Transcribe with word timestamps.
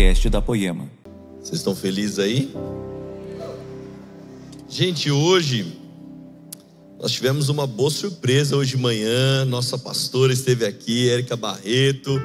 podcast 0.00 0.30
da 0.30 0.40
Poema. 0.40 0.90
Vocês 1.42 1.58
estão 1.58 1.76
felizes 1.76 2.18
aí? 2.18 2.50
Gente, 4.66 5.10
hoje 5.10 5.76
nós 6.98 7.12
tivemos 7.12 7.50
uma 7.50 7.66
boa 7.66 7.90
surpresa 7.90 8.56
hoje 8.56 8.70
de 8.70 8.76
manhã. 8.78 9.44
Nossa 9.44 9.76
pastora 9.76 10.32
esteve 10.32 10.64
aqui, 10.64 11.10
Érica 11.10 11.36
Barreto, 11.36 12.18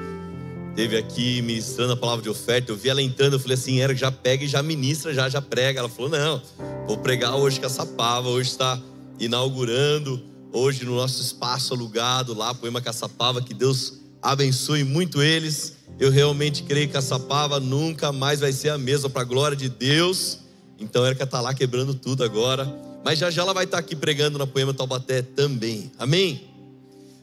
esteve 0.70 0.96
aqui 0.96 1.42
ministrando 1.42 1.92
a 1.92 1.98
palavra 1.98 2.24
de 2.24 2.30
oferta. 2.30 2.72
Eu 2.72 2.78
vi 2.78 2.88
ela 2.88 3.02
entrando, 3.02 3.34
eu 3.34 3.40
falei 3.40 3.56
assim: 3.56 3.82
Érica, 3.82 4.00
já 4.00 4.12
pega 4.12 4.46
e 4.46 4.48
já 4.48 4.64
ministra, 4.64 5.14
já, 5.14 5.28
já 5.28 5.42
prega. 5.42 5.80
Ela 5.80 5.90
falou: 5.90 6.10
Não, 6.10 6.42
vou 6.88 6.98
pregar 6.98 7.36
hoje 7.36 7.60
com 7.60 7.66
essa 7.66 7.86
pava. 7.86 8.30
Hoje 8.30 8.52
está 8.52 8.82
inaugurando, 9.20 10.24
hoje 10.54 10.86
no 10.86 10.96
nosso 10.96 11.22
espaço 11.22 11.74
alugado 11.74 12.34
lá, 12.34 12.54
Poema 12.54 12.80
Caçapava. 12.80 13.42
Que 13.42 13.54
Deus 13.54 14.00
abençoe 14.22 14.86
muito 14.86 15.22
eles. 15.22 15.76
Eu 15.98 16.12
realmente 16.12 16.64
creio 16.64 16.90
que 16.90 16.98
essa 16.98 17.18
pava 17.18 17.60
nunca 17.60 18.12
mais 18.12 18.42
vai 18.42 18.52
ser 18.52 18.70
a 18.70 18.78
mesma 18.78 19.10
para 19.10 19.22
a 19.22 19.26
glória 19.26 19.56
de 19.56 19.70
Deus. 19.70 20.40
Então 20.78 21.06
Erika 21.06 21.24
está 21.24 21.40
lá 21.40 21.54
quebrando 21.54 21.94
tudo 21.94 22.24
agora. 22.24 22.66
Mas 23.04 23.20
já 23.20 23.32
já 23.32 23.44
ela 23.44 23.54
vai 23.54 23.64
estar 23.64 23.78
tá 23.78 23.82
aqui 23.82 23.96
pregando 23.96 24.38
na 24.38 24.46
Poema 24.46 24.74
Taubaté 24.74 25.22
também. 25.22 25.92
Amém? 25.98 26.50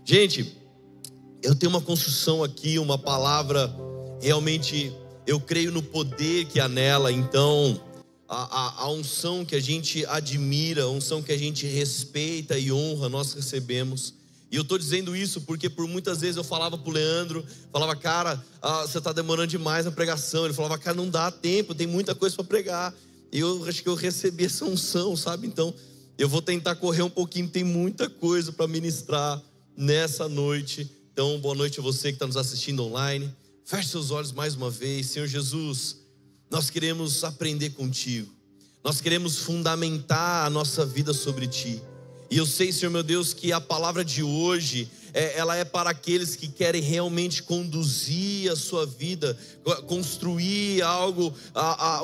Gente, 0.05 0.57
eu 1.43 1.55
tenho 1.55 1.71
uma 1.71 1.81
construção 1.81 2.43
aqui, 2.43 2.79
uma 2.79 2.97
palavra. 2.97 3.75
Realmente 4.21 4.93
eu 5.27 5.39
creio 5.39 5.71
no 5.71 5.83
poder 5.83 6.47
que 6.47 6.59
há 6.59 6.69
nela. 6.69 7.13
Então, 7.13 7.79
a, 8.27 8.45
a, 8.45 8.83
a 8.85 8.91
unção 8.91 9.45
que 9.45 9.55
a 9.55 9.61
gente 9.61 10.07
admira, 10.07 10.85
a 10.85 10.89
unção 10.89 11.23
que 11.23 11.33
a 11.33 11.39
gente 11.39 11.67
respeita 11.67 12.59
e 12.59 12.73
honra, 12.73 13.11
nós 13.11 13.35
recebemos. 13.35 14.15
E 14.53 14.57
eu 14.57 14.61
estou 14.61 14.77
dizendo 14.77 15.17
isso 15.17 15.41
porque 15.41 15.71
por 15.71 15.89
muitas 15.89 16.21
vezes 16.21 16.37
eu 16.37 16.45
falava 16.45 16.77
para 16.77 16.91
o 16.91 16.93
Leandro, 16.93 17.43
falava, 17.73 17.97
cara, 17.97 18.45
ah, 18.61 18.83
você 18.83 18.99
está 18.99 19.11
demorando 19.11 19.49
demais 19.49 19.87
na 19.87 19.91
pregação. 19.91 20.45
Ele 20.45 20.53
falava, 20.53 20.77
cara, 20.77 20.95
não 20.95 21.09
dá 21.09 21.31
tempo, 21.31 21.75
tem 21.75 21.87
muita 21.87 22.15
coisa 22.15 22.37
para 22.37 22.45
pregar. 22.45 22.95
E 23.33 23.39
eu 23.39 23.65
acho 23.65 23.83
que 23.83 23.89
eu 23.89 23.95
recebi 23.95 24.45
essa 24.45 24.67
unção, 24.67 25.17
sabe? 25.17 25.47
Então, 25.47 25.73
eu 26.19 26.29
vou 26.29 26.43
tentar 26.43 26.75
correr 26.75 27.01
um 27.01 27.09
pouquinho, 27.09 27.49
tem 27.49 27.65
muita 27.65 28.11
coisa 28.11 28.53
para 28.53 28.69
ministrar 28.69 29.43
nessa 29.75 30.29
noite. 30.29 30.87
Então, 31.15 31.41
boa 31.41 31.55
noite 31.55 31.81
a 31.81 31.83
você 31.83 32.09
que 32.09 32.17
está 32.17 32.27
nos 32.27 32.37
assistindo 32.37 32.85
online. 32.85 33.35
Feche 33.65 33.89
seus 33.89 34.11
olhos 34.11 34.33
mais 34.33 34.55
uma 34.55 34.69
vez. 34.69 35.07
Senhor 35.07 35.27
Jesus, 35.27 35.97
nós 36.51 36.69
queremos 36.69 37.25
aprender 37.25 37.71
contigo. 37.71 38.31
Nós 38.85 39.01
queremos 39.01 39.39
fundamentar 39.39 40.45
a 40.45 40.51
nossa 40.51 40.85
vida 40.85 41.15
sobre 41.15 41.47
ti. 41.47 41.81
E 42.33 42.39
eu 42.39 42.47
sei, 42.47 42.73
Senhor 42.73 42.91
meu 42.91 43.03
Deus, 43.03 43.35
que 43.35 43.53
a 43.53 43.61
palavra 43.61 44.03
de 44.03 44.23
hoje, 44.23 44.89
é, 45.13 45.37
ela 45.37 45.55
é 45.55 45.67
para 45.67 45.91
aqueles 45.91 46.35
que 46.35 46.49
querem 46.49 46.81
realmente 46.81 47.43
conduzir 47.43 48.51
a 48.51 48.57
sua 48.57 48.87
vida, 48.87 49.37
construir 49.87 50.81
algo, 50.81 51.31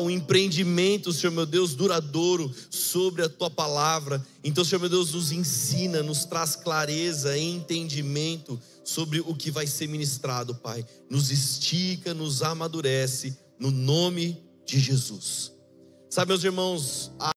um 0.03 0.11
empreendimento, 0.11 1.15
Senhor 1.15 1.33
meu 1.33 1.47
Deus, 1.47 1.75
duradouro 1.75 2.55
sobre 2.69 3.23
a 3.23 3.29
tua 3.31 3.49
palavra. 3.49 4.23
Então, 4.45 4.63
Senhor 4.67 4.81
meu 4.81 4.91
Deus, 4.91 5.15
nos 5.15 5.33
ensina, 5.33 6.03
nos 6.03 6.27
traz 6.27 6.55
clareza 6.55 7.39
entendimento 7.39 8.61
sobre 8.85 9.21
o 9.21 9.35
que 9.35 9.51
vai 9.51 9.67
ser 9.67 9.89
ministrado, 9.89 10.55
Pai. 10.57 10.85
Nos 11.09 11.31
estica, 11.31 12.13
nos 12.13 12.43
amadurece, 12.43 13.35
no 13.59 13.71
nome 13.71 14.37
de 14.67 14.79
Jesus. 14.79 15.53
Sabe, 16.11 16.29
meus 16.29 16.45
irmãos, 16.45 17.13
a 17.19 17.33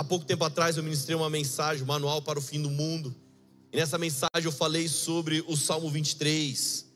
Há 0.00 0.04
pouco 0.04 0.24
tempo 0.24 0.42
atrás 0.44 0.78
eu 0.78 0.82
ministrei 0.82 1.14
uma 1.14 1.28
mensagem, 1.28 1.82
um 1.82 1.86
manual 1.86 2.22
para 2.22 2.38
o 2.38 2.42
fim 2.42 2.62
do 2.62 2.70
mundo. 2.70 3.14
E 3.70 3.76
nessa 3.76 3.98
mensagem 3.98 4.46
eu 4.46 4.50
falei 4.50 4.88
sobre 4.88 5.44
o 5.46 5.58
Salmo 5.58 5.90
23, 5.90 6.86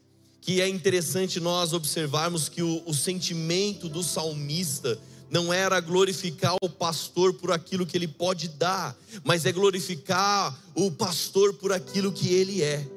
que 0.41 0.63
é 0.63 0.67
interessante 0.67 1.39
nós 1.39 1.75
observarmos 1.75 2.49
que 2.49 2.63
o, 2.63 2.83
o 2.87 2.95
sentimento 2.95 3.91
do 3.91 4.03
salmista 4.03 4.99
não 5.29 5.53
era 5.53 5.81
glorificar 5.81 6.57
o 6.63 6.69
pastor 6.71 7.35
por 7.35 7.53
aquilo 7.53 7.85
que 7.85 7.95
ele 7.95 8.09
pode 8.09 8.49
dar, 8.49 8.97
mas 9.23 9.45
é 9.45 9.53
glorificar 9.53 10.59
o 10.75 10.91
pastor 10.91 11.53
por 11.53 11.75
aquilo 11.75 12.11
que 12.11 12.33
ele 12.33 12.63
é. 12.63 12.89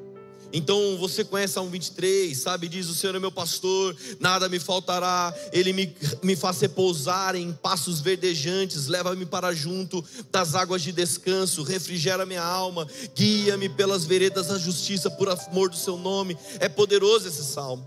Então 0.52 0.98
você 0.98 1.24
conhece 1.26 1.54
Salmo 1.54 1.70
23, 1.70 2.38
sabe? 2.38 2.70
Diz: 2.70 2.88
O 2.88 2.96
Senhor 2.96 3.16
é 3.16 3.20
meu 3.20 3.32
pastor, 3.32 3.96
nada 4.20 4.48
me 4.48 4.60
faltará, 4.60 5.34
Ele 5.52 5.74
me, 5.74 5.94
me 6.24 6.36
faz 6.36 6.62
repousar 6.62 7.36
em 7.36 7.52
passos 7.52 8.00
verdejantes, 8.00 8.88
leva-me 8.88 9.26
para 9.26 9.54
junto 9.54 10.04
das 10.32 10.56
águas 10.56 10.82
de 10.82 10.92
descanso, 10.92 11.64
refrigera 11.64 12.26
minha 12.26 12.44
alma, 12.44 12.88
guia-me 13.16 13.68
pelas 13.68 14.06
veredas 14.06 14.48
da 14.48 14.58
justiça, 14.58 15.12
por 15.12 15.30
amor 15.30 15.70
do 15.70 15.76
Seu 15.76 15.98
nome. 15.98 16.38
É 16.60 16.70
poderoso 16.70 17.28
esse 17.28 17.44
salmo, 17.44 17.86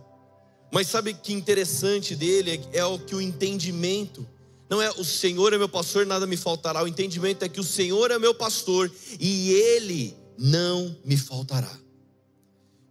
mas 0.71 0.87
sabe 0.87 1.15
que 1.15 1.33
interessante 1.33 2.15
dele 2.15 2.63
é, 2.73 2.79
é 2.81 2.85
o 2.85 2.99
que 2.99 3.15
o 3.15 3.21
entendimento. 3.21 4.27
Não 4.69 4.81
é 4.81 4.89
o 4.91 5.05
Senhor 5.05 5.53
é 5.53 5.59
meu 5.59 5.69
pastor, 5.69 6.07
nada 6.07 6.27
me 6.27 6.37
faltará. 6.37 6.85
O 6.85 6.87
entendimento 6.87 7.45
é 7.45 7.49
que 7.49 7.59
o 7.59 7.65
Senhor 7.65 8.11
é 8.13 8.19
meu 8.19 8.33
pastor 8.33 8.89
e 9.19 9.51
Ele 9.51 10.17
não 10.39 10.97
me 11.05 11.17
faltará. 11.17 11.90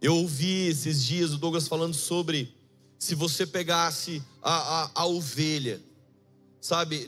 Eu 0.00 0.16
ouvi 0.16 0.68
esses 0.68 1.04
dias 1.04 1.32
o 1.32 1.38
Douglas 1.38 1.68
falando 1.68 1.94
sobre 1.94 2.54
se 2.98 3.14
você 3.14 3.46
pegasse 3.46 4.22
a, 4.42 4.82
a, 4.84 4.90
a 4.94 5.06
ovelha, 5.06 5.80
sabe? 6.60 7.06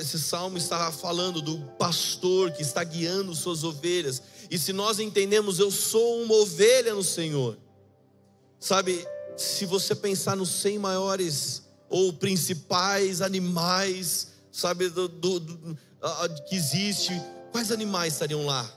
esse 0.00 0.18
salmo 0.18 0.56
está 0.58 0.90
falando 0.92 1.40
do 1.42 1.58
pastor 1.78 2.52
que 2.52 2.62
está 2.62 2.82
guiando 2.84 3.34
suas 3.34 3.64
ovelhas. 3.64 4.22
E 4.50 4.58
se 4.58 4.72
nós 4.72 4.98
entendemos, 4.98 5.58
eu 5.58 5.70
sou 5.70 6.22
uma 6.22 6.34
ovelha 6.34 6.94
no 6.94 7.04
Senhor, 7.04 7.58
sabe? 8.60 9.06
Se 9.36 9.64
você 9.64 9.94
pensar 9.94 10.36
nos 10.36 10.50
cem 10.50 10.78
maiores 10.78 11.62
ou 11.88 12.12
principais 12.12 13.20
animais, 13.20 14.28
sabe, 14.50 14.88
do, 14.88 15.08
do, 15.08 15.40
do 15.40 15.78
que 16.48 16.56
existe, 16.56 17.12
quais 17.50 17.70
animais 17.70 18.14
estariam 18.14 18.44
lá? 18.44 18.70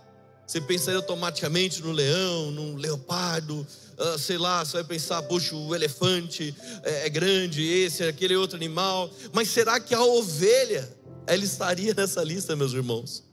Você 0.47 0.61
pensaria 0.61 0.99
automaticamente 0.99 1.81
no 1.81 1.91
leão, 1.91 2.51
no 2.51 2.75
leopardo, 2.75 3.65
uh, 3.97 4.19
sei 4.19 4.37
lá, 4.37 4.63
você 4.63 4.73
vai 4.73 4.83
pensar, 4.83 5.23
poxa, 5.23 5.55
o 5.55 5.73
elefante 5.73 6.55
é, 6.83 7.07
é 7.07 7.09
grande, 7.09 7.63
esse, 7.63 8.03
aquele 8.03 8.35
outro 8.35 8.55
animal. 8.55 9.09
Mas 9.33 9.49
será 9.49 9.79
que 9.79 9.95
a 9.95 10.03
ovelha, 10.03 10.87
ela 11.25 11.43
estaria 11.43 11.93
nessa 11.97 12.23
lista, 12.23 12.55
meus 12.55 12.73
irmãos? 12.73 13.23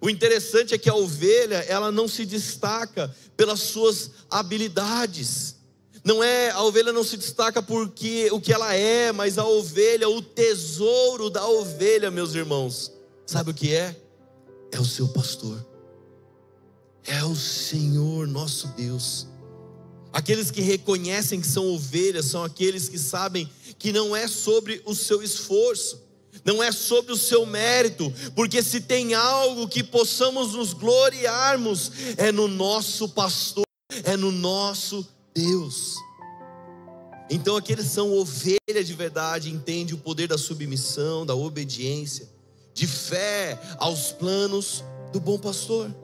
O 0.00 0.10
interessante 0.10 0.74
é 0.74 0.78
que 0.78 0.90
a 0.90 0.94
ovelha, 0.94 1.64
ela 1.68 1.90
não 1.92 2.08
se 2.08 2.24
destaca 2.24 3.14
pelas 3.36 3.60
suas 3.60 4.10
habilidades. 4.30 5.56
Não 6.04 6.22
é, 6.22 6.50
a 6.50 6.62
ovelha 6.62 6.92
não 6.92 7.04
se 7.04 7.16
destaca 7.16 7.62
porque 7.62 8.28
o 8.32 8.40
que 8.40 8.52
ela 8.52 8.74
é, 8.74 9.12
mas 9.12 9.38
a 9.38 9.44
ovelha, 9.44 10.08
o 10.08 10.22
tesouro 10.22 11.30
da 11.30 11.46
ovelha, 11.46 12.10
meus 12.10 12.34
irmãos, 12.34 12.92
sabe 13.26 13.50
o 13.50 13.54
que 13.54 13.72
é? 13.72 13.94
É 14.72 14.80
o 14.80 14.84
seu 14.84 15.08
pastor 15.08 15.68
é 17.08 17.24
o 17.24 17.34
Senhor 17.34 18.28
nosso 18.28 18.68
Deus. 18.68 19.26
Aqueles 20.12 20.50
que 20.50 20.60
reconhecem 20.60 21.40
que 21.40 21.46
são 21.46 21.66
ovelhas 21.66 22.26
são 22.26 22.44
aqueles 22.44 22.88
que 22.88 22.98
sabem 22.98 23.48
que 23.78 23.92
não 23.92 24.14
é 24.14 24.28
sobre 24.28 24.82
o 24.84 24.94
seu 24.94 25.22
esforço, 25.22 26.02
não 26.44 26.62
é 26.62 26.70
sobre 26.70 27.12
o 27.12 27.16
seu 27.16 27.44
mérito, 27.46 28.12
porque 28.34 28.62
se 28.62 28.80
tem 28.80 29.14
algo 29.14 29.68
que 29.68 29.82
possamos 29.82 30.54
nos 30.54 30.72
gloriarmos, 30.72 31.92
é 32.16 32.30
no 32.30 32.46
nosso 32.46 33.08
pastor, 33.08 33.64
é 34.04 34.16
no 34.16 34.30
nosso 34.30 35.06
Deus. 35.34 35.94
Então 37.30 37.56
aqueles 37.56 37.86
são 37.86 38.12
ovelhas 38.12 38.86
de 38.86 38.94
verdade, 38.94 39.50
entende 39.50 39.94
o 39.94 39.98
poder 39.98 40.28
da 40.28 40.38
submissão, 40.38 41.24
da 41.24 41.34
obediência, 41.34 42.28
de 42.74 42.86
fé 42.86 43.60
aos 43.78 44.12
planos 44.12 44.82
do 45.12 45.20
bom 45.20 45.38
pastor. 45.38 45.94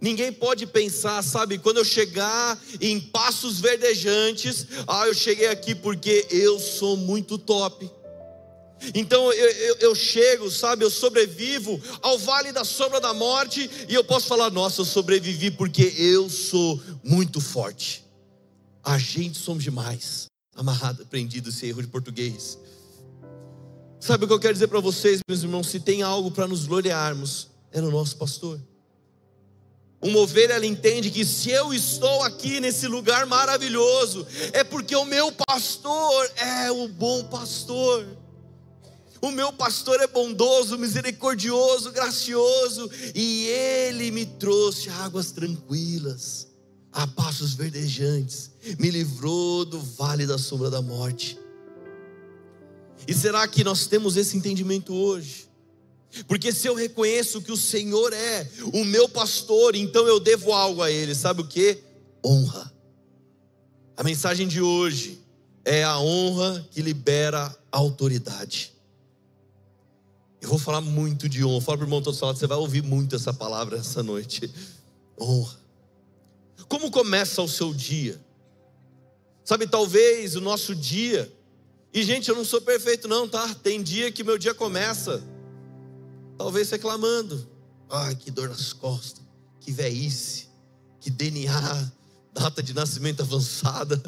Ninguém 0.00 0.32
pode 0.32 0.66
pensar, 0.66 1.22
sabe, 1.22 1.58
quando 1.58 1.78
eu 1.78 1.84
chegar 1.84 2.58
em 2.80 3.00
passos 3.00 3.60
verdejantes, 3.60 4.66
ah, 4.86 5.08
eu 5.08 5.14
cheguei 5.14 5.48
aqui 5.48 5.74
porque 5.74 6.26
eu 6.30 6.60
sou 6.60 6.96
muito 6.96 7.36
top. 7.36 7.90
Então 8.94 9.32
eu, 9.32 9.50
eu, 9.50 9.76
eu, 9.80 9.94
chego, 9.94 10.50
sabe, 10.50 10.84
eu 10.84 10.90
sobrevivo 10.90 11.80
ao 12.00 12.16
vale 12.16 12.52
da 12.52 12.64
sombra 12.64 13.00
da 13.00 13.12
morte 13.12 13.68
e 13.88 13.94
eu 13.94 14.04
posso 14.04 14.28
falar: 14.28 14.50
nossa, 14.50 14.82
eu 14.82 14.84
sobrevivi 14.84 15.50
porque 15.50 15.94
eu 15.96 16.30
sou 16.30 16.80
muito 17.02 17.40
forte. 17.40 18.04
A 18.84 18.96
gente 18.96 19.36
somos 19.36 19.64
demais. 19.64 20.26
Amarrado, 20.54 21.02
aprendido 21.02 21.50
esse 21.50 21.66
erro 21.66 21.82
de 21.82 21.88
português. 21.88 22.58
Sabe 24.00 24.24
o 24.24 24.28
que 24.28 24.34
eu 24.34 24.40
quero 24.40 24.54
dizer 24.54 24.68
para 24.68 24.80
vocês, 24.80 25.20
meus 25.28 25.42
irmãos? 25.42 25.68
Se 25.68 25.80
tem 25.80 26.02
algo 26.02 26.30
para 26.30 26.46
nos 26.46 26.66
gloriarmos, 26.66 27.48
é 27.72 27.80
no 27.80 27.90
nosso 27.90 28.16
pastor. 28.16 28.60
Uma 30.00 30.20
ovelha 30.20 30.52
ela 30.52 30.66
entende 30.66 31.10
que 31.10 31.24
se 31.24 31.50
eu 31.50 31.74
estou 31.74 32.22
aqui 32.22 32.60
nesse 32.60 32.86
lugar 32.86 33.26
maravilhoso, 33.26 34.26
é 34.52 34.62
porque 34.62 34.94
o 34.94 35.04
meu 35.04 35.32
pastor 35.32 36.30
é 36.36 36.70
o 36.70 36.86
bom 36.86 37.24
pastor. 37.24 38.06
O 39.20 39.32
meu 39.32 39.52
pastor 39.52 40.00
é 40.00 40.06
bondoso, 40.06 40.78
misericordioso, 40.78 41.90
gracioso, 41.90 42.88
e 43.12 43.46
ele 43.46 44.12
me 44.12 44.24
trouxe 44.24 44.88
águas 44.88 45.32
tranquilas, 45.32 46.46
a 46.92 47.04
passos 47.04 47.54
verdejantes, 47.54 48.52
me 48.78 48.90
livrou 48.90 49.64
do 49.64 49.80
vale 49.80 50.24
da 50.24 50.38
sombra 50.38 50.70
da 50.70 50.80
morte. 50.80 51.36
E 53.08 53.14
será 53.14 53.46
que 53.48 53.64
nós 53.64 53.88
temos 53.88 54.16
esse 54.16 54.36
entendimento 54.36 54.94
hoje? 54.94 55.47
Porque 56.26 56.52
se 56.52 56.66
eu 56.66 56.74
reconheço 56.74 57.42
que 57.42 57.52
o 57.52 57.56
Senhor 57.56 58.12
é 58.12 58.48
o 58.72 58.84
meu 58.84 59.08
pastor, 59.08 59.74
então 59.74 60.06
eu 60.06 60.18
devo 60.18 60.52
algo 60.52 60.82
a 60.82 60.90
Ele, 60.90 61.14
sabe 61.14 61.42
o 61.42 61.46
que? 61.46 61.82
Honra. 62.24 62.72
A 63.96 64.02
mensagem 64.02 64.46
de 64.48 64.60
hoje 64.60 65.20
é 65.64 65.84
a 65.84 65.98
honra 65.98 66.66
que 66.70 66.80
libera 66.80 67.54
a 67.70 67.78
autoridade. 67.78 68.72
Eu 70.40 70.48
vou 70.48 70.58
falar 70.58 70.80
muito 70.80 71.28
de 71.28 71.44
honra. 71.44 71.60
Fala 71.60 71.78
para 71.78 71.84
o 71.84 71.86
irmão 71.88 72.02
todo 72.02 72.16
você 72.16 72.46
vai 72.46 72.58
ouvir 72.58 72.82
muito 72.82 73.16
essa 73.16 73.32
palavra 73.32 73.76
essa 73.76 74.02
noite. 74.02 74.50
Honra. 75.20 75.58
Como 76.68 76.90
começa 76.90 77.42
o 77.42 77.48
seu 77.48 77.74
dia? 77.74 78.20
Sabe, 79.44 79.66
talvez 79.66 80.36
o 80.36 80.40
nosso 80.40 80.74
dia, 80.74 81.32
e 81.92 82.02
gente, 82.02 82.28
eu 82.28 82.36
não 82.36 82.44
sou 82.44 82.60
perfeito, 82.60 83.08
não, 83.08 83.26
tá? 83.26 83.54
Tem 83.54 83.82
dia 83.82 84.12
que 84.12 84.22
meu 84.22 84.36
dia 84.36 84.52
começa, 84.52 85.22
talvez 86.38 86.70
reclamando. 86.70 87.46
Ai, 87.90 88.14
que 88.14 88.30
dor 88.30 88.48
nas 88.48 88.72
costas, 88.72 89.22
que 89.60 89.72
velhice, 89.72 90.48
que 91.00 91.10
DNA, 91.10 91.92
data 92.32 92.62
de 92.62 92.72
nascimento 92.72 93.22
avançada, 93.22 94.00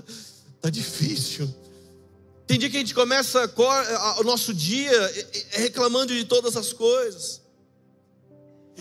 tá 0.60 0.70
difícil. 0.70 1.52
Tem 2.46 2.58
dia 2.58 2.70
que 2.70 2.76
a 2.76 2.80
gente 2.80 2.94
começa 2.94 3.52
o 4.18 4.24
nosso 4.24 4.54
dia 4.54 5.28
reclamando 5.50 6.14
de 6.14 6.24
todas 6.24 6.56
as 6.56 6.72
coisas. 6.72 7.40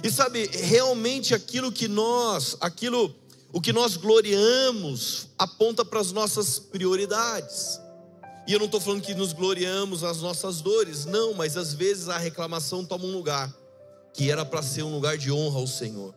E 0.02 0.10
sabe, 0.10 0.48
realmente 0.48 1.34
aquilo 1.34 1.72
que 1.72 1.88
nós, 1.88 2.56
aquilo 2.62 3.14
o 3.52 3.60
que 3.60 3.74
nós 3.74 3.98
gloriamos 3.98 5.28
aponta 5.38 5.84
para 5.84 6.00
as 6.00 6.12
nossas 6.12 6.60
prioridades. 6.60 7.80
E 8.50 8.54
eu 8.54 8.58
não 8.58 8.66
estou 8.66 8.82
falando 8.82 9.04
que 9.04 9.14
nos 9.14 9.32
gloriamos 9.32 10.02
nas 10.02 10.22
nossas 10.22 10.60
dores, 10.60 11.06
não, 11.06 11.36
mas 11.36 11.56
às 11.56 11.72
vezes 11.72 12.10
a 12.10 12.18
reclamação 12.18 12.84
toma 12.84 13.06
um 13.06 13.12
lugar 13.12 13.54
que 14.12 14.32
era 14.32 14.44
para 14.44 14.64
ser 14.64 14.82
um 14.82 14.92
lugar 14.92 15.20
de 15.20 15.32
honra 15.32 15.60
ao 15.60 15.68
Senhor. 15.68 16.16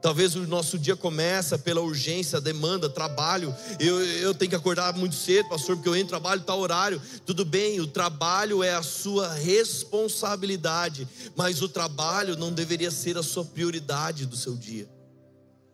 Talvez 0.00 0.34
o 0.34 0.46
nosso 0.46 0.78
dia 0.78 0.96
começa 0.96 1.58
pela 1.58 1.82
urgência, 1.82 2.40
demanda, 2.40 2.88
trabalho. 2.88 3.54
Eu, 3.78 4.02
eu 4.02 4.32
tenho 4.32 4.48
que 4.48 4.56
acordar 4.56 4.94
muito 4.94 5.14
cedo, 5.14 5.50
pastor, 5.50 5.76
porque 5.76 5.90
eu 5.90 5.94
entro 5.94 6.08
trabalho 6.08 6.40
tal 6.40 6.58
horário. 6.58 7.02
Tudo 7.26 7.44
bem, 7.44 7.80
o 7.80 7.86
trabalho 7.86 8.62
é 8.62 8.72
a 8.72 8.82
sua 8.82 9.30
responsabilidade, 9.34 11.06
mas 11.36 11.60
o 11.60 11.68
trabalho 11.68 12.34
não 12.34 12.50
deveria 12.50 12.90
ser 12.90 13.18
a 13.18 13.22
sua 13.22 13.44
prioridade 13.44 14.24
do 14.24 14.38
seu 14.38 14.56
dia. 14.56 14.88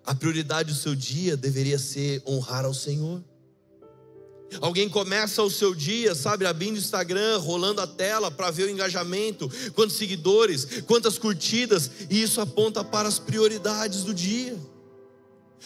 A 0.05 0.13
prioridade 0.13 0.73
do 0.73 0.77
seu 0.77 0.97
dia 0.97 1.37
deveria 1.37 1.79
ser 1.79 2.21
honrar 2.27 2.65
ao 2.65 2.75
Senhor. 2.75 3.23
Alguém 4.61 4.89
começa 4.89 5.43
o 5.43 5.51
seu 5.51 5.75
dia, 5.75 6.15
sabe, 6.15 6.47
abrindo 6.47 6.77
o 6.77 6.79
Instagram, 6.79 7.39
rolando 7.39 7.81
a 7.81 7.87
tela 7.87 8.31
para 8.31 8.51
ver 8.51 8.65
o 8.65 8.71
engajamento, 8.71 9.51
quantos 9.75 9.97
seguidores, 9.97 10.67
quantas 10.87 11.19
curtidas, 11.19 11.91
e 12.09 12.23
isso 12.23 12.41
aponta 12.41 12.83
para 12.83 13.09
as 13.09 13.19
prioridades 13.19 14.05
do 14.05 14.15
dia. 14.15 14.57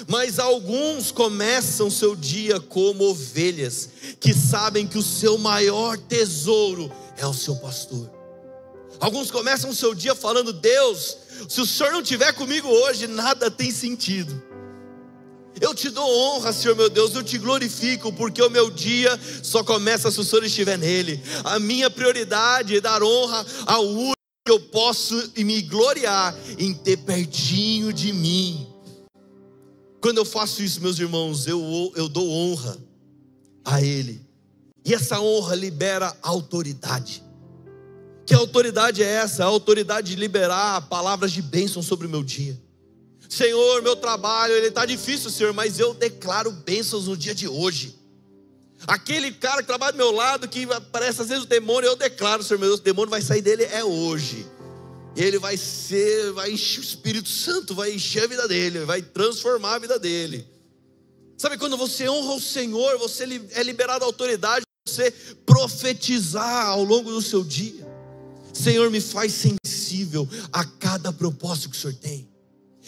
Mas 0.08 0.38
alguns 0.38 1.12
começam 1.12 1.90
seu 1.90 2.16
dia 2.16 2.58
como 2.58 3.04
ovelhas, 3.04 3.88
que 4.18 4.34
sabem 4.34 4.86
que 4.86 4.98
o 4.98 5.02
seu 5.02 5.38
maior 5.38 5.96
tesouro 5.96 6.90
é 7.16 7.26
o 7.26 7.34
seu 7.34 7.56
pastor. 7.56 8.10
Alguns 8.98 9.30
começam 9.30 9.70
o 9.70 9.74
seu 9.74 9.94
dia 9.94 10.14
falando: 10.14 10.52
Deus, 10.52 11.16
se 11.48 11.60
o 11.60 11.66
Senhor 11.66 11.92
não 11.92 12.00
estiver 12.00 12.32
comigo 12.32 12.68
hoje, 12.68 13.06
nada 13.06 13.50
tem 13.50 13.70
sentido. 13.70 14.42
Eu 15.60 15.74
te 15.74 15.90
dou 15.90 16.08
honra, 16.08 16.52
Senhor 16.52 16.76
meu 16.76 16.88
Deus, 16.88 17.14
eu 17.14 17.22
te 17.22 17.38
glorifico, 17.38 18.12
porque 18.12 18.42
o 18.42 18.50
meu 18.50 18.70
dia 18.70 19.18
só 19.42 19.62
começa 19.62 20.10
se 20.10 20.18
o 20.20 20.24
Senhor 20.24 20.44
estiver 20.44 20.78
nele. 20.78 21.22
A 21.44 21.58
minha 21.58 21.90
prioridade 21.90 22.76
é 22.76 22.80
dar 22.80 23.02
honra 23.02 23.44
ao 23.66 23.86
único 23.86 24.16
que 24.44 24.52
eu 24.52 24.60
posso 24.60 25.30
me 25.36 25.62
gloriar 25.62 26.36
em 26.58 26.74
ter 26.74 26.96
pertinho 26.98 27.92
de 27.92 28.12
mim. 28.12 28.66
Quando 30.00 30.18
eu 30.18 30.24
faço 30.24 30.62
isso, 30.62 30.80
meus 30.80 30.98
irmãos, 30.98 31.46
eu, 31.46 31.92
eu 31.94 32.08
dou 32.08 32.28
honra 32.28 32.76
a 33.64 33.80
Ele. 33.80 34.20
E 34.84 34.92
essa 34.92 35.20
honra 35.20 35.54
libera 35.54 36.16
autoridade. 36.20 37.22
Que 38.26 38.34
autoridade 38.34 39.02
é 39.02 39.06
essa? 39.06 39.44
A 39.44 39.46
autoridade 39.46 40.10
de 40.10 40.16
liberar 40.16 40.88
palavras 40.88 41.30
de 41.30 41.40
bênção 41.40 41.82
sobre 41.82 42.06
o 42.06 42.10
meu 42.10 42.24
dia. 42.24 42.58
Senhor, 43.32 43.80
meu 43.80 43.96
trabalho, 43.96 44.52
ele 44.52 44.66
está 44.66 44.84
difícil, 44.84 45.30
Senhor, 45.30 45.54
mas 45.54 45.78
eu 45.78 45.94
declaro 45.94 46.50
bênçãos 46.50 47.06
no 47.06 47.16
dia 47.16 47.34
de 47.34 47.48
hoje. 47.48 47.96
Aquele 48.86 49.32
cara 49.32 49.62
que 49.62 49.66
trabalha 49.66 49.92
do 49.92 49.96
meu 49.96 50.10
lado, 50.10 50.46
que 50.46 50.64
aparece 50.70 51.22
às 51.22 51.30
vezes 51.30 51.44
o 51.44 51.46
demônio, 51.46 51.88
eu 51.88 51.96
declaro, 51.96 52.42
Senhor, 52.42 52.60
meu 52.60 52.68
Deus, 52.68 52.80
o 52.80 52.82
demônio 52.82 53.08
vai 53.08 53.22
sair 53.22 53.40
dele 53.40 53.64
é 53.64 53.82
hoje. 53.82 54.46
Ele 55.16 55.38
vai 55.38 55.56
ser, 55.56 56.30
vai 56.32 56.50
encher 56.50 56.80
o 56.80 56.82
Espírito 56.82 57.30
Santo, 57.30 57.74
vai 57.74 57.94
encher 57.94 58.24
a 58.24 58.26
vida 58.26 58.46
dele, 58.46 58.80
vai 58.80 59.00
transformar 59.00 59.76
a 59.76 59.78
vida 59.78 59.98
dele. 59.98 60.46
Sabe 61.38 61.56
quando 61.56 61.78
você 61.78 62.06
honra 62.10 62.34
o 62.34 62.40
Senhor, 62.40 62.98
você 62.98 63.24
é 63.54 63.62
liberado 63.62 64.04
a 64.04 64.08
autoridade, 64.08 64.66
você 64.86 65.10
profetizar 65.46 66.66
ao 66.66 66.84
longo 66.84 67.10
do 67.10 67.22
seu 67.22 67.42
dia. 67.42 67.90
Senhor, 68.52 68.90
me 68.90 69.00
faz 69.00 69.32
sensível 69.32 70.28
a 70.52 70.66
cada 70.66 71.10
propósito 71.14 71.70
que 71.70 71.78
o 71.78 71.80
Senhor 71.80 71.94
tem. 71.94 72.31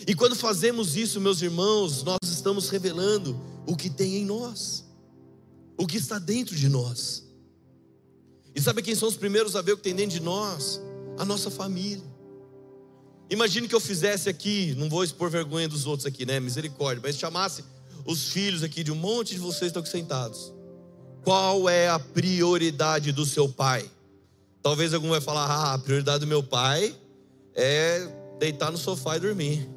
E 0.07 0.15
quando 0.15 0.35
fazemos 0.35 0.97
isso, 0.97 1.21
meus 1.21 1.41
irmãos, 1.41 2.03
nós 2.03 2.19
estamos 2.25 2.69
revelando 2.69 3.41
o 3.67 3.77
que 3.77 3.89
tem 3.89 4.17
em 4.17 4.25
nós, 4.25 4.85
o 5.79 5.87
que 5.87 5.97
está 5.97 6.19
dentro 6.19 6.57
de 6.57 6.69
nós. 6.69 7.25
E 8.55 8.61
sabe 8.61 8.83
quem 8.83 8.95
são 8.95 9.09
os 9.09 9.17
primeiros 9.17 9.57
a 9.57 9.63
ver 9.63 9.73
o 9.73 9.77
que 9.77 9.83
tem 9.83 9.95
dentro 9.95 10.19
de 10.19 10.23
nós? 10.23 10.81
A 11.19 11.25
nossa 11.25 11.51
família. 11.51 12.05
Imagine 13.31 13.67
que 13.67 13.75
eu 13.75 13.81
fizesse 13.81 14.29
aqui, 14.29 14.75
não 14.77 14.89
vou 14.89 15.03
expor 15.03 15.31
vergonha 15.31 15.69
dos 15.69 15.87
outros 15.87 16.07
aqui, 16.07 16.27
né? 16.27 16.39
Misericórdia, 16.39 17.03
mas 17.03 17.17
chamasse 17.17 17.65
os 18.05 18.29
filhos 18.29 18.63
aqui 18.63 18.85
de 18.85 18.93
um 18.93 18.97
monte 18.97 19.35
de 19.35 19.41
vocês 19.41 19.61
que 19.61 19.67
estão 19.67 19.83
aqui 19.83 19.91
sentados. 19.91 20.53
Qual 21.25 21.69
é 21.69 21.89
a 21.89 21.99
prioridade 21.99 23.13
do 23.13 23.25
seu 23.25 23.49
pai? 23.49 23.91
Talvez 24.63 24.93
algum 24.93 25.09
vai 25.09 25.21
falar: 25.21 25.47
ah, 25.47 25.75
a 25.75 25.79
prioridade 25.79 26.21
do 26.21 26.27
meu 26.27 26.43
pai 26.43 26.95
é 27.55 28.07
deitar 28.39 28.71
no 28.71 28.79
sofá 28.79 29.17
e 29.17 29.21
dormir. 29.21 29.69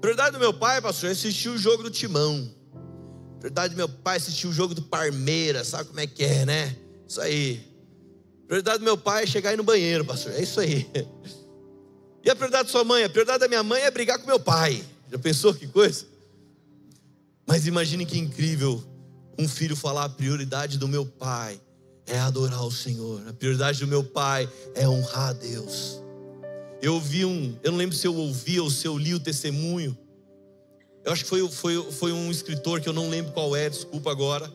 Prioridade 0.00 0.32
do 0.32 0.38
meu 0.38 0.54
pai, 0.54 0.80
pastor, 0.80 1.08
é 1.08 1.12
assistir 1.12 1.48
o 1.48 1.58
jogo 1.58 1.82
do 1.82 1.90
Timão. 1.90 2.48
Prioridade 3.38 3.74
do 3.74 3.76
meu 3.76 3.88
pai 3.88 4.16
é 4.16 4.18
assistir 4.18 4.46
o 4.46 4.52
jogo 4.52 4.74
do 4.74 4.82
Parmeira, 4.82 5.64
sabe 5.64 5.88
como 5.88 6.00
é 6.00 6.06
que 6.06 6.24
é, 6.24 6.46
né? 6.46 6.76
Isso 7.06 7.20
aí. 7.20 7.66
Prioridade 8.46 8.78
do 8.78 8.84
meu 8.84 8.96
pai 8.96 9.24
é 9.24 9.26
chegar 9.26 9.50
aí 9.50 9.56
no 9.56 9.62
banheiro, 9.62 10.04
pastor. 10.04 10.32
É 10.32 10.42
isso 10.42 10.60
aí. 10.60 10.88
E 12.24 12.30
a 12.30 12.34
prioridade 12.34 12.64
da 12.64 12.70
sua 12.70 12.84
mãe? 12.84 13.04
A 13.04 13.08
prioridade 13.08 13.38
da 13.38 13.48
minha 13.48 13.62
mãe 13.62 13.80
é 13.82 13.90
brigar 13.90 14.18
com 14.18 14.26
meu 14.26 14.40
pai. 14.40 14.84
Já 15.10 15.18
pensou 15.18 15.54
que 15.54 15.66
coisa? 15.66 16.04
Mas 17.46 17.66
imagine 17.66 18.04
que 18.04 18.18
incrível 18.18 18.84
um 19.38 19.48
filho 19.48 19.76
falar 19.76 20.04
a 20.04 20.08
prioridade 20.08 20.76
do 20.76 20.88
meu 20.88 21.06
pai 21.06 21.58
é 22.06 22.18
adorar 22.18 22.64
o 22.64 22.72
Senhor. 22.72 23.26
A 23.28 23.32
prioridade 23.32 23.80
do 23.80 23.86
meu 23.86 24.02
pai 24.02 24.50
é 24.74 24.86
honrar 24.86 25.28
a 25.28 25.32
Deus. 25.32 26.02
Eu 26.80 26.94
ouvi 26.94 27.24
um, 27.24 27.56
eu 27.62 27.72
não 27.72 27.78
lembro 27.78 27.96
se 27.96 28.06
eu 28.06 28.14
ouvi 28.14 28.60
ou 28.60 28.70
se 28.70 28.86
eu 28.86 28.96
li 28.96 29.14
o 29.14 29.20
testemunho. 29.20 29.96
Eu 31.04 31.12
acho 31.12 31.24
que 31.24 31.28
foi, 31.28 31.48
foi, 31.48 31.92
foi 31.92 32.12
um 32.12 32.30
escritor 32.30 32.80
que 32.80 32.88
eu 32.88 32.92
não 32.92 33.08
lembro 33.08 33.32
qual 33.32 33.56
é, 33.56 33.68
desculpa 33.68 34.10
agora. 34.10 34.52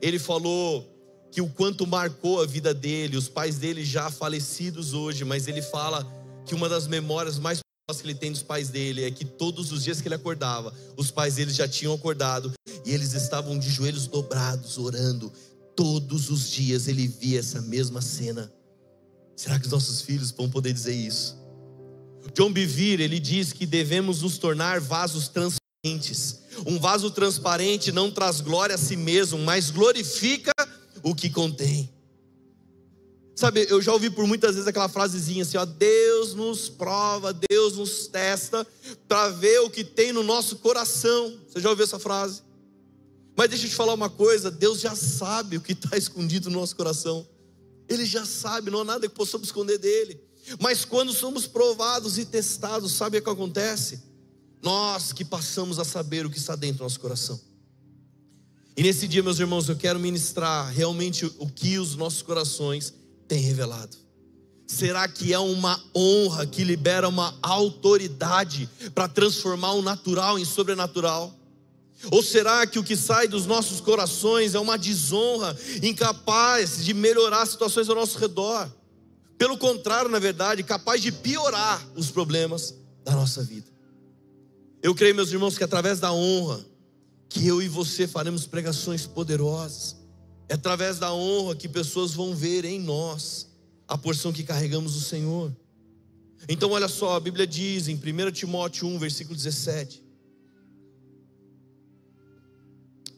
Ele 0.00 0.18
falou 0.18 0.88
que 1.30 1.40
o 1.40 1.48
quanto 1.48 1.86
marcou 1.86 2.42
a 2.42 2.46
vida 2.46 2.74
dele, 2.74 3.16
os 3.16 3.28
pais 3.28 3.56
dele 3.56 3.84
já 3.84 4.10
falecidos 4.10 4.92
hoje, 4.92 5.24
mas 5.24 5.48
ele 5.48 5.62
fala 5.62 6.06
que 6.44 6.54
uma 6.54 6.68
das 6.68 6.86
memórias 6.86 7.38
mais 7.38 7.60
que 7.60 8.06
ele 8.06 8.14
tem 8.14 8.32
dos 8.32 8.42
pais 8.42 8.70
dele 8.70 9.04
é 9.04 9.10
que 9.10 9.24
todos 9.24 9.70
os 9.70 9.84
dias 9.84 10.00
que 10.00 10.08
ele 10.08 10.14
acordava, 10.14 10.72
os 10.96 11.10
pais 11.10 11.34
dele 11.34 11.52
já 11.52 11.68
tinham 11.68 11.92
acordado 11.92 12.50
e 12.86 12.90
eles 12.90 13.12
estavam 13.12 13.58
de 13.58 13.68
joelhos 13.68 14.06
dobrados, 14.06 14.78
orando, 14.78 15.30
Todos 15.74 16.28
os 16.28 16.50
dias 16.50 16.86
ele 16.86 17.08
via 17.08 17.40
essa 17.40 17.60
mesma 17.62 18.02
cena. 18.02 18.52
Será 19.34 19.58
que 19.58 19.64
os 19.64 19.72
nossos 19.72 20.02
filhos 20.02 20.30
vão 20.30 20.48
poder 20.48 20.72
dizer 20.72 20.94
isso? 20.94 21.41
John 22.34 22.52
Bevere, 22.52 23.02
ele 23.02 23.18
diz 23.18 23.52
que 23.52 23.66
devemos 23.66 24.22
nos 24.22 24.38
tornar 24.38 24.80
vasos 24.80 25.28
transparentes. 25.28 26.40
Um 26.66 26.78
vaso 26.78 27.10
transparente 27.10 27.90
não 27.90 28.10
traz 28.10 28.40
glória 28.40 28.74
a 28.74 28.78
si 28.78 28.96
mesmo, 28.96 29.38
mas 29.38 29.70
glorifica 29.70 30.52
o 31.02 31.14
que 31.14 31.28
contém. 31.28 31.90
Sabe, 33.34 33.66
eu 33.68 33.80
já 33.82 33.92
ouvi 33.92 34.10
por 34.10 34.26
muitas 34.26 34.54
vezes 34.54 34.68
aquela 34.68 34.88
frasezinha 34.88 35.42
assim, 35.42 35.56
ó, 35.56 35.64
Deus 35.64 36.34
nos 36.34 36.68
prova, 36.68 37.34
Deus 37.50 37.76
nos 37.76 38.06
testa 38.06 38.66
para 39.08 39.30
ver 39.30 39.60
o 39.60 39.70
que 39.70 39.82
tem 39.82 40.12
no 40.12 40.22
nosso 40.22 40.56
coração. 40.56 41.36
Você 41.48 41.60
já 41.60 41.70
ouviu 41.70 41.84
essa 41.84 41.98
frase? 41.98 42.42
Mas 43.34 43.48
deixa 43.48 43.66
eu 43.66 43.70
te 43.70 43.74
falar 43.74 43.94
uma 43.94 44.10
coisa: 44.10 44.50
Deus 44.50 44.80
já 44.80 44.94
sabe 44.94 45.56
o 45.56 45.60
que 45.60 45.72
está 45.72 45.96
escondido 45.98 46.50
no 46.50 46.60
nosso 46.60 46.76
coração. 46.76 47.26
Ele 47.88 48.04
já 48.04 48.24
sabe, 48.24 48.70
não 48.70 48.80
há 48.80 48.84
nada 48.84 49.08
que 49.08 49.14
possamos 49.14 49.48
esconder 49.48 49.78
dele. 49.78 50.20
Mas 50.60 50.84
quando 50.84 51.12
somos 51.12 51.46
provados 51.46 52.18
e 52.18 52.24
testados, 52.24 52.92
sabe 52.92 53.18
o 53.18 53.22
que 53.22 53.30
acontece? 53.30 54.02
Nós 54.62 55.12
que 55.12 55.24
passamos 55.24 55.78
a 55.78 55.84
saber 55.84 56.26
o 56.26 56.30
que 56.30 56.38
está 56.38 56.56
dentro 56.56 56.78
do 56.78 56.84
nosso 56.84 57.00
coração. 57.00 57.40
E 58.76 58.82
nesse 58.82 59.06
dia, 59.06 59.22
meus 59.22 59.38
irmãos, 59.38 59.68
eu 59.68 59.76
quero 59.76 60.00
ministrar 60.00 60.72
realmente 60.72 61.26
o 61.38 61.46
que 61.46 61.78
os 61.78 61.94
nossos 61.94 62.22
corações 62.22 62.94
tem 63.28 63.40
revelado? 63.40 63.96
Será 64.66 65.06
que 65.06 65.32
é 65.32 65.38
uma 65.38 65.82
honra 65.94 66.46
que 66.46 66.64
libera 66.64 67.08
uma 67.08 67.36
autoridade 67.42 68.68
para 68.94 69.06
transformar 69.06 69.72
o 69.72 69.82
natural 69.82 70.38
em 70.38 70.44
sobrenatural? 70.44 71.34
Ou 72.10 72.22
será 72.22 72.66
que 72.66 72.78
o 72.78 72.84
que 72.84 72.96
sai 72.96 73.28
dos 73.28 73.46
nossos 73.46 73.80
corações 73.80 74.54
é 74.54 74.58
uma 74.58 74.78
desonra 74.78 75.56
incapaz 75.82 76.82
de 76.82 76.94
melhorar 76.94 77.42
as 77.42 77.50
situações 77.50 77.88
ao 77.88 77.94
nosso 77.94 78.18
redor? 78.18 78.70
Pelo 79.42 79.58
contrário, 79.58 80.08
na 80.08 80.20
verdade, 80.20 80.62
capaz 80.62 81.02
de 81.02 81.10
piorar 81.10 81.84
os 81.96 82.12
problemas 82.12 82.76
da 83.02 83.10
nossa 83.10 83.42
vida. 83.42 83.66
Eu 84.80 84.94
creio, 84.94 85.16
meus 85.16 85.32
irmãos, 85.32 85.58
que 85.58 85.64
através 85.64 85.98
da 85.98 86.12
honra, 86.12 86.64
que 87.28 87.44
eu 87.48 87.60
e 87.60 87.66
você 87.66 88.06
faremos 88.06 88.46
pregações 88.46 89.04
poderosas. 89.04 89.96
É 90.48 90.54
através 90.54 91.00
da 91.00 91.12
honra 91.12 91.56
que 91.56 91.68
pessoas 91.68 92.12
vão 92.12 92.36
ver 92.36 92.64
em 92.64 92.78
nós 92.78 93.48
a 93.88 93.98
porção 93.98 94.32
que 94.32 94.44
carregamos 94.44 94.94
do 94.94 95.00
Senhor. 95.00 95.52
Então, 96.48 96.70
olha 96.70 96.86
só, 96.86 97.16
a 97.16 97.20
Bíblia 97.20 97.44
diz 97.44 97.88
em 97.88 97.96
1 97.96 98.30
Timóteo 98.30 98.86
1, 98.86 98.96
versículo 99.00 99.34
17: 99.34 100.04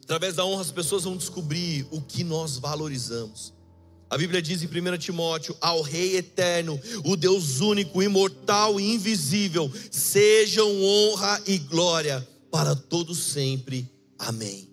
Através 0.01 0.33
da 0.33 0.43
honra, 0.43 0.63
as 0.63 0.71
pessoas 0.71 1.03
vão 1.03 1.15
descobrir 1.15 1.85
o 1.91 2.01
que 2.01 2.23
nós 2.23 2.57
valorizamos. 2.57 3.54
A 4.09 4.17
Bíblia 4.17 4.41
diz 4.41 4.61
em 4.61 4.67
1 4.67 4.97
Timóteo: 4.97 5.55
Ao 5.59 5.81
Rei 5.81 6.17
eterno, 6.17 6.79
o 7.03 7.15
Deus 7.15 7.59
único, 7.59 8.01
imortal 8.01 8.79
e 8.79 8.93
invisível, 8.93 9.71
sejam 9.91 10.81
honra 10.83 11.41
e 11.47 11.57
glória 11.57 12.27
para 12.51 12.75
todos 12.75 13.17
sempre. 13.17 13.89
Amém. 14.17 14.69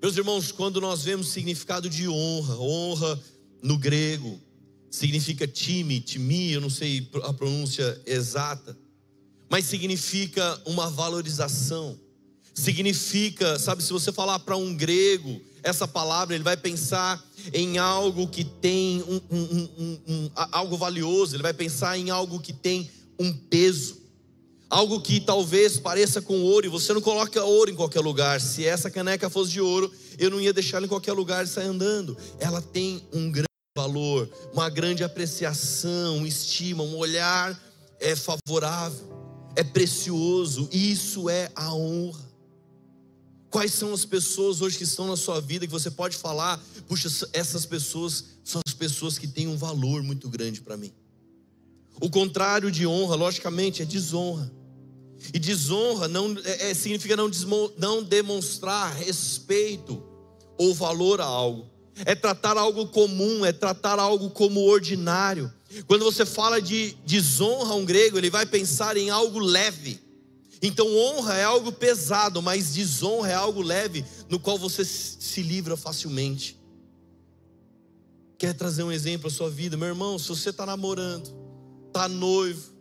Meus 0.00 0.16
irmãos, 0.16 0.52
quando 0.52 0.80
nós 0.80 1.02
vemos 1.02 1.28
significado 1.28 1.90
de 1.90 2.08
honra, 2.08 2.56
honra 2.58 3.20
no 3.62 3.76
grego, 3.76 4.40
significa 4.90 5.48
time, 5.48 6.00
timi, 6.00 6.52
eu 6.52 6.60
não 6.60 6.70
sei 6.70 7.08
a 7.24 7.32
pronúncia 7.32 8.00
exata, 8.06 8.78
mas 9.50 9.64
significa 9.64 10.60
uma 10.66 10.88
valorização 10.88 11.98
significa, 12.58 13.58
sabe, 13.58 13.82
se 13.82 13.92
você 13.92 14.10
falar 14.12 14.40
para 14.40 14.56
um 14.56 14.74
grego 14.74 15.40
essa 15.62 15.86
palavra, 15.86 16.34
ele 16.34 16.44
vai 16.44 16.56
pensar 16.56 17.22
em 17.52 17.78
algo 17.78 18.28
que 18.28 18.44
tem 18.44 19.02
um, 19.02 19.20
um, 19.30 20.00
um, 20.06 20.30
algo 20.34 20.76
valioso, 20.76 21.34
ele 21.34 21.42
vai 21.42 21.52
pensar 21.52 21.98
em 21.98 22.10
algo 22.10 22.40
que 22.40 22.52
tem 22.52 22.90
um 23.18 23.32
peso, 23.32 23.96
algo 24.68 25.00
que 25.00 25.20
talvez 25.20 25.78
pareça 25.78 26.20
com 26.20 26.42
ouro, 26.42 26.66
e 26.66 26.68
você 26.68 26.92
não 26.92 27.00
coloca 27.00 27.42
ouro 27.42 27.70
em 27.70 27.74
qualquer 27.74 28.00
lugar. 28.00 28.40
Se 28.40 28.64
essa 28.64 28.90
caneca 28.90 29.30
fosse 29.30 29.52
de 29.52 29.60
ouro, 29.60 29.90
eu 30.18 30.30
não 30.30 30.40
ia 30.40 30.52
deixar 30.52 30.78
ela 30.78 30.86
em 30.86 30.88
qualquer 30.88 31.12
lugar 31.12 31.44
e 31.44 31.48
sair 31.48 31.66
andando. 31.66 32.16
Ela 32.38 32.60
tem 32.60 33.02
um 33.12 33.30
grande 33.30 33.48
valor, 33.76 34.28
uma 34.52 34.68
grande 34.68 35.04
apreciação, 35.04 36.26
estima, 36.26 36.82
um 36.82 36.96
olhar 36.96 37.58
é 38.00 38.14
favorável, 38.14 39.52
é 39.56 39.64
precioso. 39.64 40.68
Isso 40.72 41.28
é 41.28 41.50
a 41.54 41.74
honra. 41.74 42.27
Quais 43.50 43.72
são 43.72 43.94
as 43.94 44.04
pessoas 44.04 44.60
hoje 44.60 44.76
que 44.76 44.84
estão 44.84 45.06
na 45.06 45.16
sua 45.16 45.40
vida 45.40 45.66
que 45.66 45.72
você 45.72 45.90
pode 45.90 46.16
falar, 46.16 46.62
puxa, 46.86 47.08
essas 47.32 47.64
pessoas 47.64 48.24
são 48.44 48.60
as 48.66 48.74
pessoas 48.74 49.18
que 49.18 49.26
têm 49.26 49.46
um 49.46 49.56
valor 49.56 50.02
muito 50.02 50.28
grande 50.28 50.60
para 50.60 50.76
mim. 50.76 50.92
O 52.00 52.10
contrário 52.10 52.70
de 52.70 52.86
honra, 52.86 53.16
logicamente, 53.16 53.82
é 53.82 53.84
desonra. 53.84 54.52
E 55.32 55.38
desonra 55.38 56.06
não 56.06 56.36
é, 56.44 56.70
é, 56.70 56.74
significa 56.74 57.16
não, 57.16 57.28
desmo, 57.28 57.72
não 57.76 58.02
demonstrar 58.02 58.94
respeito 58.94 60.02
ou 60.56 60.74
valor 60.74 61.20
a 61.20 61.24
algo. 61.24 61.66
É 62.04 62.14
tratar 62.14 62.56
algo 62.56 62.86
comum, 62.88 63.44
é 63.44 63.52
tratar 63.52 63.98
algo 63.98 64.30
como 64.30 64.60
ordinário. 64.60 65.52
Quando 65.86 66.04
você 66.04 66.24
fala 66.24 66.62
de 66.62 66.96
desonra 67.04 67.72
a 67.72 67.76
um 67.76 67.84
grego, 67.84 68.18
ele 68.18 68.30
vai 68.30 68.46
pensar 68.46 68.96
em 68.96 69.10
algo 69.10 69.38
leve 69.38 70.00
então, 70.60 70.86
honra 70.96 71.36
é 71.36 71.44
algo 71.44 71.70
pesado, 71.70 72.42
mas 72.42 72.74
desonra 72.74 73.30
é 73.30 73.34
algo 73.34 73.62
leve, 73.62 74.04
no 74.28 74.40
qual 74.40 74.58
você 74.58 74.84
se 74.84 75.42
livra 75.42 75.76
facilmente. 75.76 76.58
Quer 78.36 78.54
trazer 78.54 78.82
um 78.82 78.92
exemplo 78.92 79.28
à 79.28 79.30
sua 79.30 79.50
vida? 79.50 79.76
Meu 79.76 79.88
irmão, 79.88 80.18
se 80.18 80.28
você 80.28 80.50
está 80.50 80.66
namorando, 80.66 81.32
está 81.86 82.08
noivo, 82.08 82.72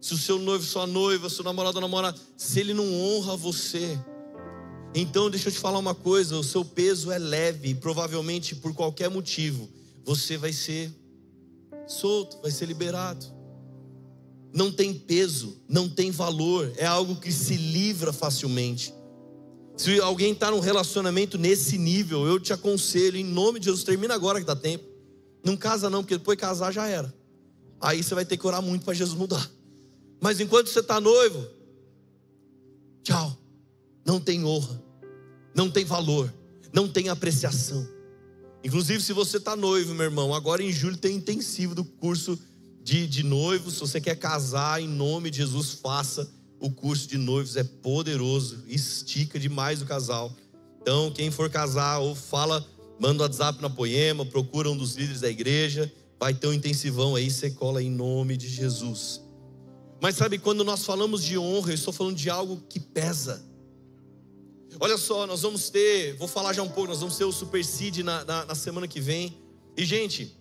se 0.00 0.14
o 0.14 0.18
seu 0.18 0.38
noivo, 0.38 0.64
sua 0.64 0.86
noiva, 0.86 1.28
seu 1.28 1.44
namorado 1.44 1.76
ou 1.76 1.82
namorada, 1.82 2.18
se 2.36 2.60
ele 2.60 2.72
não 2.72 3.00
honra 3.00 3.36
você, 3.36 3.98
então 4.94 5.30
deixa 5.30 5.48
eu 5.48 5.52
te 5.52 5.58
falar 5.58 5.78
uma 5.78 5.94
coisa: 5.94 6.36
o 6.36 6.44
seu 6.44 6.64
peso 6.64 7.10
é 7.10 7.18
leve, 7.18 7.70
e 7.70 7.74
provavelmente 7.74 8.54
por 8.54 8.74
qualquer 8.74 9.10
motivo, 9.10 9.68
você 10.04 10.36
vai 10.38 10.52
ser 10.52 10.90
solto, 11.86 12.40
vai 12.40 12.50
ser 12.50 12.66
liberado 12.66 13.39
não 14.52 14.72
tem 14.72 14.92
peso, 14.94 15.56
não 15.68 15.88
tem 15.88 16.10
valor, 16.10 16.72
é 16.76 16.86
algo 16.86 17.16
que 17.16 17.32
se 17.32 17.56
livra 17.56 18.12
facilmente. 18.12 18.92
Se 19.76 20.00
alguém 20.00 20.32
está 20.32 20.50
num 20.50 20.60
relacionamento 20.60 21.38
nesse 21.38 21.78
nível, 21.78 22.26
eu 22.26 22.38
te 22.38 22.52
aconselho, 22.52 23.16
em 23.16 23.24
nome 23.24 23.58
de 23.58 23.66
Jesus, 23.66 23.84
termina 23.84 24.14
agora 24.14 24.40
que 24.40 24.46
dá 24.46 24.56
tempo. 24.56 24.84
Não 25.42 25.56
casa 25.56 25.88
não, 25.88 26.02
porque 26.02 26.18
depois 26.18 26.38
casar 26.38 26.72
já 26.72 26.86
era. 26.86 27.14
Aí 27.80 28.02
você 28.02 28.14
vai 28.14 28.24
ter 28.24 28.36
que 28.36 28.46
orar 28.46 28.60
muito 28.60 28.84
para 28.84 28.92
Jesus 28.92 29.16
mudar. 29.16 29.50
Mas 30.20 30.38
enquanto 30.38 30.68
você 30.68 30.80
está 30.80 31.00
noivo, 31.00 31.46
tchau. 33.02 33.36
Não 34.04 34.20
tem 34.20 34.44
honra, 34.44 34.82
não 35.54 35.70
tem 35.70 35.84
valor, 35.84 36.32
não 36.72 36.88
tem 36.88 37.08
apreciação. 37.08 37.86
Inclusive, 38.62 39.02
se 39.02 39.12
você 39.12 39.38
está 39.38 39.56
noivo, 39.56 39.94
meu 39.94 40.04
irmão, 40.04 40.34
agora 40.34 40.62
em 40.62 40.72
julho 40.72 40.96
tem 40.96 41.16
intensivo 41.16 41.74
do 41.74 41.84
curso 41.84 42.38
de, 42.82 43.06
de 43.06 43.22
noivos, 43.22 43.74
se 43.74 43.80
você 43.80 44.00
quer 44.00 44.16
casar, 44.16 44.80
em 44.80 44.88
nome 44.88 45.30
de 45.30 45.38
Jesus, 45.38 45.72
faça 45.72 46.30
o 46.58 46.70
curso 46.70 47.08
de 47.08 47.16
noivos, 47.16 47.56
é 47.56 47.64
poderoso, 47.64 48.64
estica 48.66 49.38
demais 49.38 49.80
o 49.80 49.86
casal. 49.86 50.32
Então, 50.80 51.10
quem 51.10 51.30
for 51.30 51.48
casar, 51.50 51.98
ou 51.98 52.14
fala, 52.14 52.66
manda 52.98 53.22
o 53.22 53.26
WhatsApp 53.26 53.60
na 53.60 53.70
Poema, 53.70 54.24
procura 54.24 54.70
um 54.70 54.76
dos 54.76 54.94
líderes 54.94 55.20
da 55.20 55.30
igreja, 55.30 55.92
vai 56.18 56.34
ter 56.34 56.46
um 56.46 56.52
intensivão 56.52 57.14
aí, 57.14 57.30
você 57.30 57.50
cola 57.50 57.82
em 57.82 57.90
nome 57.90 58.36
de 58.36 58.48
Jesus. 58.48 59.22
Mas 60.00 60.16
sabe, 60.16 60.38
quando 60.38 60.64
nós 60.64 60.84
falamos 60.84 61.22
de 61.22 61.36
honra, 61.38 61.70
eu 61.70 61.74
estou 61.74 61.92
falando 61.92 62.16
de 62.16 62.30
algo 62.30 62.62
que 62.68 62.80
pesa. 62.80 63.44
Olha 64.78 64.96
só, 64.96 65.26
nós 65.26 65.42
vamos 65.42 65.68
ter, 65.68 66.14
vou 66.16 66.28
falar 66.28 66.54
já 66.54 66.62
um 66.62 66.68
pouco, 66.68 66.88
nós 66.88 67.00
vamos 67.00 67.16
ter 67.16 67.24
o 67.24 67.32
Super 67.32 67.62
Seed 67.64 67.98
na, 67.98 68.24
na, 68.24 68.44
na 68.46 68.54
semana 68.54 68.88
que 68.88 69.00
vem. 69.00 69.36
E, 69.76 69.84
gente, 69.84 70.34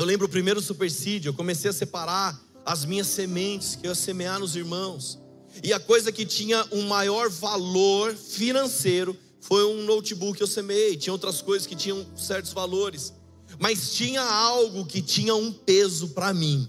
eu 0.00 0.06
lembro 0.06 0.26
o 0.26 0.30
primeiro 0.30 0.62
supersídio, 0.62 1.28
eu 1.28 1.34
comecei 1.34 1.68
a 1.68 1.74
separar 1.74 2.40
as 2.64 2.86
minhas 2.86 3.06
sementes 3.06 3.76
que 3.76 3.86
eu 3.86 3.90
ia 3.90 3.94
semear 3.94 4.40
nos 4.40 4.56
irmãos. 4.56 5.18
E 5.62 5.74
a 5.74 5.78
coisa 5.78 6.10
que 6.10 6.24
tinha 6.24 6.66
um 6.72 6.88
maior 6.88 7.28
valor 7.28 8.14
financeiro 8.14 9.14
foi 9.42 9.62
um 9.66 9.84
notebook 9.84 10.38
que 10.38 10.42
eu 10.42 10.46
semeei. 10.46 10.96
Tinha 10.96 11.12
outras 11.12 11.42
coisas 11.42 11.66
que 11.66 11.76
tinham 11.76 12.06
certos 12.16 12.50
valores. 12.54 13.12
Mas 13.58 13.92
tinha 13.92 14.22
algo 14.22 14.86
que 14.86 15.02
tinha 15.02 15.34
um 15.34 15.52
peso 15.52 16.08
para 16.08 16.32
mim. 16.32 16.66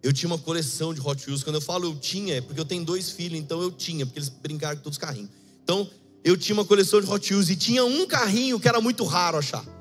Eu 0.00 0.12
tinha 0.12 0.28
uma 0.28 0.38
coleção 0.38 0.94
de 0.94 1.00
Hot 1.00 1.26
Wheels. 1.26 1.42
Quando 1.42 1.56
eu 1.56 1.60
falo 1.60 1.86
eu 1.86 1.96
tinha, 1.96 2.36
é 2.36 2.40
porque 2.40 2.60
eu 2.60 2.64
tenho 2.64 2.84
dois 2.84 3.10
filhos, 3.10 3.36
então 3.36 3.60
eu 3.62 3.72
tinha, 3.72 4.06
porque 4.06 4.20
eles 4.20 4.28
brincaram 4.28 4.76
com 4.76 4.82
todos 4.84 4.96
os 4.96 5.00
carrinhos. 5.00 5.30
Então, 5.64 5.90
eu 6.22 6.36
tinha 6.36 6.54
uma 6.54 6.64
coleção 6.64 7.00
de 7.00 7.10
Hot 7.10 7.32
Wheels 7.32 7.50
e 7.50 7.56
tinha 7.56 7.84
um 7.84 8.06
carrinho 8.06 8.60
que 8.60 8.68
era 8.68 8.80
muito 8.80 9.02
raro 9.04 9.38
achar. 9.38 9.73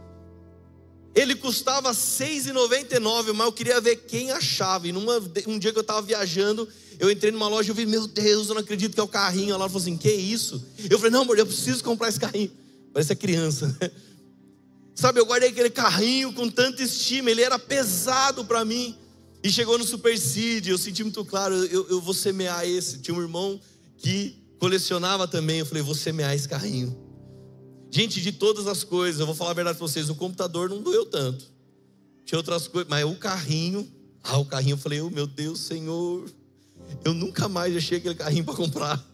Ele 1.15 1.36
custava 1.36 1.89
R$ 1.89 1.96
6,99, 1.96 3.34
mas 3.34 3.46
eu 3.46 3.51
queria 3.51 3.79
ver 3.79 3.98
quem 3.98 4.32
achava. 4.32 4.88
E 4.88 4.91
numa, 4.91 5.22
um 5.48 5.60
dia 5.60 5.72
que 5.72 5.77
eu 5.77 5.82
estava 5.82 6.01
viajando, 6.01 6.67
eu 7.00 7.12
entrei 7.12 7.32
numa 7.32 7.48
loja 7.48 7.72
e 7.72 7.75
vi, 7.75 7.86
meu 7.86 8.08
Deus, 8.08 8.48
eu 8.48 8.55
não 8.55 8.62
acredito 8.62 8.93
que 8.93 9.00
é 9.00 9.03
o 9.03 9.08
carrinho. 9.08 9.53
Ela 9.53 9.70
falou 9.70 9.82
assim: 9.82 9.96
que 9.96 10.12
isso? 10.12 10.63
Eu 10.89 10.98
falei: 10.98 11.12
não, 11.12 11.22
amor, 11.22 11.38
eu 11.38 11.46
preciso 11.46 11.84
comprar 11.84 12.10
esse 12.10 12.20
carrinho. 12.20 12.51
Parece 12.91 13.13
a 13.13 13.15
criança, 13.15 13.67
né? 13.79 13.91
Sabe, 14.96 15.20
eu 15.20 15.25
guardei 15.25 15.50
aquele 15.50 15.70
carrinho 15.72 16.34
com 16.34 16.48
tanta 16.48 16.84
estima, 16.84 17.32
ele 17.32 17.41
era 17.41 17.58
pesado 17.58 18.46
para 18.46 18.63
mim. 18.63 18.96
E 19.43 19.50
chegou 19.50 19.77
no 19.77 19.84
Super 19.84 20.17
Seed, 20.17 20.67
eu 20.67 20.77
senti 20.77 21.03
muito 21.03 21.25
claro, 21.25 21.53
eu, 21.65 21.88
eu 21.89 22.00
vou 22.00 22.13
semear 22.13 22.65
esse. 22.65 23.00
Tinha 23.00 23.17
um 23.17 23.22
irmão 23.22 23.60
que 23.98 24.38
colecionava 24.60 25.27
também, 25.27 25.60
eu 25.60 25.65
falei, 25.65 25.84
vou 25.84 25.96
semear 25.96 26.34
esse 26.34 26.48
carrinho. 26.48 26.96
Gente, 27.93 28.19
de 28.21 28.31
todas 28.31 28.65
as 28.65 28.83
coisas, 28.83 29.19
eu 29.19 29.27
vou 29.27 29.35
falar 29.35 29.51
a 29.51 29.53
verdade 29.53 29.77
para 29.77 29.88
vocês, 29.88 30.09
o 30.09 30.15
computador 30.15 30.67
não 30.67 30.81
doeu 30.81 31.05
tanto. 31.05 31.45
Tinha 32.25 32.39
outras 32.39 32.67
coisas, 32.67 32.89
mas 32.89 33.05
o 33.05 33.13
carrinho, 33.13 33.88
ah, 34.23 34.39
o 34.39 34.45
carrinho, 34.45 34.73
eu 34.73 34.77
falei, 34.79 35.00
oh, 35.00 35.12
meu 35.12 35.27
Deus, 35.27 35.59
Senhor, 35.59 36.27
eu 37.05 37.13
nunca 37.13 37.47
mais 37.47 37.77
achei 37.77 38.00
aquele 38.00 38.15
carrinho 38.15 38.43
para 38.43 38.55
comprar. 38.55 39.00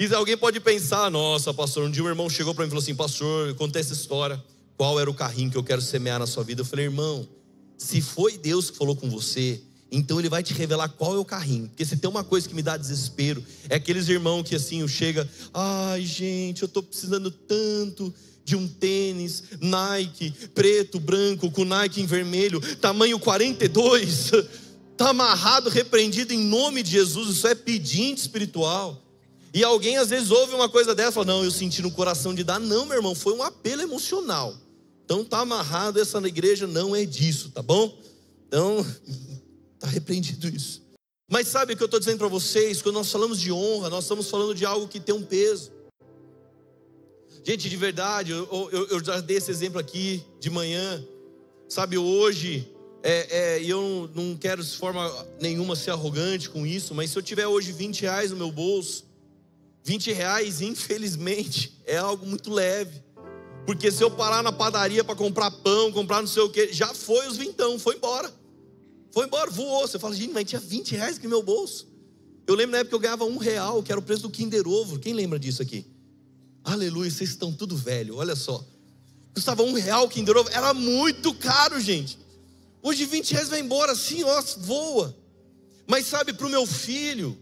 E 0.00 0.14
alguém 0.14 0.36
pode 0.36 0.60
pensar, 0.60 1.10
nossa, 1.10 1.52
pastor, 1.52 1.84
um 1.84 1.90
dia 1.90 2.04
um 2.04 2.08
irmão 2.08 2.30
chegou 2.30 2.54
para 2.54 2.62
mim 2.62 2.68
e 2.68 2.70
falou 2.70 2.80
assim, 2.80 2.94
pastor, 2.94 3.52
contei 3.56 3.80
essa 3.80 3.92
história, 3.92 4.40
qual 4.76 5.00
era 5.00 5.10
o 5.10 5.14
carrinho 5.14 5.50
que 5.50 5.58
eu 5.58 5.64
quero 5.64 5.82
semear 5.82 6.20
na 6.20 6.26
sua 6.26 6.44
vida? 6.44 6.60
Eu 6.60 6.64
falei, 6.64 6.84
irmão, 6.84 7.28
se 7.76 8.00
foi 8.00 8.38
Deus 8.38 8.70
que 8.70 8.76
falou 8.76 8.94
com 8.94 9.10
você, 9.10 9.60
Então 9.90 10.18
ele 10.18 10.28
vai 10.28 10.42
te 10.42 10.52
revelar 10.52 10.88
qual 10.90 11.14
é 11.14 11.18
o 11.18 11.24
carrinho. 11.24 11.68
Porque 11.68 11.84
se 11.84 11.96
tem 11.96 12.10
uma 12.10 12.22
coisa 12.22 12.48
que 12.48 12.54
me 12.54 12.62
dá 12.62 12.76
desespero, 12.76 13.42
é 13.68 13.76
aqueles 13.76 14.08
irmãos 14.08 14.42
que 14.42 14.54
assim 14.54 14.86
chega, 14.86 15.28
ai 15.52 16.02
gente, 16.04 16.62
eu 16.62 16.66
estou 16.66 16.82
precisando 16.82 17.30
tanto 17.30 18.12
de 18.44 18.56
um 18.56 18.66
tênis 18.66 19.42
Nike 19.60 20.30
preto, 20.54 20.98
branco, 20.98 21.50
com 21.50 21.64
Nike 21.64 22.00
em 22.00 22.06
vermelho, 22.06 22.60
tamanho 22.76 23.18
42, 23.18 24.32
está 24.92 25.10
amarrado, 25.10 25.68
repreendido 25.68 26.32
em 26.32 26.38
nome 26.38 26.82
de 26.82 26.92
Jesus. 26.92 27.28
Isso 27.28 27.46
é 27.46 27.54
pedinte 27.54 28.22
espiritual. 28.22 29.02
E 29.52 29.64
alguém 29.64 29.96
às 29.96 30.08
vezes 30.08 30.30
ouve 30.30 30.54
uma 30.54 30.68
coisa 30.68 30.94
dessa, 30.94 31.12
fala, 31.12 31.26
não, 31.26 31.44
eu 31.44 31.50
senti 31.50 31.82
no 31.82 31.90
coração 31.90 32.34
de 32.34 32.44
dar. 32.44 32.58
Não, 32.60 32.86
meu 32.86 32.96
irmão, 32.96 33.14
foi 33.14 33.34
um 33.34 33.42
apelo 33.42 33.82
emocional. 33.82 34.54
Então 35.04 35.24
tá 35.24 35.40
amarrado, 35.40 36.00
essa 36.00 36.18
igreja 36.26 36.66
não 36.66 36.94
é 36.94 37.04
disso, 37.04 37.50
tá 37.50 37.62
bom? 37.62 37.96
Então, 38.46 38.84
tá 39.78 39.86
repreendido 39.86 40.48
isso. 40.48 40.82
Mas 41.30 41.48
sabe 41.48 41.74
o 41.74 41.76
que 41.76 41.82
eu 41.82 41.86
estou 41.86 42.00
dizendo 42.00 42.18
para 42.18 42.28
vocês? 42.28 42.80
Quando 42.80 42.96
nós 42.96 43.12
falamos 43.12 43.38
de 43.38 43.52
honra, 43.52 43.90
nós 43.90 44.04
estamos 44.04 44.30
falando 44.30 44.54
de 44.54 44.64
algo 44.64 44.88
que 44.88 44.98
tem 44.98 45.14
um 45.14 45.22
peso. 45.22 45.70
Gente, 47.44 47.68
de 47.68 47.76
verdade, 47.76 48.32
eu, 48.32 48.68
eu, 48.72 48.86
eu 48.88 49.04
já 49.04 49.20
dei 49.20 49.36
esse 49.36 49.50
exemplo 49.50 49.78
aqui 49.78 50.22
de 50.40 50.50
manhã. 50.50 51.04
Sabe, 51.68 51.98
hoje, 51.98 52.70
é, 53.02 53.56
é, 53.58 53.64
eu 53.64 54.10
não 54.14 54.36
quero 54.36 54.62
de 54.62 54.76
forma 54.76 55.26
nenhuma 55.40 55.76
ser 55.76 55.90
arrogante 55.90 56.48
com 56.48 56.66
isso, 56.66 56.94
mas 56.94 57.10
se 57.10 57.18
eu 57.18 57.22
tiver 57.22 57.46
hoje 57.46 57.72
20 57.72 58.02
reais 58.02 58.30
no 58.30 58.36
meu 58.36 58.50
bolso, 58.50 59.04
20 59.84 60.12
reais, 60.12 60.60
infelizmente, 60.62 61.78
é 61.86 61.98
algo 61.98 62.26
muito 62.26 62.50
leve. 62.50 63.02
Porque 63.66 63.92
se 63.92 64.02
eu 64.02 64.10
parar 64.10 64.42
na 64.42 64.50
padaria 64.50 65.04
para 65.04 65.14
comprar 65.14 65.50
pão, 65.50 65.92
comprar 65.92 66.22
não 66.22 66.26
sei 66.26 66.42
o 66.42 66.48
que, 66.48 66.72
já 66.72 66.94
foi 66.94 67.28
os 67.28 67.36
vintão, 67.36 67.78
foi 67.78 67.96
embora. 67.96 68.32
Foi 69.10 69.26
embora, 69.26 69.50
voou. 69.50 69.86
Você 69.86 69.98
fala, 69.98 70.14
gente, 70.14 70.32
mas 70.32 70.44
tinha 70.44 70.60
20 70.60 70.92
reais 70.92 71.16
aqui 71.16 71.24
no 71.24 71.30
meu 71.30 71.42
bolso. 71.42 71.88
Eu 72.46 72.54
lembro 72.54 72.72
na 72.72 72.78
época 72.78 72.90
que 72.90 72.94
eu 72.94 73.00
ganhava 73.00 73.24
um 73.24 73.36
real, 73.36 73.82
que 73.82 73.92
era 73.92 73.98
o 73.98 74.02
preço 74.02 74.22
do 74.22 74.30
Kinder 74.30 74.66
Ovo. 74.66 74.98
Quem 74.98 75.12
lembra 75.12 75.38
disso 75.38 75.60
aqui? 75.62 75.86
Aleluia, 76.64 77.10
vocês 77.10 77.30
estão 77.30 77.52
tudo 77.52 77.76
velho, 77.76 78.16
olha 78.16 78.34
só. 78.34 78.64
Custava 79.34 79.62
um 79.62 79.72
real 79.72 80.04
o 80.04 80.08
Kinder 80.08 80.36
Ovo, 80.36 80.50
era 80.50 80.72
muito 80.74 81.34
caro, 81.34 81.80
gente. 81.80 82.18
Hoje 82.82 83.04
20 83.04 83.32
reais 83.32 83.48
vai 83.48 83.60
embora 83.60 83.92
assim, 83.92 84.22
ó, 84.22 84.42
voa. 84.58 85.16
Mas 85.86 86.06
sabe, 86.06 86.32
para 86.32 86.46
o 86.46 86.50
meu 86.50 86.66
filho, 86.66 87.36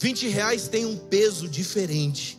20 0.00 0.28
reais 0.28 0.68
tem 0.68 0.84
um 0.84 0.96
peso 0.96 1.48
diferente. 1.48 2.38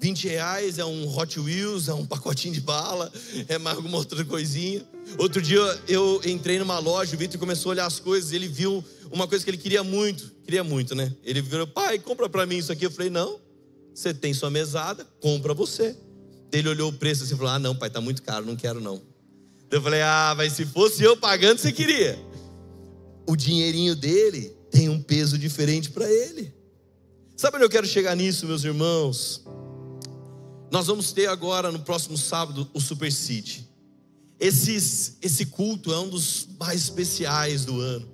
20 0.00 0.28
reais 0.28 0.78
é 0.78 0.84
um 0.84 1.16
Hot 1.16 1.38
Wheels, 1.40 1.88
é 1.88 1.94
um 1.94 2.04
pacotinho 2.04 2.54
de 2.54 2.60
bala, 2.60 3.10
é 3.48 3.58
mais 3.58 3.76
alguma 3.76 3.98
outra 3.98 4.24
coisinha. 4.24 4.86
Outro 5.18 5.40
dia 5.40 5.60
eu 5.88 6.20
entrei 6.24 6.58
numa 6.58 6.78
loja, 6.78 7.14
o 7.14 7.18
Vitor 7.18 7.38
começou 7.38 7.70
a 7.70 7.74
olhar 7.74 7.86
as 7.86 7.98
coisas, 7.98 8.32
ele 8.32 8.48
viu 8.48 8.84
uma 9.10 9.26
coisa 9.26 9.44
que 9.44 9.50
ele 9.50 9.58
queria 9.58 9.82
muito, 9.82 10.32
queria 10.44 10.64
muito, 10.64 10.94
né? 10.94 11.12
Ele 11.24 11.40
virou, 11.40 11.66
pai, 11.66 11.98
compra 11.98 12.28
para 12.28 12.44
mim 12.44 12.58
isso 12.58 12.72
aqui. 12.72 12.84
Eu 12.84 12.90
falei, 12.90 13.10
não, 13.10 13.40
você 13.94 14.12
tem 14.12 14.34
sua 14.34 14.50
mesada, 14.50 15.06
compra 15.20 15.54
você. 15.54 15.96
Ele 16.52 16.68
olhou 16.68 16.90
o 16.90 16.92
preço 16.92 17.24
assim 17.24 17.34
e 17.34 17.36
falou, 17.36 17.52
ah, 17.52 17.58
não, 17.58 17.74
pai, 17.74 17.90
tá 17.90 18.00
muito 18.00 18.22
caro, 18.22 18.44
não 18.44 18.56
quero 18.56 18.80
não. 18.80 19.00
Eu 19.70 19.82
falei, 19.82 20.02
ah, 20.02 20.34
mas 20.36 20.52
se 20.52 20.64
fosse 20.64 21.02
eu 21.02 21.16
pagando, 21.16 21.58
você 21.58 21.72
queria. 21.72 22.18
O 23.26 23.34
dinheirinho 23.34 23.96
dele 23.96 24.56
tem 24.70 24.88
um 24.88 25.02
peso 25.02 25.38
diferente 25.38 25.90
para 25.90 26.10
ele. 26.10 26.54
Sabe 27.36 27.56
onde 27.56 27.66
eu 27.66 27.70
quero 27.70 27.86
chegar 27.86 28.14
nisso, 28.14 28.46
meus 28.46 28.64
irmãos? 28.64 29.44
Nós 30.70 30.86
vamos 30.86 31.12
ter 31.12 31.28
agora, 31.28 31.70
no 31.70 31.78
próximo 31.78 32.18
sábado, 32.18 32.68
o 32.74 32.80
Super 32.80 33.12
City. 33.12 33.68
Esse, 34.38 35.16
esse 35.22 35.46
culto 35.46 35.92
é 35.92 35.98
um 35.98 36.08
dos 36.08 36.48
mais 36.58 36.82
especiais 36.82 37.64
do 37.64 37.80
ano. 37.80 38.06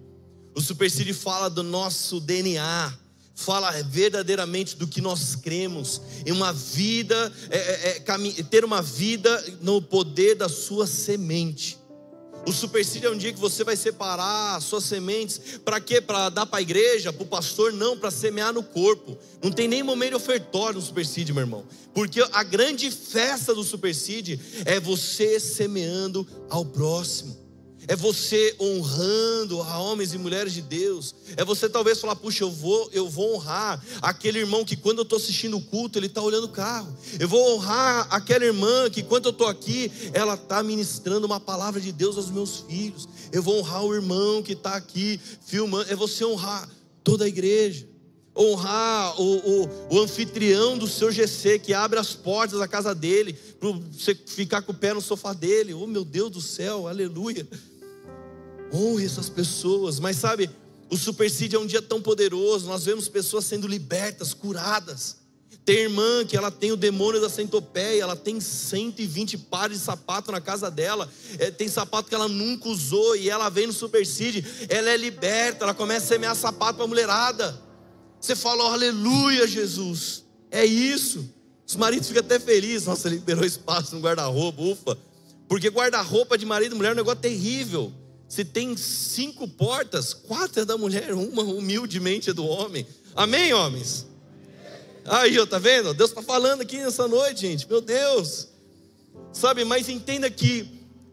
O 0.54 0.61
Super 0.61 0.90
City 0.90 1.12
fala 1.12 1.49
do 1.49 1.62
nosso 1.62 2.21
DNA, 2.21 2.92
fala 3.35 3.71
verdadeiramente 3.82 4.76
do 4.76 4.87
que 4.87 5.00
nós 5.00 5.35
cremos, 5.35 6.00
em 6.26 6.30
uma 6.30 6.52
vida, 6.52 7.32
é, 7.50 7.59
é, 7.59 7.97
é, 7.97 8.42
ter 8.42 8.64
uma 8.64 8.82
vida 8.82 9.44
no 9.62 9.80
poder 9.80 10.37
da 10.37 10.49
sua 10.49 10.87
semente. 10.87 11.79
O 12.44 12.52
supercídio 12.52 13.09
é 13.09 13.11
um 13.11 13.16
dia 13.16 13.33
que 13.33 13.38
você 13.38 13.62
vai 13.62 13.76
separar 13.76 14.57
as 14.57 14.64
suas 14.64 14.85
sementes. 14.85 15.40
Para 15.64 15.81
quê? 15.81 16.00
Para 16.00 16.28
dar 16.28 16.46
para 16.46 16.59
a 16.59 16.62
igreja, 16.62 17.12
para 17.12 17.22
o 17.22 17.26
pastor? 17.26 17.72
Não, 17.72 17.96
para 17.96 18.11
semear 18.11 18.52
no 18.52 18.62
corpo. 18.62 19.16
Não 19.42 19.50
tem 19.50 19.68
nem 19.68 19.83
momento 19.83 20.16
ofertório 20.16 20.78
no 20.78 20.85
supercídio, 20.85 21.35
meu 21.35 21.42
irmão. 21.42 21.64
Porque 21.94 22.20
a 22.33 22.42
grande 22.42 22.90
festa 22.90 23.55
do 23.55 23.62
supercídio 23.62 24.40
é 24.64 24.81
você 24.81 25.38
semeando 25.38 26.26
ao 26.50 26.64
próximo 26.64 27.41
é 27.88 27.97
você 27.97 28.55
honrando 28.61 29.61
a 29.62 29.79
homens 29.79 30.14
e 30.14 30.18
mulheres 30.18 30.53
de 30.53 30.62
Deus, 30.62 31.14
é 31.37 31.45
você 31.45 31.68
talvez 31.68 32.01
falar, 32.01 32.16
puxa, 32.16 32.45
eu 32.45 32.51
vou, 32.51 32.88
eu 32.92 33.09
vou 33.09 33.35
honrar 33.35 33.85
aquele 34.01 34.38
irmão 34.38 34.64
que 34.64 34.77
quando 34.77 34.99
eu 34.99 35.03
estou 35.03 35.18
assistindo 35.18 35.57
o 35.57 35.62
culto, 35.62 35.99
ele 35.99 36.07
está 36.07 36.23
olhando 36.23 36.45
o 36.45 36.51
carro, 36.51 36.97
eu 37.18 37.29
vou 37.29 37.55
honrar 37.55 38.07
aquela 38.11 38.45
irmã 38.45 38.88
que 38.90 39.03
quando 39.03 39.27
eu 39.27 39.33
estou 39.33 39.47
aqui, 39.47 39.90
ela 40.12 40.35
está 40.35 40.62
ministrando 40.62 41.27
uma 41.27 41.40
palavra 41.40 41.81
de 41.81 41.92
Deus 41.92 42.16
aos 42.16 42.31
meus 42.31 42.59
filhos, 42.68 43.09
eu 43.33 43.42
vou 43.42 43.59
honrar 43.59 43.85
o 43.85 43.95
irmão 43.95 44.42
que 44.42 44.53
está 44.53 44.75
aqui 44.75 45.21
filmando, 45.45 45.90
é 45.90 45.97
você 45.97 46.25
honrar 46.25 46.68
toda 47.03 47.25
a 47.25 47.29
igreja, 47.29 47.87
honrar 48.37 49.21
o, 49.21 49.37
o, 49.37 49.68
o, 49.90 50.01
anfitrião 50.01 50.79
do 50.79 50.87
seu 50.87 51.12
GC 51.12 51.59
que 51.59 51.75
abre 51.75 51.99
as 51.99 52.14
portas 52.14 52.59
da 52.59 52.68
casa 52.68 52.95
dele, 52.95 53.35
para 53.61 53.71
você 53.71 54.14
ficar 54.14 54.62
com 54.62 54.73
o 54.73 54.75
pé 54.75 54.95
no 54.95 55.01
sofá 55.01 55.33
dele, 55.33 55.75
oh 55.75 55.87
meu 55.87 56.05
Deus 56.05 56.31
do 56.31 56.40
céu, 56.40 56.88
aleluia. 56.88 57.47
Honre 58.72 59.04
essas 59.04 59.28
pessoas. 59.28 60.00
Mas 60.00 60.16
sabe, 60.16 60.50
o 60.90 60.96
supercídio 60.96 61.58
é 61.58 61.61
um 61.61 61.66
dia 61.66 61.82
tão 61.82 62.00
poderoso. 62.00 62.66
Nós 62.66 62.85
vemos 62.85 63.08
pessoas 63.08 63.44
sendo 63.44 63.66
libertas, 63.66 64.35
curadas. 64.35 65.22
Tem 65.64 65.78
irmã 65.78 66.24
que 66.24 66.37
ela 66.37 66.50
tem 66.50 66.72
o 66.72 66.76
demônio 66.76 67.20
da 67.20 67.28
centopeia, 67.28 68.02
ela 68.02 68.16
tem 68.16 68.40
120 68.40 69.38
pares 69.38 69.78
de 69.78 69.85
sapato 69.85 70.32
na 70.32 70.40
casa 70.40 70.68
dela, 70.68 71.08
é, 71.38 71.52
tem 71.52 71.68
sapato 71.68 72.08
que 72.08 72.14
ela 72.14 72.26
nunca 72.26 72.68
usou 72.68 73.14
e 73.14 73.30
ela 73.30 73.48
vem 73.48 73.68
no 73.68 73.72
supercídio, 73.72 74.44
ela 74.68 74.90
é 74.90 74.96
liberta, 74.96 75.64
ela 75.64 75.72
começa 75.72 76.06
a 76.06 76.08
semear 76.08 76.35
sapato 76.35 76.74
para 76.74 76.85
a 76.85 76.88
mulherada. 76.88 77.62
Você 78.20 78.35
fala, 78.35 78.64
oh, 78.64 78.72
aleluia, 78.72 79.46
Jesus, 79.46 80.24
é 80.50 80.64
isso. 80.64 81.30
Os 81.64 81.76
maridos 81.76 82.08
ficam 82.08 82.22
até 82.22 82.40
felizes, 82.40 82.88
nossa, 82.88 83.08
liberou 83.08 83.44
espaço 83.44 83.94
no 83.94 84.00
guarda-roupa, 84.00 84.61
ufa, 84.62 84.98
porque 85.48 85.68
guarda-roupa 85.68 86.37
de 86.37 86.44
marido 86.44 86.74
e 86.74 86.76
mulher 86.76 86.90
é 86.90 86.92
um 86.92 86.96
negócio 86.96 87.20
terrível. 87.20 87.92
Se 88.33 88.47
tem 88.47 88.75
cinco 88.79 89.47
portas, 89.47 90.14
quatro 90.14 90.62
é 90.62 90.64
da 90.64 90.79
mulher, 90.79 91.12
uma 91.12 91.42
humildemente 91.42 92.31
é 92.31 92.33
do 92.33 92.47
homem. 92.47 92.87
Amém, 93.14 93.53
homens? 93.53 94.07
Aí, 95.05 95.38
ó, 95.38 95.45
tá 95.45 95.59
vendo? 95.59 95.92
Deus 95.92 96.09
está 96.09 96.23
falando 96.23 96.62
aqui 96.62 96.79
nessa 96.79 97.07
noite, 97.07 97.42
gente. 97.42 97.68
Meu 97.68 97.83
Deus. 97.83 98.49
Sabe, 99.35 99.66
mas 99.66 99.90
entenda 99.90 100.31
que 100.31 100.66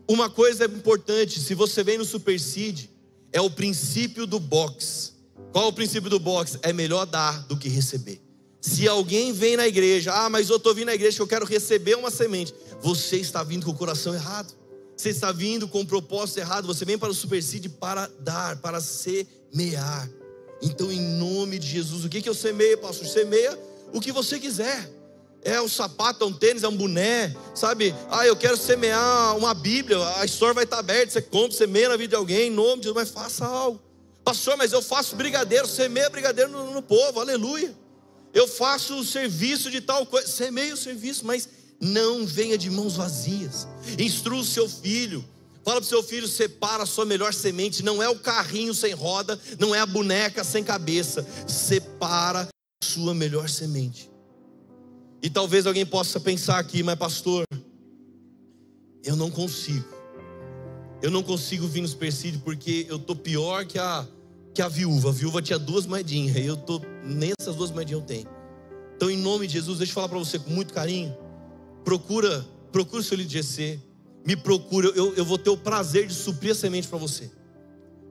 uma 0.08 0.30
coisa 0.30 0.64
é 0.64 0.68
importante. 0.68 1.42
Se 1.42 1.54
você 1.54 1.84
vem 1.84 1.98
no 1.98 2.06
Superseed, 2.06 2.90
é 3.34 3.42
o 3.42 3.50
princípio 3.50 4.26
do 4.26 4.40
box. 4.40 5.12
Qual 5.52 5.66
é 5.66 5.68
o 5.68 5.74
princípio 5.74 6.10
do 6.10 6.22
box? 6.22 6.58
É 6.62 6.72
melhor 6.72 7.06
dar 7.06 7.46
do 7.48 7.58
que 7.58 7.68
receber. 7.68 8.22
Se 8.62 8.88
alguém 8.88 9.34
vem 9.34 9.58
na 9.58 9.68
igreja, 9.68 10.14
ah, 10.14 10.30
mas 10.30 10.50
eu 10.50 10.56
estou 10.56 10.74
vindo 10.74 10.86
na 10.86 10.96
igreja 10.96 11.18
que 11.18 11.22
eu 11.22 11.28
quero 11.28 11.46
receber 11.46 11.96
uma 11.96 12.12
semente, 12.12 12.56
você 12.80 13.18
está 13.18 13.44
vindo 13.44 13.66
com 13.66 13.72
o 13.72 13.78
coração 13.78 14.14
errado. 14.14 14.58
Você 15.00 15.12
está 15.12 15.32
vindo 15.32 15.66
com 15.66 15.80
um 15.80 15.86
propósito 15.86 16.40
errado, 16.40 16.68
você 16.68 16.84
vem 16.84 16.98
para 16.98 17.08
o 17.08 17.14
Supercide 17.14 17.70
para 17.70 18.12
dar, 18.20 18.58
para 18.58 18.82
semear. 18.82 20.10
Então, 20.62 20.92
em 20.92 21.00
nome 21.00 21.58
de 21.58 21.70
Jesus, 21.70 22.04
o 22.04 22.10
que, 22.10 22.22
que 22.22 22.28
eu 22.28 22.34
semeio, 22.34 22.78
pastor? 22.80 23.08
Semeia 23.08 23.58
o 23.94 24.02
que 24.02 24.12
você 24.12 24.38
quiser. 24.38 24.92
É 25.42 25.62
um 25.62 25.70
sapato, 25.70 26.26
é 26.26 26.28
um 26.28 26.34
tênis, 26.34 26.64
é 26.64 26.68
um 26.68 26.76
boné, 26.76 27.34
sabe? 27.56 27.96
Ah, 28.12 28.28
eu 28.28 28.36
quero 28.36 28.58
semear 28.58 29.38
uma 29.38 29.54
Bíblia, 29.54 30.06
a 30.18 30.26
história 30.26 30.54
vai 30.54 30.66
estar 30.66 30.80
aberta, 30.80 31.14
você 31.14 31.22
compra, 31.22 31.56
semeia 31.56 31.88
na 31.88 31.96
vida 31.96 32.10
de 32.10 32.16
alguém, 32.18 32.50
em 32.50 32.54
nome 32.54 32.82
de 32.82 32.90
Jesus, 32.90 32.96
mas 33.02 33.10
faça 33.10 33.46
algo. 33.46 33.80
Pastor, 34.26 34.58
mas 34.58 34.74
eu 34.74 34.82
faço 34.82 35.16
brigadeiro, 35.16 35.66
semeia 35.66 36.10
brigadeiro 36.10 36.52
no, 36.52 36.74
no 36.74 36.82
povo, 36.82 37.22
aleluia. 37.22 37.74
Eu 38.34 38.50
faço 38.50 39.00
o 39.00 39.06
serviço 39.06 39.72
de 39.72 39.80
tal 39.80 40.06
coisa, 40.06 40.28
semeia 40.28 40.74
o 40.74 40.78
serviço, 40.78 41.26
mas 41.26 41.48
não 41.82 42.26
venha 42.26 42.58
de 42.58 42.70
mãos 42.70 42.96
vazias. 42.96 43.68
Instrua 43.98 44.42
o 44.42 44.46
seu 44.46 44.68
filho. 44.68 45.24
Fala 45.64 45.78
para 45.78 45.86
o 45.86 45.90
seu 45.90 46.02
filho, 46.02 46.28
separa 46.28 46.84
a 46.84 46.86
sua 46.86 47.06
melhor 47.06 47.34
semente. 47.34 47.84
Não 47.84 48.02
é 48.02 48.10
o 48.10 48.20
carrinho 48.20 48.74
sem 48.74 48.94
roda, 48.94 49.40
não 49.60 49.74
é 49.74 49.80
a 49.80 49.86
boneca 49.86 50.44
sem 50.44 50.64
cabeça. 50.64 51.26
Separa 51.48 52.48
a 52.82 52.86
sua 52.86 53.14
melhor 53.14 53.50
semente. 53.50 54.10
E 55.22 55.30
talvez 55.30 55.68
alguém 55.68 55.86
possa 55.86 56.20
pensar 56.20 56.60
aqui, 56.60 56.82
mas 56.82 56.98
pastor, 56.98 57.44
eu 59.04 59.16
não 59.16 59.30
consigo. 59.30 59.86
Eu 61.02 61.12
não 61.12 61.24
consigo 61.24 61.68
vir 61.68 61.82
nos 61.82 61.94
persídios 61.94 62.42
porque 62.44 62.86
eu 62.90 63.00
tô 63.00 63.16
pior 63.16 63.66
que 63.66 63.78
a 63.78 64.08
que 64.54 64.62
a 64.62 64.68
viúva. 64.68 65.10
A 65.10 65.12
viúva 65.12 65.42
tinha 65.42 65.60
duas 65.60 65.86
moedinhas 65.86 66.36
eu 66.36 66.58
tô 66.58 66.82
nessas 67.04 67.56
duas 67.56 67.72
moedinhas 67.72 68.02
eu 68.02 68.06
tenho. 68.06 68.28
Então, 68.96 69.10
em 69.10 69.18
nome 69.18 69.48
de 69.48 69.54
Jesus, 69.54 69.78
deixa 69.78 69.92
eu 69.92 69.96
falar 69.96 70.10
para 70.10 70.20
você 70.20 70.38
com 70.38 70.50
muito 70.50 70.74
carinho. 70.74 71.16
Procura, 71.84 72.46
procura 72.72 73.02
o 73.02 73.04
seu 73.04 73.18
líder 73.18 73.30
de 73.30 73.42
GC. 73.42 73.80
Me 74.26 74.36
procura, 74.36 74.90
eu, 74.90 75.14
eu 75.16 75.26
vou 75.26 75.38
ter 75.38 75.50
o 75.50 75.58
prazer 75.58 76.08
de 76.08 76.14
suprir 76.14 76.52
a 76.52 76.56
semente 76.56 76.88
para 76.88 76.98
você. 76.98 77.32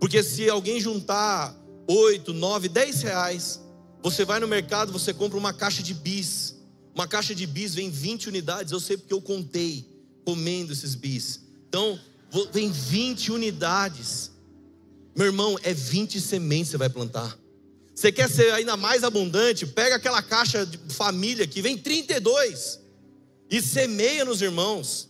Porque 0.01 0.23
se 0.23 0.49
alguém 0.49 0.81
juntar 0.81 1.55
8, 1.87 2.33
9, 2.33 2.69
10 2.69 3.03
reais, 3.03 3.61
você 4.03 4.25
vai 4.25 4.41
no 4.41 4.49
mercado, 4.49 4.93
você 4.93 5.13
compra 5.13 5.39
uma 5.39 5.53
caixa 5.53 5.83
de 5.83 5.95
bis. 5.95 6.57
Uma 6.95 7.07
caixa 7.07 7.35
de 7.35 7.47
bis 7.47 7.75
vem 7.75 7.91
20 7.91 8.29
unidades, 8.29 8.73
eu 8.73 8.81
sei 8.81 8.97
porque 8.97 9.15
eu 9.15 9.23
contei 9.23 9.89
comendo 10.25 10.73
esses 10.73 10.95
bis. 10.95 11.41
Então, 11.69 11.99
vem 12.53 12.71
20 12.71 13.33
unidades. 13.33 14.33
Meu 15.17 15.27
irmão, 15.27 15.57
é 15.63 15.73
20 15.73 16.21
sementes 16.21 16.69
que 16.69 16.71
você 16.73 16.77
vai 16.77 16.89
plantar. 16.89 17.39
Você 17.95 18.13
quer 18.13 18.31
ser 18.31 18.53
ainda 18.53 18.77
mais 18.77 19.03
abundante? 19.03 19.67
Pega 19.67 19.97
aquela 19.97 20.23
caixa 20.23 20.65
de 20.65 20.79
família 20.95 21.47
que 21.47 21.61
vem 21.61 21.77
32 21.77 22.79
e 23.51 23.63
semeia 23.63 24.25
nos 24.25 24.43
irmãos. 24.43 25.09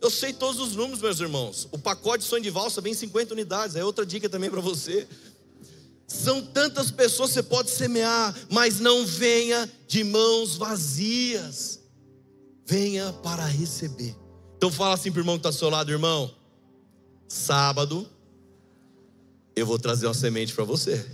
Eu 0.00 0.10
sei 0.10 0.32
todos 0.32 0.60
os 0.60 0.76
números, 0.76 1.00
meus 1.00 1.20
irmãos. 1.20 1.68
O 1.72 1.78
pacote 1.78 2.22
de 2.22 2.30
sonho 2.30 2.42
de 2.42 2.50
valsa 2.50 2.80
vem 2.80 2.94
50 2.94 3.34
unidades. 3.34 3.76
É 3.76 3.84
outra 3.84 4.06
dica 4.06 4.28
também 4.28 4.50
para 4.50 4.60
você. 4.60 5.06
São 6.06 6.40
tantas 6.40 6.90
pessoas 6.90 7.30
que 7.30 7.34
você 7.34 7.42
pode 7.42 7.70
semear, 7.70 8.34
mas 8.48 8.80
não 8.80 9.04
venha 9.04 9.70
de 9.86 10.04
mãos 10.04 10.56
vazias. 10.56 11.80
Venha 12.64 13.12
para 13.12 13.44
receber. 13.44 14.16
Então 14.56 14.70
fala 14.70 14.94
assim 14.94 15.10
para 15.10 15.18
o 15.18 15.22
irmão 15.22 15.36
que 15.36 15.40
está 15.40 15.48
ao 15.48 15.52
seu 15.52 15.68
lado, 15.68 15.90
irmão. 15.90 16.34
Sábado, 17.28 18.08
eu 19.54 19.66
vou 19.66 19.78
trazer 19.78 20.06
uma 20.06 20.14
semente 20.14 20.54
para 20.54 20.64
você. 20.64 21.04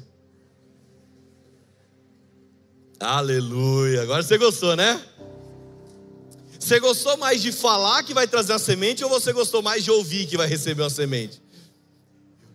Aleluia. 3.01 4.03
Agora 4.03 4.23
você 4.23 4.39
gostou, 4.39 4.77
né? 4.77 5.03
Você 6.65 6.81
gostou 6.81 7.19
mais 7.19 7.43
de 7.43 7.53
falar 7.53 8.03
que 8.05 8.15
vai 8.15 8.27
trazer 8.27 8.55
uma 8.55 8.59
semente 8.59 9.05
ou 9.05 9.11
você 9.11 9.35
gostou 9.35 9.61
mais 9.61 9.85
de 9.85 9.91
ouvir 9.91 10.27
que 10.27 10.35
vai 10.35 10.47
receber 10.47 10.81
uma 10.81 10.89
semente? 10.89 11.43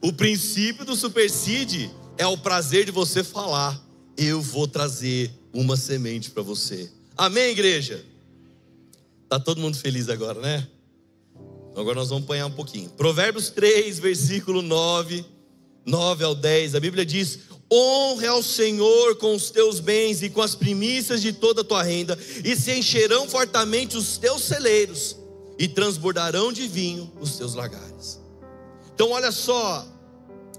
O 0.01 0.11
princípio 0.11 0.83
do 0.83 0.95
supersede 0.95 1.91
é 2.17 2.25
o 2.25 2.35
prazer 2.35 2.85
de 2.85 2.91
você 2.91 3.23
falar: 3.23 3.79
Eu 4.17 4.41
vou 4.41 4.67
trazer 4.67 5.31
uma 5.53 5.77
semente 5.77 6.31
para 6.31 6.41
você. 6.41 6.91
Amém, 7.15 7.51
igreja? 7.51 8.03
Tá 9.29 9.39
todo 9.39 9.61
mundo 9.61 9.77
feliz 9.77 10.09
agora, 10.09 10.41
né? 10.41 10.67
Agora 11.75 11.93
nós 11.93 12.09
vamos 12.09 12.23
apanhar 12.23 12.47
um 12.47 12.51
pouquinho. 12.51 12.89
Provérbios 12.89 13.51
3, 13.51 13.99
versículo 13.99 14.63
9, 14.63 15.23
9 15.85 16.23
ao 16.23 16.33
10. 16.33 16.73
A 16.73 16.79
Bíblia 16.79 17.05
diz: 17.05 17.41
Honre 17.71 18.25
ao 18.25 18.41
Senhor 18.41 19.15
com 19.17 19.35
os 19.35 19.51
teus 19.51 19.79
bens 19.79 20.23
e 20.23 20.29
com 20.29 20.41
as 20.41 20.55
primícias 20.55 21.21
de 21.21 21.31
toda 21.31 21.61
a 21.61 21.63
tua 21.63 21.83
renda, 21.83 22.17
e 22.43 22.55
se 22.55 22.71
encherão 22.71 23.29
fortemente 23.29 23.95
os 23.95 24.17
teus 24.17 24.43
celeiros, 24.43 25.15
e 25.57 25.67
transbordarão 25.67 26.51
de 26.51 26.67
vinho 26.67 27.11
os 27.19 27.37
teus 27.37 27.53
lagares. 27.53 28.19
Então, 28.93 29.11
olha 29.11 29.31
só, 29.31 29.85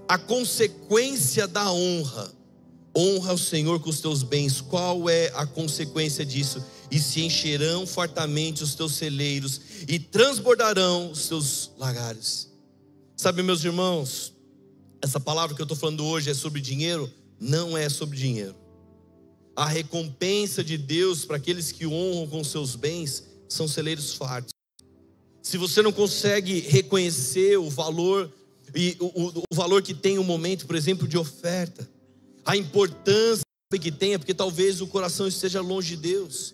a 0.07 0.17
consequência 0.17 1.47
da 1.47 1.71
honra. 1.71 2.31
Honra 2.95 3.33
o 3.33 3.37
Senhor 3.37 3.79
com 3.79 3.89
os 3.89 4.01
teus 4.01 4.23
bens. 4.23 4.59
Qual 4.59 5.09
é 5.09 5.31
a 5.35 5.45
consequência 5.45 6.25
disso? 6.25 6.63
E 6.89 6.99
se 6.99 7.21
encherão 7.21 7.87
fartamente 7.87 8.63
os 8.63 8.75
teus 8.75 8.95
celeiros 8.95 9.61
e 9.87 9.97
transbordarão 9.97 11.11
os 11.11 11.27
teus 11.27 11.71
lagares. 11.77 12.49
Sabe, 13.15 13.41
meus 13.41 13.63
irmãos, 13.63 14.33
essa 15.01 15.19
palavra 15.19 15.55
que 15.55 15.61
eu 15.61 15.65
estou 15.65 15.77
falando 15.77 16.05
hoje 16.05 16.29
é 16.29 16.33
sobre 16.33 16.61
dinheiro? 16.61 17.11
Não 17.39 17.77
é 17.77 17.89
sobre 17.89 18.17
dinheiro. 18.17 18.55
A 19.55 19.65
recompensa 19.65 20.63
de 20.63 20.77
Deus 20.77 21.25
para 21.25 21.37
aqueles 21.37 21.71
que 21.71 21.87
honram 21.87 22.27
com 22.27 22.43
seus 22.43 22.75
bens 22.75 23.23
são 23.49 23.67
celeiros 23.67 24.13
fartos. 24.13 24.53
Se 25.41 25.57
você 25.57 25.81
não 25.81 25.91
consegue 25.91 26.59
reconhecer 26.59 27.57
o 27.57 27.69
valor 27.69 28.31
e 28.75 28.95
o, 28.99 29.05
o, 29.05 29.43
o 29.51 29.55
valor 29.55 29.81
que 29.81 29.93
tem 29.93 30.17
o 30.17 30.21
um 30.21 30.23
momento, 30.23 30.65
por 30.65 30.75
exemplo, 30.75 31.07
de 31.07 31.17
oferta, 31.17 31.89
a 32.45 32.55
importância 32.55 33.43
que 33.81 33.91
tem, 33.91 34.13
é 34.13 34.17
porque 34.17 34.33
talvez 34.33 34.81
o 34.81 34.87
coração 34.87 35.27
esteja 35.27 35.61
longe 35.61 35.95
de 35.95 36.01
Deus. 36.01 36.53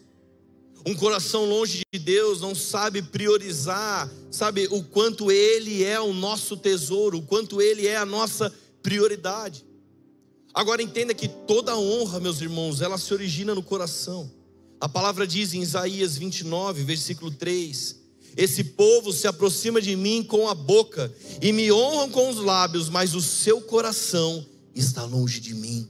Um 0.87 0.95
coração 0.95 1.43
longe 1.43 1.81
de 1.91 1.99
Deus 1.99 2.39
não 2.39 2.55
sabe 2.55 3.01
priorizar, 3.01 4.09
sabe 4.31 4.69
o 4.71 4.81
quanto 4.81 5.29
Ele 5.29 5.83
é 5.83 5.99
o 5.99 6.13
nosso 6.13 6.55
tesouro, 6.55 7.17
o 7.17 7.21
quanto 7.21 7.61
Ele 7.61 7.85
é 7.85 7.97
a 7.97 8.05
nossa 8.05 8.55
prioridade. 8.81 9.65
Agora 10.53 10.81
entenda 10.81 11.13
que 11.13 11.27
toda 11.27 11.77
honra, 11.77 12.21
meus 12.21 12.39
irmãos, 12.39 12.79
ela 12.79 12.97
se 12.97 13.13
origina 13.13 13.53
no 13.53 13.61
coração. 13.61 14.31
A 14.79 14.87
palavra 14.87 15.27
diz 15.27 15.53
em 15.53 15.61
Isaías 15.61 16.17
29, 16.17 16.85
versículo 16.85 17.31
3: 17.31 17.97
esse 18.37 18.63
povo 18.63 19.11
se 19.11 19.27
aproxima 19.27 19.81
de 19.81 19.93
mim 19.93 20.23
com 20.23 20.47
a 20.47 20.55
boca 20.55 21.13
e 21.41 21.51
me 21.51 21.69
honram 21.69 22.09
com 22.09 22.29
os 22.29 22.37
lábios, 22.37 22.87
mas 22.87 23.13
o 23.13 23.21
seu 23.21 23.59
coração 23.59 24.45
está 24.73 25.03
longe 25.03 25.41
de 25.41 25.53
mim. 25.53 25.85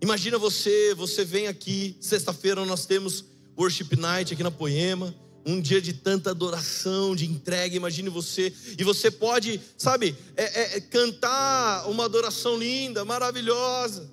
Imagina 0.00 0.38
você, 0.38 0.94
você 0.94 1.24
vem 1.24 1.48
aqui, 1.48 1.96
sexta-feira 2.00 2.64
nós 2.64 2.86
temos 2.86 3.24
worship 3.58 3.96
night 3.96 4.32
aqui 4.32 4.42
na 4.42 4.50
Poema, 4.50 5.14
um 5.44 5.60
dia 5.60 5.80
de 5.80 5.92
tanta 5.92 6.30
adoração, 6.30 7.14
de 7.14 7.24
entrega. 7.26 7.76
Imagine 7.76 8.08
você, 8.08 8.52
e 8.78 8.82
você 8.82 9.10
pode, 9.10 9.60
sabe, 9.78 10.16
é, 10.36 10.76
é, 10.76 10.80
cantar 10.80 11.88
uma 11.88 12.04
adoração 12.04 12.58
linda, 12.58 13.04
maravilhosa. 13.04 14.10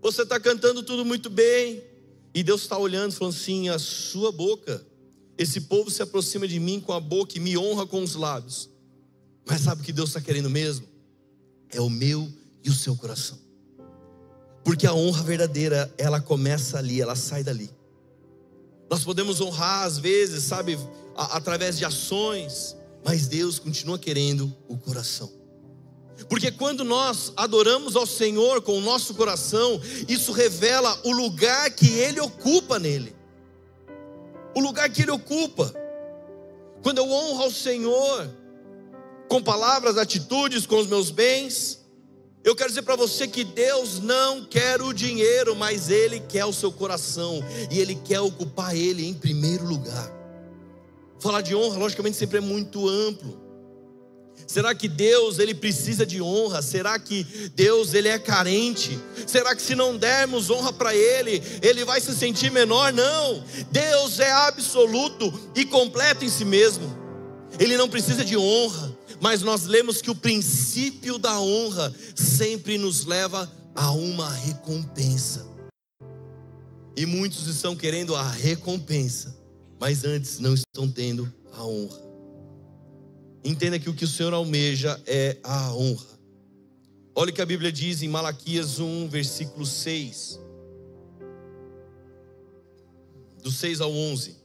Você 0.00 0.22
está 0.22 0.40
cantando 0.40 0.82
tudo 0.82 1.04
muito 1.04 1.30
bem, 1.30 1.82
e 2.34 2.42
Deus 2.42 2.62
está 2.62 2.78
olhando, 2.78 3.12
falando 3.12 3.34
assim: 3.34 3.68
a 3.68 3.78
sua 3.78 4.32
boca 4.32 4.84
esse 5.36 5.62
povo 5.62 5.90
se 5.90 6.02
aproxima 6.02 6.46
de 6.46 6.60
mim 6.60 6.80
com 6.80 6.92
a 6.92 7.00
boca 7.00 7.36
e 7.36 7.40
me 7.40 7.56
honra 7.56 7.86
com 7.86 8.02
os 8.02 8.14
lábios. 8.14 8.70
Mas 9.46 9.62
sabe 9.62 9.82
o 9.82 9.84
que 9.84 9.92
Deus 9.92 10.10
está 10.10 10.20
querendo 10.20 10.50
mesmo? 10.50 10.86
É 11.70 11.80
o 11.80 11.90
meu 11.90 12.30
e 12.62 12.70
o 12.70 12.74
seu 12.74 12.94
coração. 12.94 13.38
Porque 14.62 14.86
a 14.86 14.94
honra 14.94 15.22
verdadeira, 15.22 15.92
ela 15.98 16.20
começa 16.20 16.78
ali, 16.78 17.00
ela 17.00 17.16
sai 17.16 17.42
dali. 17.42 17.68
Nós 18.92 19.04
podemos 19.04 19.40
honrar 19.40 19.84
às 19.84 19.96
vezes, 19.96 20.44
sabe, 20.44 20.78
a, 21.16 21.38
através 21.38 21.78
de 21.78 21.84
ações, 21.86 22.76
mas 23.02 23.26
Deus 23.26 23.58
continua 23.58 23.98
querendo 23.98 24.54
o 24.68 24.76
coração. 24.76 25.32
Porque 26.28 26.50
quando 26.50 26.84
nós 26.84 27.32
adoramos 27.34 27.96
ao 27.96 28.06
Senhor 28.06 28.60
com 28.60 28.76
o 28.76 28.82
nosso 28.82 29.14
coração, 29.14 29.80
isso 30.06 30.30
revela 30.30 31.00
o 31.04 31.10
lugar 31.10 31.70
que 31.70 31.88
Ele 31.88 32.20
ocupa 32.20 32.78
nele 32.78 33.16
o 34.54 34.60
lugar 34.60 34.90
que 34.90 35.00
Ele 35.00 35.10
ocupa. 35.10 35.74
Quando 36.82 36.98
eu 36.98 37.10
honro 37.10 37.44
ao 37.44 37.50
Senhor, 37.50 38.30
com 39.26 39.42
palavras, 39.42 39.96
atitudes, 39.96 40.66
com 40.66 40.76
os 40.76 40.86
meus 40.86 41.10
bens, 41.10 41.81
eu 42.44 42.56
quero 42.56 42.68
dizer 42.68 42.82
para 42.82 42.96
você 42.96 43.28
que 43.28 43.44
Deus 43.44 44.00
não 44.00 44.44
quer 44.44 44.82
o 44.82 44.92
dinheiro, 44.92 45.54
mas 45.54 45.88
Ele 45.88 46.20
quer 46.20 46.44
o 46.44 46.52
seu 46.52 46.72
coração, 46.72 47.40
e 47.70 47.78
Ele 47.78 47.94
quer 47.94 48.20
ocupar 48.20 48.76
Ele 48.76 49.06
em 49.06 49.14
primeiro 49.14 49.64
lugar. 49.64 50.10
Falar 51.20 51.40
de 51.40 51.54
honra, 51.54 51.78
logicamente, 51.78 52.16
sempre 52.16 52.38
é 52.38 52.40
muito 52.40 52.88
amplo. 52.88 53.40
Será 54.46 54.74
que 54.74 54.88
Deus 54.88 55.38
ele 55.38 55.54
precisa 55.54 56.04
de 56.04 56.20
honra? 56.20 56.60
Será 56.60 56.98
que 56.98 57.24
Deus 57.54 57.94
ele 57.94 58.08
é 58.08 58.18
carente? 58.18 58.98
Será 59.26 59.54
que 59.54 59.62
se 59.62 59.74
não 59.74 59.96
dermos 59.96 60.50
honra 60.50 60.72
para 60.72 60.94
ele, 60.94 61.42
ele 61.62 61.84
vai 61.84 62.00
se 62.00 62.14
sentir 62.14 62.50
menor? 62.50 62.92
Não. 62.92 63.42
Deus 63.70 64.18
é 64.20 64.30
absoluto 64.30 65.32
e 65.54 65.64
completo 65.64 66.24
em 66.24 66.28
si 66.28 66.44
mesmo. 66.44 67.01
Ele 67.58 67.76
não 67.76 67.88
precisa 67.88 68.24
de 68.24 68.36
honra, 68.36 68.96
mas 69.20 69.42
nós 69.42 69.64
lemos 69.64 70.00
que 70.00 70.10
o 70.10 70.14
princípio 70.14 71.18
da 71.18 71.40
honra 71.40 71.94
sempre 72.14 72.78
nos 72.78 73.04
leva 73.04 73.50
a 73.74 73.90
uma 73.92 74.30
recompensa. 74.30 75.46
E 76.96 77.06
muitos 77.06 77.46
estão 77.46 77.74
querendo 77.74 78.14
a 78.14 78.28
recompensa, 78.28 79.36
mas 79.80 80.04
antes 80.04 80.38
não 80.38 80.54
estão 80.54 80.90
tendo 80.90 81.32
a 81.52 81.64
honra. 81.64 82.00
Entenda 83.44 83.78
que 83.78 83.90
o 83.90 83.94
que 83.94 84.04
o 84.04 84.08
Senhor 84.08 84.32
almeja 84.32 85.00
é 85.06 85.38
a 85.42 85.74
honra. 85.74 86.12
Olha 87.14 87.30
o 87.30 87.34
que 87.34 87.42
a 87.42 87.46
Bíblia 87.46 87.70
diz 87.70 88.02
em 88.02 88.08
Malaquias 88.08 88.78
1, 88.78 89.08
versículo 89.08 89.66
6. 89.66 90.40
Do 93.42 93.50
6 93.50 93.80
ao 93.80 93.92
11. 93.92 94.41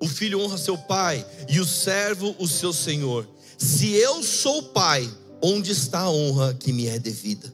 O 0.00 0.08
filho 0.08 0.40
honra 0.40 0.58
seu 0.58 0.76
pai 0.76 1.24
e 1.48 1.60
o 1.60 1.64
servo 1.64 2.34
o 2.38 2.46
seu 2.46 2.72
senhor. 2.72 3.28
Se 3.56 3.94
eu 3.94 4.22
sou 4.22 4.62
pai, 4.62 5.08
onde 5.42 5.72
está 5.72 6.00
a 6.00 6.10
honra 6.10 6.54
que 6.54 6.72
me 6.72 6.86
é 6.86 6.98
devida? 6.98 7.52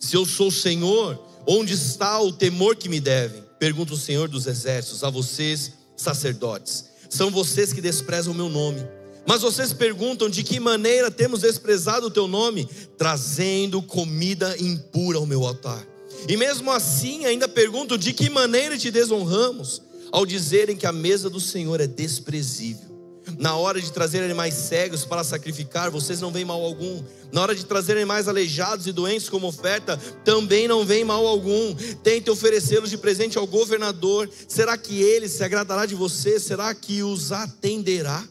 Se 0.00 0.16
eu 0.16 0.24
sou 0.24 0.50
senhor, 0.50 1.20
onde 1.46 1.74
está 1.74 2.20
o 2.20 2.32
temor 2.32 2.76
que 2.76 2.88
me 2.88 3.00
devem? 3.00 3.42
Pergunta 3.58 3.94
o 3.94 3.98
Senhor 3.98 4.28
dos 4.28 4.46
exércitos 4.46 5.04
a 5.04 5.10
vocês, 5.10 5.72
sacerdotes. 5.96 6.86
São 7.08 7.30
vocês 7.30 7.72
que 7.72 7.80
desprezam 7.80 8.32
o 8.32 8.36
meu 8.36 8.48
nome 8.48 8.84
mas 9.26 9.42
vocês 9.42 9.72
perguntam 9.72 10.28
de 10.28 10.42
que 10.42 10.58
maneira 10.58 11.10
temos 11.10 11.40
desprezado 11.40 12.06
o 12.06 12.10
teu 12.10 12.26
nome, 12.26 12.68
trazendo 12.98 13.80
comida 13.80 14.56
impura 14.58 15.18
ao 15.18 15.26
meu 15.26 15.46
altar. 15.46 15.86
E 16.28 16.36
mesmo 16.36 16.70
assim 16.70 17.24
ainda 17.24 17.48
perguntam 17.48 17.96
de 17.96 18.12
que 18.12 18.28
maneira 18.28 18.76
te 18.76 18.90
desonramos, 18.90 19.82
ao 20.12 20.26
dizerem 20.26 20.76
que 20.76 20.86
a 20.86 20.92
mesa 20.92 21.30
do 21.30 21.40
Senhor 21.40 21.80
é 21.80 21.86
desprezível. 21.86 22.92
Na 23.38 23.56
hora 23.56 23.80
de 23.80 23.90
trazer 23.92 24.22
animais 24.22 24.54
cegos 24.54 25.04
para 25.04 25.24
sacrificar, 25.24 25.90
vocês 25.90 26.20
não 26.20 26.30
veem 26.30 26.44
mal 26.44 26.62
algum. 26.62 27.02
Na 27.32 27.40
hora 27.40 27.54
de 27.54 27.64
trazer 27.64 27.96
animais 27.96 28.28
aleijados 28.28 28.86
e 28.86 28.92
doentes 28.92 29.28
como 29.28 29.46
oferta, 29.46 29.96
também 30.24 30.68
não 30.68 30.84
vem 30.84 31.04
mal 31.04 31.26
algum. 31.26 31.74
Tente 32.02 32.30
oferecê-los 32.30 32.90
de 32.90 32.98
presente 32.98 33.38
ao 33.38 33.46
governador. 33.46 34.28
Será 34.48 34.76
que 34.76 35.00
ele 35.00 35.28
se 35.28 35.42
agradará 35.42 35.86
de 35.86 35.94
você? 35.94 36.38
Será 36.38 36.74
que 36.74 37.02
os 37.02 37.32
atenderá? 37.32 38.24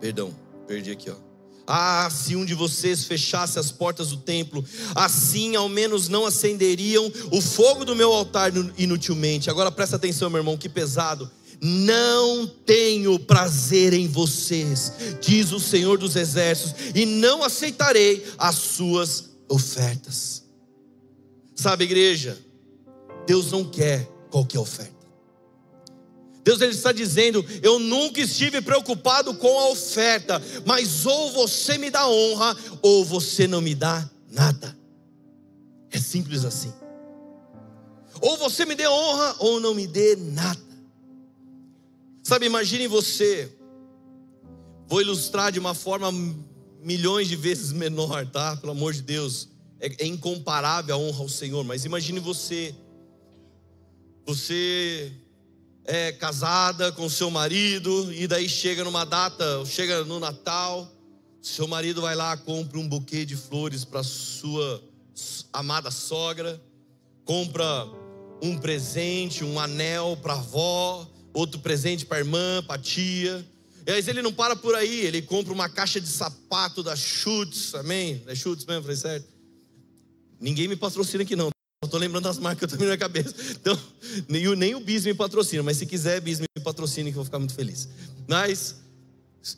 Perdão, 0.00 0.34
perdi 0.66 0.90
aqui, 0.90 1.10
ó. 1.10 1.31
Ah, 1.74 2.10
se 2.10 2.36
um 2.36 2.44
de 2.44 2.52
vocês 2.52 3.06
fechasse 3.06 3.58
as 3.58 3.72
portas 3.72 4.10
do 4.10 4.18
templo, 4.18 4.62
assim 4.94 5.56
ao 5.56 5.70
menos 5.70 6.06
não 6.06 6.26
acenderiam 6.26 7.10
o 7.30 7.40
fogo 7.40 7.82
do 7.82 7.96
meu 7.96 8.12
altar 8.12 8.52
inutilmente. 8.76 9.48
Agora 9.48 9.72
presta 9.72 9.96
atenção, 9.96 10.28
meu 10.28 10.40
irmão, 10.40 10.58
que 10.58 10.68
pesado. 10.68 11.30
Não 11.62 12.46
tenho 12.46 13.18
prazer 13.18 13.94
em 13.94 14.06
vocês, 14.06 14.92
diz 15.22 15.50
o 15.50 15.58
Senhor 15.58 15.96
dos 15.96 16.14
Exércitos, 16.14 16.74
e 16.94 17.06
não 17.06 17.42
aceitarei 17.42 18.22
as 18.36 18.56
suas 18.56 19.30
ofertas. 19.48 20.42
Sabe, 21.54 21.84
igreja, 21.84 22.38
Deus 23.26 23.50
não 23.50 23.64
quer 23.64 24.06
qualquer 24.30 24.58
oferta. 24.58 25.01
Deus 26.44 26.60
ele 26.60 26.72
está 26.72 26.92
dizendo: 26.92 27.44
Eu 27.62 27.78
nunca 27.78 28.20
estive 28.20 28.60
preocupado 28.60 29.34
com 29.34 29.58
a 29.58 29.68
oferta, 29.70 30.42
mas 30.66 31.06
ou 31.06 31.32
você 31.32 31.78
me 31.78 31.90
dá 31.90 32.08
honra, 32.08 32.56
ou 32.82 33.04
você 33.04 33.46
não 33.46 33.60
me 33.60 33.74
dá 33.74 34.08
nada. 34.30 34.76
É 35.90 35.98
simples 35.98 36.44
assim. 36.44 36.72
Ou 38.20 38.36
você 38.36 38.64
me 38.64 38.74
dê 38.74 38.88
honra, 38.88 39.36
ou 39.38 39.60
não 39.60 39.74
me 39.74 39.86
dê 39.86 40.16
nada. 40.16 40.60
Sabe, 42.22 42.46
imagine 42.46 42.86
você. 42.86 43.50
Vou 44.86 45.00
ilustrar 45.00 45.52
de 45.52 45.58
uma 45.58 45.74
forma 45.74 46.12
milhões 46.82 47.28
de 47.28 47.36
vezes 47.36 47.72
menor, 47.72 48.26
tá? 48.26 48.56
Pelo 48.56 48.72
amor 48.72 48.92
de 48.92 49.02
Deus. 49.02 49.48
É, 49.80 50.04
é 50.04 50.06
incomparável 50.06 50.94
a 50.94 50.98
honra 50.98 51.20
ao 51.20 51.28
Senhor. 51.28 51.64
Mas 51.64 51.84
imagine 51.84 52.20
você. 52.20 52.74
Você 54.24 55.12
é 55.84 56.12
casada 56.12 56.92
com 56.92 57.08
seu 57.08 57.30
marido, 57.30 58.12
e 58.12 58.26
daí 58.26 58.48
chega 58.48 58.84
numa 58.84 59.04
data, 59.04 59.64
chega 59.66 60.04
no 60.04 60.20
Natal, 60.20 60.90
seu 61.40 61.66
marido 61.66 62.00
vai 62.00 62.14
lá, 62.14 62.36
compra 62.36 62.78
um 62.78 62.88
buquê 62.88 63.24
de 63.24 63.36
flores 63.36 63.84
para 63.84 64.02
sua 64.02 64.82
amada 65.52 65.90
sogra, 65.90 66.60
compra 67.24 67.86
um 68.40 68.56
presente, 68.58 69.44
um 69.44 69.58
anel 69.58 70.18
para 70.22 70.34
avó, 70.34 71.08
outro 71.32 71.60
presente 71.60 72.06
para 72.06 72.18
irmã, 72.18 72.62
para 72.66 72.80
tia. 72.80 73.46
E 73.86 73.90
aí 73.90 74.04
ele 74.06 74.22
não 74.22 74.32
para 74.32 74.54
por 74.54 74.74
aí, 74.74 75.00
ele 75.00 75.20
compra 75.22 75.52
uma 75.52 75.68
caixa 75.68 76.00
de 76.00 76.08
sapato 76.08 76.82
da 76.82 76.94
Schutz, 76.94 77.74
amém? 77.74 78.22
É 78.26 78.34
Schutz 78.34 78.64
mesmo, 78.64 78.82
falei 78.82 78.96
certo? 78.96 79.26
Ninguém 80.40 80.68
me 80.68 80.76
patrocina 80.76 81.24
aqui 81.24 81.34
não. 81.34 81.50
Estou 81.82 81.98
lembrando 81.98 82.24
das 82.24 82.38
marcas 82.38 82.70
também 82.70 82.88
na 82.88 82.96
cabeça. 82.96 83.34
Então, 83.50 83.78
nem 84.28 84.54
nem 84.56 84.74
o 84.74 84.80
Bis 84.80 85.04
me 85.04 85.14
patrocina, 85.14 85.62
mas 85.62 85.76
se 85.76 85.86
quiser, 85.86 86.20
Bis 86.20 86.38
me 86.38 86.46
patrocina 86.62 87.10
que 87.10 87.14
eu 87.14 87.16
vou 87.16 87.24
ficar 87.24 87.38
muito 87.38 87.54
feliz. 87.54 87.88
Mas 88.28 88.76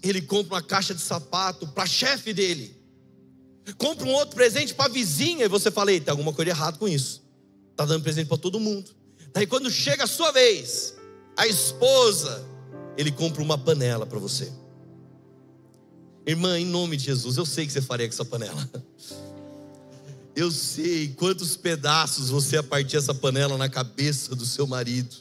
ele 0.02 0.22
compra 0.22 0.54
uma 0.54 0.62
caixa 0.62 0.94
de 0.94 1.00
sapato 1.00 1.66
para 1.68 1.86
chefe 1.86 2.32
dele. 2.32 2.74
Compra 3.76 4.06
um 4.06 4.12
outro 4.12 4.34
presente 4.34 4.74
para 4.74 4.90
vizinha 4.90 5.44
e 5.44 5.48
você 5.48 5.70
fala, 5.70 5.90
tem 5.92 6.02
alguma 6.08 6.32
coisa 6.32 6.50
errada 6.50 6.78
com 6.78 6.88
isso. 6.88 7.22
Tá 7.76 7.84
dando 7.84 8.02
presente 8.02 8.26
para 8.26 8.38
todo 8.38 8.58
mundo. 8.58 8.90
Daí 9.32 9.46
quando 9.46 9.70
chega 9.70 10.04
a 10.04 10.06
sua 10.06 10.32
vez, 10.32 10.94
a 11.36 11.46
esposa, 11.46 12.44
ele 12.96 13.10
compra 13.10 13.42
uma 13.42 13.58
panela 13.58 14.06
para 14.06 14.18
você. 14.18 14.50
Irmã, 16.26 16.58
em 16.58 16.64
nome 16.64 16.96
de 16.96 17.04
Jesus, 17.04 17.36
eu 17.36 17.44
sei 17.44 17.66
que 17.66 17.72
você 17.72 17.82
faria 17.82 18.06
com 18.06 18.14
essa 18.14 18.24
panela. 18.24 18.70
Eu 20.36 20.50
sei 20.50 21.08
quantos 21.08 21.56
pedaços 21.56 22.30
você 22.30 22.56
ia 22.56 22.62
partir 22.62 22.96
essa 22.96 23.14
panela 23.14 23.56
na 23.56 23.68
cabeça 23.68 24.34
do 24.34 24.44
seu 24.44 24.66
marido. 24.66 25.14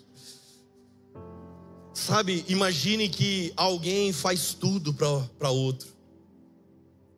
Sabe, 1.93 2.43
imagine 2.47 3.07
que 3.07 3.53
alguém 3.55 4.11
faz 4.11 4.53
tudo 4.53 4.93
para 4.93 5.49
outro 5.49 5.93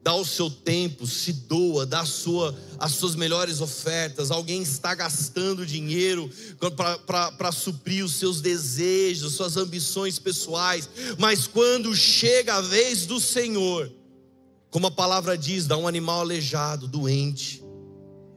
dá 0.05 0.13
o 0.13 0.23
seu 0.23 0.51
tempo, 0.51 1.08
se 1.08 1.34
doa, 1.34 1.84
dá 1.84 2.05
sua, 2.05 2.55
as 2.77 2.91
suas 2.91 3.15
melhores 3.15 3.60
ofertas. 3.60 4.29
Alguém 4.29 4.62
está 4.62 4.93
gastando 4.93 5.65
dinheiro 5.65 6.29
para 7.08 7.51
suprir 7.51 8.05
os 8.05 8.13
seus 8.13 8.39
desejos, 8.39 9.34
suas 9.34 9.58
ambições 9.58 10.19
pessoais. 10.19 10.88
Mas 11.17 11.47
quando 11.47 11.95
chega 11.95 12.53
a 12.53 12.62
vez 12.62 13.08
do 13.08 13.19
Senhor, 13.19 13.91
como 14.69 14.86
a 14.86 14.91
palavra 14.91 15.36
diz, 15.36 15.65
dá 15.65 15.75
um 15.75 15.88
animal 15.88 16.19
aleijado, 16.19 16.88
doente. 16.88 17.64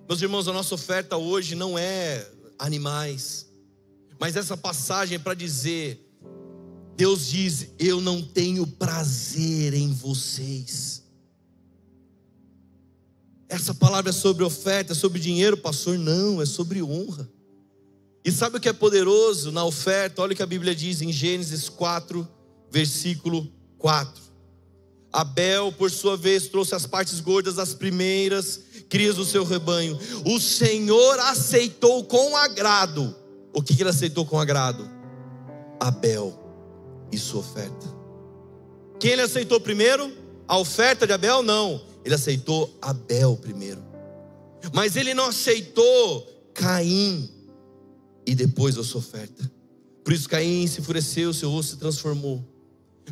Meus 0.08 0.22
irmãos, 0.22 0.48
a 0.48 0.54
nossa 0.54 0.74
oferta 0.74 1.18
hoje 1.18 1.54
não 1.54 1.78
é 1.78 2.26
animais, 2.58 3.46
mas 4.18 4.36
essa 4.36 4.56
passagem 4.56 5.16
é 5.16 5.18
para 5.18 5.34
dizer: 5.34 6.02
Deus 6.96 7.26
diz, 7.26 7.68
eu 7.78 8.00
não 8.00 8.22
tenho 8.22 8.66
prazer 8.66 9.74
em 9.74 9.92
vocês. 9.92 11.02
Essa 13.50 13.74
palavra 13.74 14.08
é 14.08 14.12
sobre 14.12 14.42
oferta, 14.44 14.92
é 14.92 14.96
sobre 14.96 15.20
dinheiro, 15.20 15.58
pastor? 15.58 15.98
Não, 15.98 16.40
é 16.40 16.46
sobre 16.46 16.82
honra. 16.82 17.28
E 18.24 18.32
sabe 18.32 18.56
o 18.56 18.60
que 18.60 18.68
é 18.68 18.72
poderoso 18.72 19.52
na 19.52 19.64
oferta? 19.64 20.22
Olha 20.22 20.32
o 20.32 20.36
que 20.36 20.42
a 20.42 20.46
Bíblia 20.46 20.74
diz 20.74 21.02
em 21.02 21.12
Gênesis 21.12 21.68
4, 21.68 22.26
versículo 22.70 23.46
4. 23.76 24.22
Abel, 25.12 25.70
por 25.72 25.90
sua 25.90 26.16
vez, 26.16 26.48
trouxe 26.48 26.74
as 26.74 26.86
partes 26.86 27.20
gordas 27.20 27.56
das 27.56 27.74
primeiras 27.74 28.67
crias 28.88 29.16
do 29.16 29.24
seu 29.24 29.44
rebanho. 29.44 29.98
O 30.24 30.40
Senhor 30.40 31.18
aceitou 31.20 32.04
com 32.04 32.36
agrado. 32.36 33.14
O 33.52 33.62
que 33.62 33.80
ele 33.80 33.90
aceitou 33.90 34.24
com 34.24 34.38
agrado? 34.38 34.88
Abel 35.80 36.38
e 37.12 37.18
sua 37.18 37.40
oferta. 37.40 37.86
Quem 38.98 39.12
ele 39.12 39.22
aceitou 39.22 39.60
primeiro? 39.60 40.12
A 40.46 40.58
oferta 40.58 41.06
de 41.06 41.12
Abel? 41.12 41.42
Não. 41.42 41.80
Ele 42.04 42.14
aceitou 42.14 42.76
Abel 42.80 43.36
primeiro. 43.36 43.82
Mas 44.72 44.96
ele 44.96 45.14
não 45.14 45.26
aceitou 45.26 46.26
Caim 46.54 47.30
e 48.26 48.34
depois 48.34 48.76
a 48.76 48.84
sua 48.84 48.98
oferta. 49.00 49.50
Por 50.02 50.12
isso 50.12 50.28
Caim 50.28 50.66
se 50.66 50.80
enfureceu, 50.80 51.32
seu 51.32 51.50
rosto 51.50 51.72
se 51.72 51.76
transformou. 51.76 52.44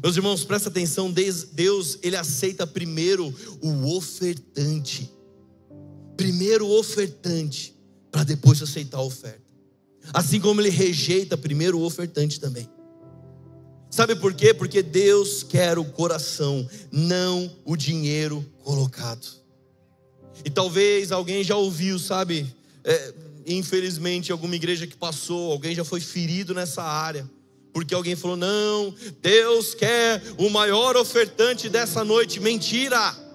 Meus 0.02 0.16
irmãos, 0.16 0.44
presta 0.44 0.68
atenção, 0.68 1.10
Deus, 1.10 1.98
ele 2.02 2.16
aceita 2.16 2.66
primeiro 2.66 3.32
o 3.62 3.96
ofertante. 3.96 5.10
Primeiro 6.16 6.66
o 6.66 6.79
ofertante, 6.79 7.76
para 8.11 8.24
depois 8.24 8.62
aceitar 8.62 8.98
a 8.98 9.02
oferta. 9.02 9.46
Assim 10.12 10.40
como 10.40 10.61
ele 10.61 10.70
rejeita 10.70 11.37
primeiro 11.37 11.79
o 11.79 11.85
ofertante 11.85 12.40
também. 12.40 12.68
Sabe 13.90 14.16
por 14.16 14.35
quê? 14.35 14.52
Porque 14.52 14.83
Deus 14.83 15.42
quer 15.42 15.79
o 15.79 15.85
coração, 15.85 16.68
não 16.90 17.50
o 17.64 17.76
dinheiro 17.76 18.44
colocado. 18.62 19.26
E 20.44 20.50
talvez 20.50 21.12
alguém 21.12 21.42
já 21.42 21.57
ouviu, 21.57 21.98
sabe? 21.98 22.46
É, 22.85 23.14
infelizmente, 23.46 24.31
alguma 24.31 24.55
igreja 24.55 24.87
que 24.87 24.96
passou, 24.96 25.50
alguém 25.50 25.74
já 25.74 25.85
foi 25.85 26.00
ferido 26.00 26.52
nessa 26.52 26.83
área. 26.83 27.29
Porque 27.72 27.94
alguém 27.94 28.16
falou: 28.16 28.37
não, 28.37 28.94
Deus 29.20 29.74
quer 29.74 30.22
o 30.38 30.48
maior 30.50 30.96
ofertante 30.96 31.68
dessa 31.68 32.05
noite. 32.05 32.40
Mentira! 32.40 33.25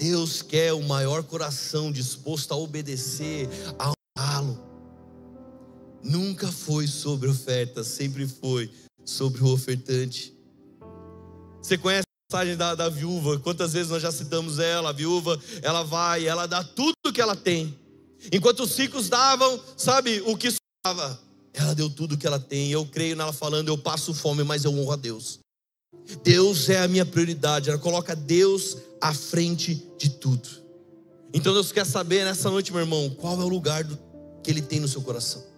Deus 0.00 0.40
quer 0.40 0.72
o 0.72 0.82
maior 0.82 1.22
coração 1.22 1.92
disposto 1.92 2.52
a 2.52 2.56
obedecer, 2.56 3.46
a 3.78 3.92
honrá-lo. 4.18 4.58
Nunca 6.02 6.50
foi 6.50 6.86
sobre 6.86 7.28
oferta, 7.28 7.84
sempre 7.84 8.26
foi 8.26 8.72
sobre 9.04 9.42
o 9.42 9.52
ofertante. 9.52 10.34
Você 11.62 11.76
conhece 11.76 12.06
a 12.06 12.32
passagem 12.32 12.56
da, 12.56 12.74
da 12.74 12.88
viúva? 12.88 13.38
Quantas 13.40 13.74
vezes 13.74 13.90
nós 13.90 14.00
já 14.00 14.10
citamos 14.10 14.58
ela? 14.58 14.88
A 14.88 14.92
viúva, 14.92 15.38
ela 15.60 15.82
vai, 15.82 16.26
ela 16.26 16.46
dá 16.46 16.64
tudo 16.64 17.12
que 17.12 17.20
ela 17.20 17.36
tem. 17.36 17.78
Enquanto 18.32 18.60
os 18.60 18.74
ricos 18.78 19.10
davam, 19.10 19.62
sabe, 19.76 20.22
o 20.22 20.34
que 20.34 20.48
sobrava. 20.50 21.20
Ela 21.52 21.74
deu 21.74 21.90
tudo 21.90 22.16
que 22.16 22.26
ela 22.26 22.40
tem. 22.40 22.70
Eu 22.72 22.86
creio 22.86 23.16
nela 23.16 23.34
falando, 23.34 23.68
eu 23.68 23.76
passo 23.76 24.14
fome, 24.14 24.44
mas 24.44 24.64
eu 24.64 24.72
honro 24.72 24.92
a 24.92 24.96
Deus. 24.96 25.40
Deus 26.22 26.68
é 26.68 26.82
a 26.82 26.88
minha 26.88 27.06
prioridade. 27.06 27.70
Ela 27.70 27.78
coloca 27.78 28.14
Deus 28.14 28.76
à 29.00 29.14
frente 29.14 29.86
de 29.98 30.10
tudo. 30.10 30.48
Então 31.32 31.52
Deus 31.52 31.72
quer 31.72 31.86
saber 31.86 32.24
nessa 32.24 32.50
noite, 32.50 32.72
meu 32.72 32.80
irmão, 32.80 33.10
qual 33.10 33.40
é 33.40 33.44
o 33.44 33.48
lugar 33.48 33.84
que 34.42 34.50
Ele 34.50 34.62
tem 34.62 34.80
no 34.80 34.88
seu 34.88 35.02
coração. 35.02 35.49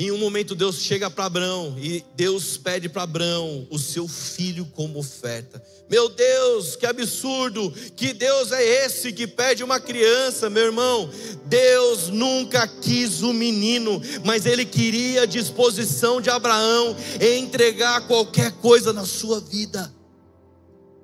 Em 0.00 0.12
um 0.12 0.16
momento 0.16 0.54
Deus 0.54 0.76
chega 0.76 1.10
para 1.10 1.24
Abraão 1.24 1.74
e 1.76 2.04
Deus 2.14 2.56
pede 2.56 2.88
para 2.88 3.02
Abraão 3.02 3.66
o 3.68 3.80
seu 3.80 4.06
filho 4.06 4.64
como 4.66 5.00
oferta. 5.00 5.60
Meu 5.90 6.08
Deus, 6.08 6.76
que 6.76 6.86
absurdo! 6.86 7.72
Que 7.96 8.12
Deus 8.12 8.52
é 8.52 8.84
esse 8.84 9.12
que 9.12 9.26
pede 9.26 9.64
uma 9.64 9.80
criança, 9.80 10.48
meu 10.48 10.66
irmão? 10.66 11.10
Deus 11.46 12.10
nunca 12.10 12.68
quis 12.68 13.22
o 13.22 13.30
um 13.30 13.32
menino, 13.32 14.00
mas 14.24 14.46
ele 14.46 14.64
queria 14.64 15.22
a 15.22 15.26
disposição 15.26 16.20
de 16.20 16.30
Abraão 16.30 16.96
em 17.20 17.42
entregar 17.42 18.06
qualquer 18.06 18.52
coisa 18.52 18.92
na 18.92 19.04
sua 19.04 19.40
vida. 19.40 19.92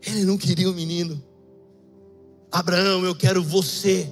Ele 0.07 0.25
não 0.25 0.39
queria 0.39 0.69
o 0.69 0.71
um 0.71 0.77
menino. 0.77 1.21
Abraão, 2.49 3.05
eu 3.05 3.17
quero 3.17 3.43
você. 3.43 4.09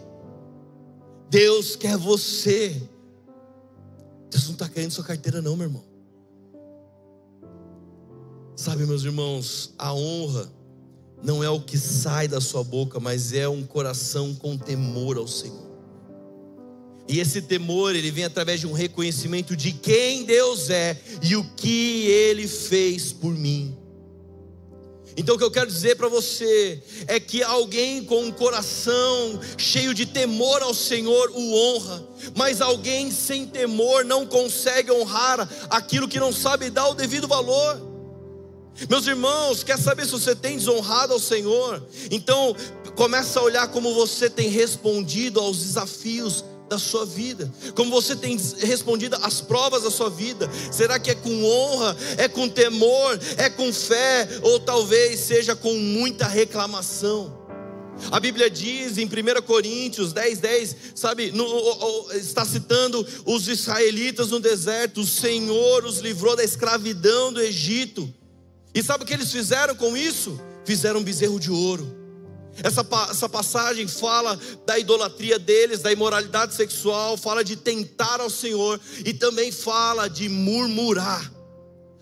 Deus 1.30 1.76
quer 1.76 1.96
você. 1.96 2.82
Deus 4.32 4.46
não 4.46 4.52
está 4.54 4.66
querendo 4.66 4.90
sua 4.90 5.04
carteira, 5.04 5.42
não, 5.42 5.54
meu 5.54 5.66
irmão. 5.66 5.84
Sabe, 8.56 8.86
meus 8.86 9.04
irmãos, 9.04 9.74
a 9.78 9.92
honra 9.92 10.50
não 11.22 11.44
é 11.44 11.50
o 11.50 11.60
que 11.60 11.76
sai 11.76 12.26
da 12.26 12.40
sua 12.40 12.64
boca, 12.64 12.98
mas 12.98 13.34
é 13.34 13.46
um 13.46 13.62
coração 13.62 14.34
com 14.34 14.56
temor 14.56 15.18
ao 15.18 15.28
Senhor. 15.28 15.70
E 17.06 17.20
esse 17.20 17.42
temor, 17.42 17.94
ele 17.94 18.10
vem 18.10 18.24
através 18.24 18.60
de 18.60 18.66
um 18.66 18.72
reconhecimento 18.72 19.54
de 19.54 19.70
quem 19.70 20.24
Deus 20.24 20.70
é 20.70 20.98
e 21.20 21.36
o 21.36 21.44
que 21.54 22.06
ele 22.06 22.48
fez 22.48 23.12
por 23.12 23.34
mim. 23.34 23.76
Então 25.16 25.34
o 25.34 25.38
que 25.38 25.44
eu 25.44 25.50
quero 25.50 25.66
dizer 25.66 25.96
para 25.96 26.08
você 26.08 26.82
é 27.06 27.20
que 27.20 27.42
alguém 27.42 28.04
com 28.04 28.24
um 28.24 28.32
coração 28.32 29.40
cheio 29.58 29.92
de 29.92 30.06
temor 30.06 30.62
ao 30.62 30.72
Senhor 30.72 31.30
o 31.34 31.54
honra, 31.54 32.02
mas 32.34 32.60
alguém 32.60 33.10
sem 33.10 33.46
temor 33.46 34.04
não 34.04 34.26
consegue 34.26 34.90
honrar 34.90 35.48
aquilo 35.68 36.08
que 36.08 36.18
não 36.18 36.32
sabe 36.32 36.70
dar 36.70 36.88
o 36.88 36.94
devido 36.94 37.28
valor. 37.28 37.92
Meus 38.88 39.06
irmãos, 39.06 39.62
quer 39.62 39.78
saber 39.78 40.06
se 40.06 40.12
você 40.12 40.34
tem 40.34 40.56
desonrado 40.56 41.12
ao 41.12 41.20
Senhor? 41.20 41.86
Então 42.10 42.56
começa 42.94 43.38
a 43.38 43.42
olhar 43.42 43.68
como 43.68 43.94
você 43.94 44.30
tem 44.30 44.48
respondido 44.48 45.40
aos 45.40 45.58
desafios 45.58 46.44
da 46.72 46.78
sua 46.78 47.04
vida? 47.04 47.52
Como 47.74 47.90
você 47.90 48.16
tem 48.16 48.40
respondido 48.60 49.16
às 49.20 49.42
provas 49.42 49.82
da 49.82 49.90
sua 49.90 50.08
vida? 50.08 50.50
Será 50.72 50.98
que 50.98 51.10
é 51.10 51.14
com 51.14 51.44
honra, 51.44 51.94
é 52.16 52.28
com 52.28 52.48
temor, 52.48 53.20
é 53.36 53.50
com 53.50 53.70
fé, 53.70 54.26
ou 54.42 54.58
talvez 54.58 55.20
seja 55.20 55.54
com 55.54 55.74
muita 55.74 56.26
reclamação? 56.26 57.42
A 58.10 58.18
Bíblia 58.18 58.48
diz 58.48 58.96
em 58.96 59.04
1 59.04 59.42
Coríntios 59.42 60.14
10, 60.14 60.38
10, 60.38 60.76
sabe, 60.94 61.30
no, 61.30 62.10
está 62.12 62.42
citando 62.42 63.06
os 63.26 63.46
israelitas 63.48 64.28
no 64.28 64.40
deserto, 64.40 65.02
o 65.02 65.06
Senhor 65.06 65.84
os 65.84 65.98
livrou 65.98 66.34
da 66.34 66.42
escravidão 66.42 67.30
do 67.30 67.40
Egito. 67.42 68.12
E 68.74 68.82
sabe 68.82 69.04
o 69.04 69.06
que 69.06 69.12
eles 69.12 69.30
fizeram 69.30 69.74
com 69.74 69.94
isso? 69.94 70.40
Fizeram 70.64 71.00
um 71.00 71.04
bezerro 71.04 71.38
de 71.38 71.50
ouro 71.50 72.01
essa, 72.62 72.86
essa 73.10 73.28
passagem 73.28 73.86
fala 73.86 74.38
da 74.66 74.78
idolatria 74.78 75.38
deles, 75.38 75.80
da 75.80 75.92
imoralidade 75.92 76.54
sexual, 76.54 77.16
fala 77.16 77.44
de 77.44 77.56
tentar 77.56 78.20
ao 78.20 78.30
Senhor 78.30 78.80
e 79.04 79.14
também 79.14 79.52
fala 79.52 80.08
de 80.08 80.28
murmurar. 80.28 81.41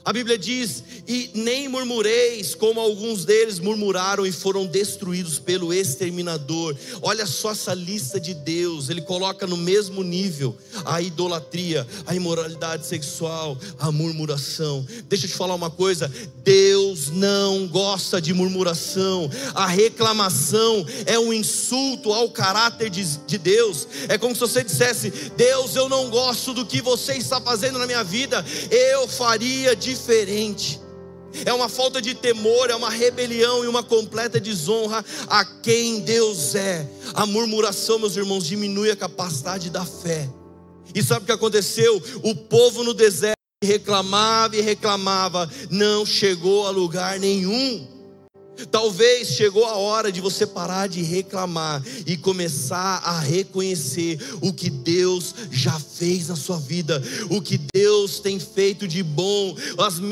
A 0.02 0.14
Bíblia 0.14 0.38
diz: 0.38 0.82
E 1.06 1.30
nem 1.34 1.68
murmureis, 1.68 2.54
como 2.54 2.80
alguns 2.80 3.26
deles 3.26 3.58
murmuraram 3.58 4.24
e 4.24 4.32
foram 4.32 4.66
destruídos 4.66 5.38
pelo 5.38 5.74
exterminador. 5.74 6.74
Olha 7.02 7.26
só 7.26 7.50
essa 7.50 7.74
lista 7.74 8.18
de 8.18 8.32
Deus, 8.32 8.88
ele 8.88 9.02
coloca 9.02 9.46
no 9.46 9.58
mesmo 9.58 10.02
nível 10.02 10.56
a 10.86 11.02
idolatria, 11.02 11.86
a 12.06 12.14
imoralidade 12.14 12.86
sexual, 12.86 13.58
a 13.78 13.92
murmuração. 13.92 14.86
Deixa 15.06 15.26
eu 15.26 15.30
te 15.30 15.36
falar 15.36 15.54
uma 15.54 15.70
coisa: 15.70 16.10
Deus 16.42 17.10
não 17.10 17.68
gosta 17.68 18.22
de 18.22 18.32
murmuração, 18.32 19.30
a 19.54 19.66
reclamação 19.66 20.86
é 21.04 21.18
um 21.18 21.30
insulto 21.30 22.10
ao 22.10 22.30
caráter 22.30 22.88
de, 22.88 23.04
de 23.26 23.36
Deus. 23.36 23.86
É 24.08 24.16
como 24.16 24.34
se 24.34 24.40
você 24.40 24.64
dissesse: 24.64 25.10
Deus, 25.36 25.76
eu 25.76 25.90
não 25.90 26.08
gosto 26.08 26.54
do 26.54 26.64
que 26.64 26.80
você 26.80 27.14
está 27.14 27.38
fazendo 27.38 27.78
na 27.78 27.86
minha 27.86 28.02
vida, 28.02 28.42
eu 28.70 29.06
faria 29.06 29.76
de 29.76 29.89
diferente. 29.90 30.80
É 31.44 31.52
uma 31.52 31.68
falta 31.68 32.02
de 32.02 32.14
temor, 32.14 32.70
é 32.70 32.74
uma 32.74 32.90
rebelião 32.90 33.64
e 33.64 33.68
uma 33.68 33.82
completa 33.82 34.40
desonra 34.40 35.04
a 35.28 35.44
quem 35.44 36.00
Deus 36.00 36.54
é. 36.54 36.88
A 37.14 37.24
murmuração, 37.24 37.98
meus 37.98 38.16
irmãos, 38.16 38.46
diminui 38.46 38.90
a 38.90 38.96
capacidade 38.96 39.70
da 39.70 39.84
fé. 39.84 40.28
E 40.94 41.02
sabe 41.02 41.22
o 41.22 41.26
que 41.26 41.32
aconteceu? 41.32 42.02
O 42.22 42.34
povo 42.34 42.82
no 42.82 42.92
deserto 42.92 43.36
reclamava 43.62 44.56
e 44.56 44.60
reclamava, 44.60 45.48
não 45.70 46.04
chegou 46.04 46.66
a 46.66 46.70
lugar 46.70 47.18
nenhum. 47.20 47.86
Talvez 48.70 49.28
chegou 49.28 49.64
a 49.64 49.76
hora 49.76 50.10
de 50.10 50.20
você 50.20 50.46
parar 50.46 50.88
de 50.88 51.02
reclamar 51.02 51.82
e 52.06 52.16
começar 52.16 53.00
a 53.04 53.20
reconhecer 53.20 54.18
o 54.40 54.52
que 54.52 54.70
Deus 54.70 55.34
já 55.50 55.78
fez 55.78 56.28
na 56.28 56.36
sua 56.36 56.58
vida, 56.58 57.02
o 57.28 57.40
que 57.40 57.60
Deus 57.72 58.20
tem 58.20 58.38
feito 58.38 58.86
de 58.88 59.02
bom, 59.02 59.54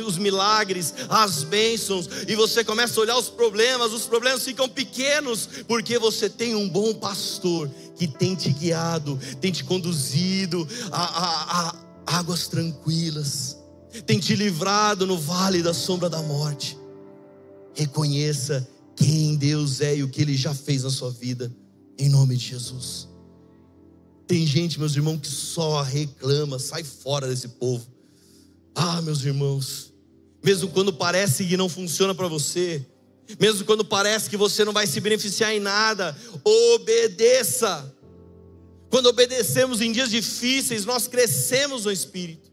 os 0.07 0.19
milagres, 0.19 0.95
as 1.09 1.43
bênçãos, 1.43 2.09
e 2.27 2.35
você 2.35 2.63
começa 2.65 2.99
a 2.99 3.03
olhar 3.03 3.19
os 3.19 3.29
problemas, 3.29 3.93
os 3.93 4.05
problemas 4.05 4.45
ficam 4.45 4.69
pequenos, 4.69 5.49
porque 5.67 5.99
você 5.99 6.29
tem 6.29 6.55
um 6.55 6.69
bom 6.69 6.95
pastor 6.95 7.71
que 7.97 8.07
tem 8.07 8.35
te 8.35 8.51
guiado, 8.51 9.19
tem 9.41 9.51
te 9.51 9.65
conduzido 9.65 10.67
a, 10.91 11.03
a, 11.03 11.69
a 11.69 12.19
águas 12.19 12.47
tranquilas, 12.49 13.59
tem 14.07 14.19
te 14.19 14.35
livrado 14.35 15.07
no 15.07 15.19
vale 15.19 15.63
da 15.63 15.75
sombra 15.75 16.09
da 16.09 16.23
morte. 16.23 16.79
Reconheça 17.79 18.69
quem 18.97 19.37
Deus 19.37 19.81
é 19.81 19.99
e 19.99 20.03
o 20.03 20.09
que 20.09 20.21
Ele 20.21 20.37
já 20.37 20.53
fez 20.53 20.83
na 20.83 20.91
sua 20.91 21.13
vida, 21.13 21.55
em 21.97 22.09
nome 22.09 22.37
de 22.37 22.49
Jesus. 22.49 23.07
Tem 24.27 24.45
gente, 24.45 24.81
meus 24.81 24.97
irmãos, 24.97 25.21
que 25.21 25.29
só 25.29 25.81
reclama, 25.83 26.59
sai 26.59 26.83
fora 26.83 27.29
desse 27.29 27.47
povo. 27.51 27.87
Ah, 28.75 29.01
meus 29.01 29.25
irmãos, 29.25 29.95
mesmo 30.43 30.69
quando 30.71 30.93
parece 30.93 31.47
que 31.47 31.57
não 31.57 31.69
funciona 31.69 32.13
para 32.13 32.27
você, 32.27 32.85
mesmo 33.39 33.65
quando 33.65 33.85
parece 33.85 34.29
que 34.29 34.37
você 34.37 34.65
não 34.65 34.73
vai 34.73 34.89
se 34.89 35.01
beneficiar 35.01 35.55
em 35.55 35.61
nada, 35.61 36.19
obedeça. 36.43 37.95
Quando 38.91 39.07
obedecemos 39.07 39.81
em 39.81 39.93
dias 39.93 40.11
difíceis, 40.11 40.85
nós 40.85 41.07
crescemos 41.07 41.85
no 41.85 41.93
Espírito. 41.93 42.48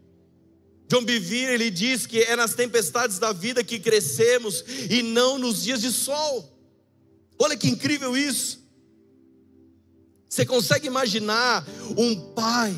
John 0.88 1.04
Bevere, 1.04 1.54
ele 1.54 1.72
diz 1.72 2.06
que 2.06 2.22
é 2.22 2.36
nas 2.36 2.54
tempestades 2.54 3.18
da 3.18 3.34
vida 3.34 3.64
que 3.64 3.80
crescemos 3.80 4.64
e 4.90 5.02
não 5.02 5.38
nos 5.38 5.64
dias 5.64 5.82
de 5.82 5.92
sol. 5.92 6.52
Olha 7.40 7.58
que 7.58 7.68
incrível 7.68 8.16
isso. 8.16 8.64
Você 10.30 10.46
consegue 10.46 10.88
imaginar 10.88 11.66
um 11.98 12.34
pai 12.34 12.76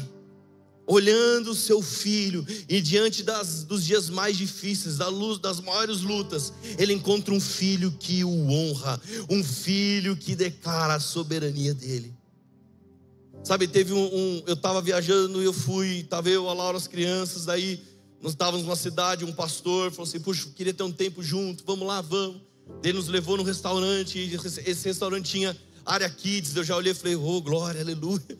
olhando 0.85 1.51
o 1.51 1.55
seu 1.55 1.81
filho 1.81 2.45
e 2.69 2.79
diante 2.79 3.21
das, 3.21 3.65
dos 3.65 3.83
dias 3.83 4.09
mais 4.09 4.37
difíceis, 4.37 4.97
da 4.97 5.09
luz, 5.09 5.37
das 5.37 5.59
maiores 5.59 5.99
lutas, 5.99 6.53
ele 6.77 6.93
encontra 6.93 7.33
um 7.33 7.41
filho 7.41 7.91
que 7.91 8.23
o 8.23 8.49
honra, 8.49 8.99
um 9.29 9.43
filho 9.43 10.15
que 10.15 10.33
declara 10.33 10.95
a 10.95 10.99
soberania 10.99 11.73
dele. 11.73 12.15
Sabe, 13.43 13.67
teve 13.67 13.91
um, 13.93 14.05
um 14.05 14.43
eu 14.47 14.53
estava 14.53 14.81
viajando 14.81 15.41
eu 15.41 15.53
fui, 15.53 15.99
estava 15.99 16.29
eu, 16.29 16.49
a 16.49 16.53
Laura, 16.53 16.77
as 16.77 16.87
crianças, 16.87 17.45
daí 17.45 17.81
nós 18.21 18.33
estávamos 18.33 18.63
numa 18.65 18.75
cidade, 18.75 19.23
um 19.23 19.31
pastor 19.31 19.91
falou 19.91 20.07
assim: 20.07 20.19
Puxa, 20.19 20.49
queria 20.55 20.73
ter 20.73 20.83
um 20.83 20.91
tempo 20.91 21.21
junto, 21.21 21.63
vamos 21.65 21.87
lá, 21.87 22.01
vamos. 22.01 22.41
Ele 22.83 22.93
nos 22.93 23.07
levou 23.07 23.37
num 23.37 23.43
restaurante, 23.43 24.19
esse 24.65 24.87
restaurante 24.87 25.29
tinha 25.29 25.55
área 25.85 26.09
kids. 26.09 26.55
Eu 26.55 26.63
já 26.63 26.75
olhei 26.75 26.91
e 26.91 26.95
falei: 26.95 27.15
Oh, 27.15 27.41
glória, 27.41 27.81
aleluia. 27.81 28.37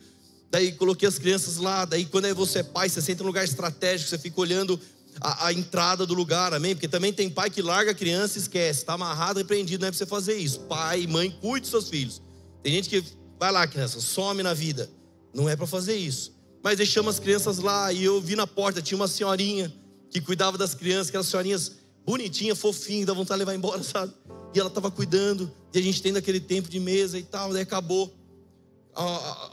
Daí 0.50 0.72
coloquei 0.72 1.08
as 1.08 1.18
crianças 1.18 1.58
lá. 1.58 1.84
Daí, 1.84 2.04
quando 2.06 2.26
é 2.26 2.34
você 2.34 2.60
é 2.60 2.62
pai, 2.62 2.88
você 2.88 3.00
senta 3.02 3.22
em 3.22 3.26
lugar 3.26 3.44
estratégico, 3.44 4.08
você 4.08 4.18
fica 4.18 4.40
olhando 4.40 4.80
a, 5.20 5.46
a, 5.46 5.52
entrada 5.52 6.06
do 6.06 6.14
lugar, 6.14 6.54
amém? 6.54 6.74
Porque 6.74 6.88
também 6.88 7.12
tem 7.12 7.28
pai 7.28 7.50
que 7.50 7.60
larga 7.60 7.90
a 7.90 7.94
criança 7.94 8.38
e 8.38 8.42
esquece, 8.42 8.80
está 8.80 8.94
amarrado, 8.94 9.38
repreendido, 9.38 9.82
não 9.82 9.88
é 9.88 9.90
para 9.90 9.98
você 9.98 10.06
fazer 10.06 10.36
isso. 10.36 10.60
Pai, 10.60 11.06
mãe, 11.06 11.30
cuide 11.30 11.62
dos 11.62 11.70
seus 11.70 11.88
filhos. 11.88 12.22
Tem 12.62 12.72
gente 12.72 12.88
que 12.88 13.04
vai 13.38 13.52
lá, 13.52 13.66
criança, 13.66 14.00
some 14.00 14.42
na 14.42 14.54
vida. 14.54 14.88
Não 15.34 15.48
é 15.48 15.54
para 15.54 15.66
fazer 15.66 15.96
isso. 15.96 16.37
Mas 16.62 16.76
deixamos 16.76 17.14
as 17.14 17.20
crianças 17.20 17.58
lá 17.58 17.92
e 17.92 18.04
eu 18.04 18.20
vi 18.20 18.34
na 18.34 18.46
porta, 18.46 18.82
tinha 18.82 18.96
uma 18.96 19.08
senhorinha 19.08 19.72
que 20.10 20.20
cuidava 20.20 20.58
das 20.58 20.74
crianças, 20.74 21.08
aquelas 21.08 21.26
senhorinhas 21.26 21.76
bonitinhas, 22.04 22.58
fofinhas, 22.58 23.06
dá 23.06 23.12
vontade 23.12 23.38
de 23.38 23.44
levar 23.44 23.54
embora, 23.54 23.82
sabe? 23.84 24.12
E 24.54 24.58
ela 24.58 24.68
estava 24.68 24.90
cuidando, 24.90 25.50
e 25.72 25.78
a 25.78 25.82
gente 25.82 26.02
tendo 26.02 26.16
aquele 26.16 26.40
tempo 26.40 26.68
de 26.68 26.80
mesa 26.80 27.18
e 27.18 27.22
tal, 27.22 27.52
daí 27.52 27.62
acabou. 27.62 28.12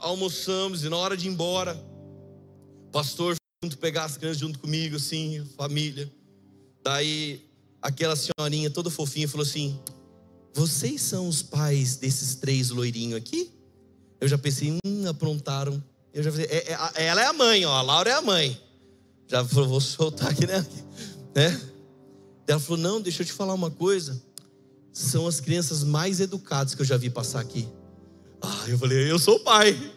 Almoçamos 0.00 0.82
e 0.82 0.88
na 0.88 0.96
hora 0.96 1.16
de 1.16 1.28
ir 1.28 1.30
embora, 1.30 1.80
o 2.88 2.90
pastor 2.90 3.36
junto 3.62 3.78
pegar 3.78 4.04
as 4.04 4.16
crianças 4.16 4.38
junto 4.38 4.58
comigo, 4.58 4.96
assim, 4.96 5.44
família. 5.56 6.10
Daí 6.82 7.44
aquela 7.80 8.16
senhorinha 8.16 8.70
toda 8.70 8.90
fofinha 8.90 9.28
falou 9.28 9.46
assim: 9.46 9.78
Vocês 10.54 11.02
são 11.02 11.28
os 11.28 11.42
pais 11.42 11.96
desses 11.96 12.34
três 12.34 12.70
loirinhos 12.70 13.18
aqui? 13.18 13.52
Eu 14.20 14.28
já 14.28 14.38
pensei, 14.38 14.78
hum, 14.84 15.06
aprontaram. 15.06 15.82
Eu 16.16 16.22
já 16.22 16.32
falei, 16.32 16.46
é, 16.46 16.72
é, 16.72 17.06
ela 17.06 17.22
é 17.22 17.26
a 17.26 17.32
mãe, 17.32 17.64
ó, 17.66 17.72
a 17.72 17.82
Laura 17.82 18.10
é 18.10 18.14
a 18.14 18.22
mãe. 18.22 18.60
Já 19.28 19.44
falou, 19.44 19.68
vou 19.68 19.80
soltar 19.80 20.30
aqui, 20.30 20.46
né? 20.46 20.66
né? 21.36 21.60
Ela 22.46 22.60
falou: 22.60 22.78
Não, 22.78 23.00
deixa 23.00 23.22
eu 23.22 23.26
te 23.26 23.32
falar 23.32 23.54
uma 23.54 23.70
coisa. 23.70 24.20
São 24.92 25.26
as 25.26 25.40
crianças 25.40 25.82
mais 25.82 26.20
educadas 26.20 26.74
que 26.74 26.80
eu 26.80 26.86
já 26.86 26.96
vi 26.96 27.10
passar 27.10 27.40
aqui. 27.40 27.68
Ah, 28.40 28.64
eu 28.68 28.78
falei: 28.78 29.10
Eu 29.10 29.18
sou 29.18 29.40
pai. 29.40 29.92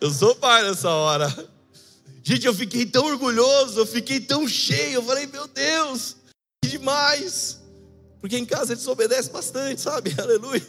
Eu 0.00 0.10
sou 0.10 0.34
pai 0.36 0.62
nessa 0.62 0.90
hora. 0.90 1.28
Gente, 2.22 2.46
eu 2.46 2.54
fiquei 2.54 2.86
tão 2.86 3.06
orgulhoso, 3.06 3.78
eu 3.78 3.86
fiquei 3.86 4.20
tão 4.20 4.46
cheio. 4.46 4.94
Eu 4.94 5.02
falei: 5.02 5.26
Meu 5.26 5.46
Deus, 5.48 6.16
que 6.62 6.70
demais. 6.70 7.60
Porque 8.20 8.38
em 8.38 8.46
casa 8.46 8.72
eles 8.72 8.86
obedecem 8.86 9.32
bastante, 9.32 9.80
sabe? 9.80 10.14
Aleluia. 10.18 10.66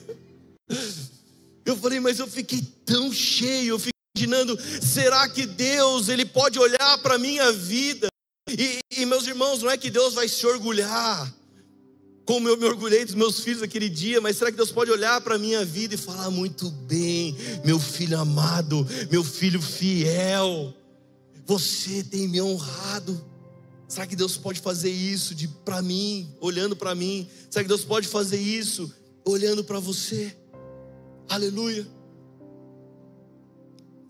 Eu 1.64 1.78
falei: 1.78 2.00
Mas 2.00 2.20
eu 2.20 2.28
fiquei 2.28 2.62
tão 2.86 3.14
cheio, 3.14 3.76
eu 3.76 3.80
fiquei 3.80 3.97
imaginando: 4.18 4.58
será 4.82 5.30
que 5.30 5.46
Deus 5.46 6.10
ele 6.10 6.26
pode 6.26 6.58
olhar 6.60 6.98
para 7.00 7.16
a 7.16 7.20
minha 7.20 7.52
vida 7.52 8.08
e, 8.50 8.80
e, 8.92 9.06
meus 9.06 9.28
irmãos, 9.28 9.62
não 9.62 9.70
é 9.70 9.78
que 9.78 9.90
Deus 9.90 10.14
vai 10.14 10.28
se 10.28 10.46
orgulhar, 10.48 11.34
como 12.26 12.48
eu 12.48 12.58
me 12.58 12.66
orgulhei 12.66 13.04
dos 13.04 13.14
meus 13.14 13.42
filhos 13.42 13.62
aquele 13.62 13.90
dia, 13.90 14.22
mas 14.22 14.38
será 14.38 14.52
que 14.52 14.58
Deus 14.58 14.72
pode 14.72 14.90
olhar 14.90 15.20
para 15.22 15.36
a 15.36 15.38
minha 15.38 15.66
vida 15.66 15.96
e 15.96 15.98
falar 15.98 16.32
muito 16.32 16.72
bem, 16.72 17.36
meu 17.66 17.80
filho 17.80 18.18
amado, 18.18 18.88
meu 19.12 19.24
filho 19.24 19.62
fiel, 19.62 20.74
você 21.46 22.04
tem 22.04 22.28
me 22.28 22.42
honrado. 22.42 23.24
Será 23.88 24.06
que 24.06 24.18
Deus 24.18 24.36
pode 24.36 24.60
fazer 24.60 24.90
isso 24.90 25.34
de 25.34 25.48
para 25.48 25.82
mim, 25.82 26.34
olhando 26.42 26.76
para 26.76 26.94
mim? 26.94 27.30
Será 27.50 27.64
que 27.64 27.70
Deus 27.70 27.86
pode 27.86 28.08
fazer 28.08 28.40
isso 28.40 28.94
olhando 29.26 29.64
para 29.64 29.80
você? 29.80 30.36
Aleluia. 31.30 31.88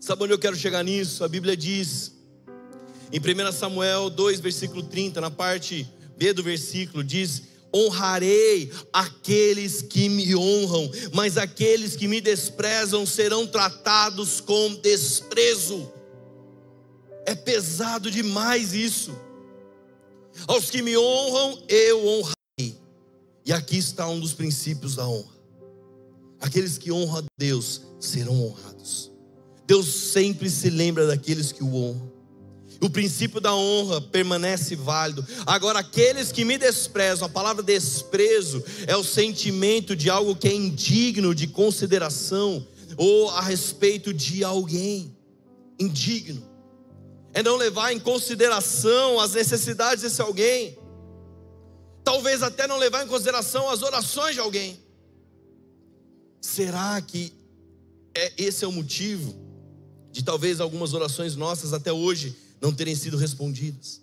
Sabe 0.08 0.24
onde 0.24 0.32
eu 0.32 0.38
quero 0.38 0.56
chegar 0.56 0.82
nisso? 0.82 1.22
A 1.22 1.28
Bíblia 1.28 1.54
diz 1.54 2.14
em 3.12 3.20
1 3.20 3.52
Samuel 3.52 4.08
2, 4.08 4.40
versículo 4.40 4.82
30, 4.82 5.20
na 5.20 5.30
parte 5.30 5.86
B 6.16 6.32
do 6.32 6.42
versículo, 6.42 7.04
diz: 7.04 7.42
Honrarei 7.76 8.72
aqueles 8.90 9.82
que 9.82 10.08
me 10.08 10.34
honram, 10.34 10.90
mas 11.12 11.36
aqueles 11.36 11.94
que 11.94 12.08
me 12.08 12.22
desprezam 12.22 13.04
serão 13.04 13.46
tratados 13.46 14.40
com 14.40 14.76
desprezo. 14.76 15.92
É 17.26 17.34
pesado 17.34 18.10
demais 18.10 18.72
isso. 18.72 19.14
Aos 20.46 20.70
que 20.70 20.80
me 20.80 20.96
honram, 20.96 21.62
eu 21.68 22.08
honrarei. 22.08 22.78
E 23.44 23.52
aqui 23.52 23.76
está 23.76 24.08
um 24.08 24.18
dos 24.18 24.32
princípios 24.32 24.94
da 24.94 25.06
honra. 25.06 25.36
Aqueles 26.40 26.78
que 26.78 26.90
honram 26.90 27.18
a 27.18 27.24
Deus 27.38 27.82
serão 28.00 28.42
honrados. 28.42 29.17
Deus 29.68 29.86
sempre 29.86 30.48
se 30.48 30.70
lembra 30.70 31.06
daqueles 31.06 31.52
que 31.52 31.62
o 31.62 31.74
honram. 31.76 32.10
O 32.80 32.88
princípio 32.88 33.38
da 33.38 33.54
honra 33.54 34.00
permanece 34.00 34.74
válido. 34.74 35.26
Agora, 35.44 35.80
aqueles 35.80 36.32
que 36.32 36.42
me 36.42 36.56
desprezam, 36.56 37.26
a 37.26 37.30
palavra 37.30 37.62
desprezo 37.62 38.64
é 38.86 38.96
o 38.96 39.04
sentimento 39.04 39.94
de 39.94 40.08
algo 40.08 40.34
que 40.34 40.48
é 40.48 40.54
indigno 40.54 41.34
de 41.34 41.46
consideração 41.46 42.66
ou 42.96 43.28
a 43.28 43.42
respeito 43.42 44.14
de 44.14 44.42
alguém. 44.42 45.14
Indigno. 45.78 46.42
É 47.34 47.42
não 47.42 47.56
levar 47.56 47.92
em 47.92 48.00
consideração 48.00 49.20
as 49.20 49.34
necessidades 49.34 50.02
desse 50.02 50.22
alguém. 50.22 50.78
Talvez 52.02 52.42
até 52.42 52.66
não 52.66 52.78
levar 52.78 53.04
em 53.04 53.08
consideração 53.08 53.68
as 53.68 53.82
orações 53.82 54.32
de 54.32 54.40
alguém. 54.40 54.80
Será 56.40 56.98
que 57.02 57.34
é, 58.14 58.32
esse 58.38 58.64
é 58.64 58.66
o 58.66 58.72
motivo 58.72 59.47
de 60.12 60.22
talvez 60.22 60.60
algumas 60.60 60.94
orações 60.94 61.36
nossas 61.36 61.72
até 61.72 61.92
hoje 61.92 62.36
não 62.60 62.72
terem 62.72 62.94
sido 62.94 63.16
respondidas. 63.16 64.00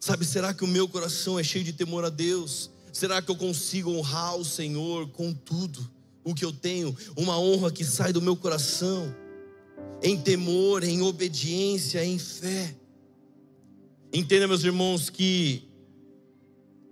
Sabe, 0.00 0.24
será 0.24 0.52
que 0.52 0.64
o 0.64 0.68
meu 0.68 0.86
coração 0.86 1.38
é 1.38 1.42
cheio 1.42 1.64
de 1.64 1.72
temor 1.72 2.04
a 2.04 2.10
Deus? 2.10 2.70
Será 2.92 3.22
que 3.22 3.30
eu 3.30 3.36
consigo 3.36 3.90
honrar 3.90 4.36
o 4.36 4.44
Senhor 4.44 5.08
com 5.08 5.32
tudo 5.32 5.90
o 6.22 6.34
que 6.34 6.44
eu 6.44 6.52
tenho? 6.52 6.94
Uma 7.16 7.38
honra 7.38 7.72
que 7.72 7.84
sai 7.84 8.12
do 8.12 8.22
meu 8.22 8.36
coração, 8.36 9.14
em 10.02 10.20
temor, 10.20 10.84
em 10.84 11.02
obediência, 11.02 12.04
em 12.04 12.18
fé. 12.18 12.76
Entenda, 14.12 14.46
meus 14.46 14.62
irmãos, 14.62 15.10
que 15.10 15.68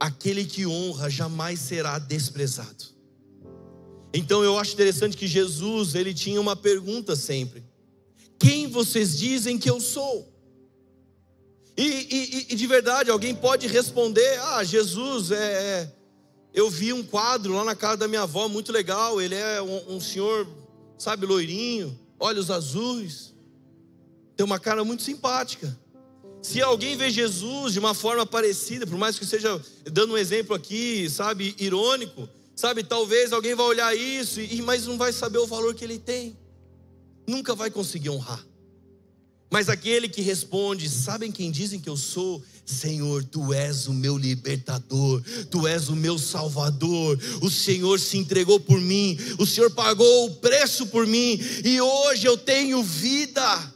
aquele 0.01 0.45
que 0.45 0.67
honra 0.67 1.09
jamais 1.09 1.61
será 1.61 1.99
desprezado. 1.99 2.85
Então 4.13 4.43
eu 4.43 4.59
acho 4.59 4.75
interessante 4.75 5.17
que 5.17 5.27
Jesus, 5.27 5.95
ele 5.95 6.13
tinha 6.13 6.41
uma 6.41 6.57
pergunta 6.57 7.15
sempre: 7.15 7.63
Quem 8.43 8.67
vocês 8.67 9.17
dizem 9.17 9.57
que 9.57 9.71
eu 9.71 9.81
sou? 9.81 10.29
E, 11.77 11.85
e, 11.85 12.47
e, 12.51 12.57
de 12.57 12.67
verdade, 12.67 13.09
alguém 13.09 13.37
pode 13.37 13.69
responder: 13.69 14.37
Ah, 14.41 14.65
Jesus, 14.65 15.31
é, 15.31 15.37
é, 15.37 15.93
eu 16.53 16.69
vi 16.69 16.93
um 16.93 17.05
quadro 17.05 17.55
lá 17.55 17.65
na 17.65 17.77
casa 17.77 17.99
da 17.99 18.09
minha 18.09 18.23
avó, 18.23 18.49
muito 18.49 18.73
legal. 18.73 19.23
Ele 19.23 19.37
é 19.37 19.63
um, 19.63 19.95
um 19.95 20.01
senhor, 20.01 20.49
sabe, 20.99 21.25
loirinho, 21.25 21.97
olhos 22.19 22.51
azuis, 22.51 23.33
tem 24.37 24.45
uma 24.45 24.59
cara 24.59 24.83
muito 24.85 25.05
simpática. 25.05 25.79
Se 26.43 26.61
alguém 26.61 26.97
vê 26.97 27.11
Jesus 27.11 27.75
de 27.75 27.79
uma 27.79 27.95
forma 27.95 28.27
parecida, 28.27 28.89
por 28.89 28.99
mais 28.99 29.21
que 29.21 29.25
seja 29.25 29.65
dando 29.85 30.15
um 30.15 30.19
exemplo 30.19 30.57
aqui, 30.57 31.09
sabe, 31.09 31.55
irônico, 31.61 32.29
sabe, 32.57 32.83
talvez 32.83 33.33
alguém 33.33 33.55
vai 33.55 33.67
olhar 33.67 33.97
isso, 33.97 34.41
e, 34.41 34.61
mas 34.63 34.85
não 34.89 34.99
vai 34.99 35.13
saber 35.13 35.39
o 35.39 35.47
valor 35.47 35.77
que 35.77 35.85
ele 35.85 36.01
tem, 36.01 36.37
nunca 37.33 37.55
vai 37.55 37.71
conseguir 37.71 38.11
honrar. 38.11 38.47
Mas 39.51 39.69
aquele 39.69 40.09
que 40.09 40.21
responde: 40.21 40.89
Sabem 40.89 41.33
quem 41.33 41.51
dizem 41.51 41.81
que 41.81 41.89
eu 41.89 41.97
sou? 41.97 42.43
Senhor, 42.65 43.25
tu 43.25 43.53
és 43.53 43.87
o 43.87 43.93
meu 43.93 44.17
libertador, 44.17 45.23
tu 45.51 45.67
és 45.67 45.89
o 45.89 45.97
meu 45.97 46.19
salvador. 46.19 47.19
O 47.41 47.51
Senhor 47.51 47.99
se 47.99 48.19
entregou 48.19 48.61
por 48.61 48.81
mim, 48.81 49.19
o 49.39 49.47
Senhor 49.47 49.71
pagou 49.71 50.27
o 50.27 50.35
preço 50.37 50.87
por 50.87 51.07
mim 51.07 51.39
e 51.65 51.81
hoje 51.81 52.27
eu 52.27 52.37
tenho 52.37 52.83
vida. 52.83 53.75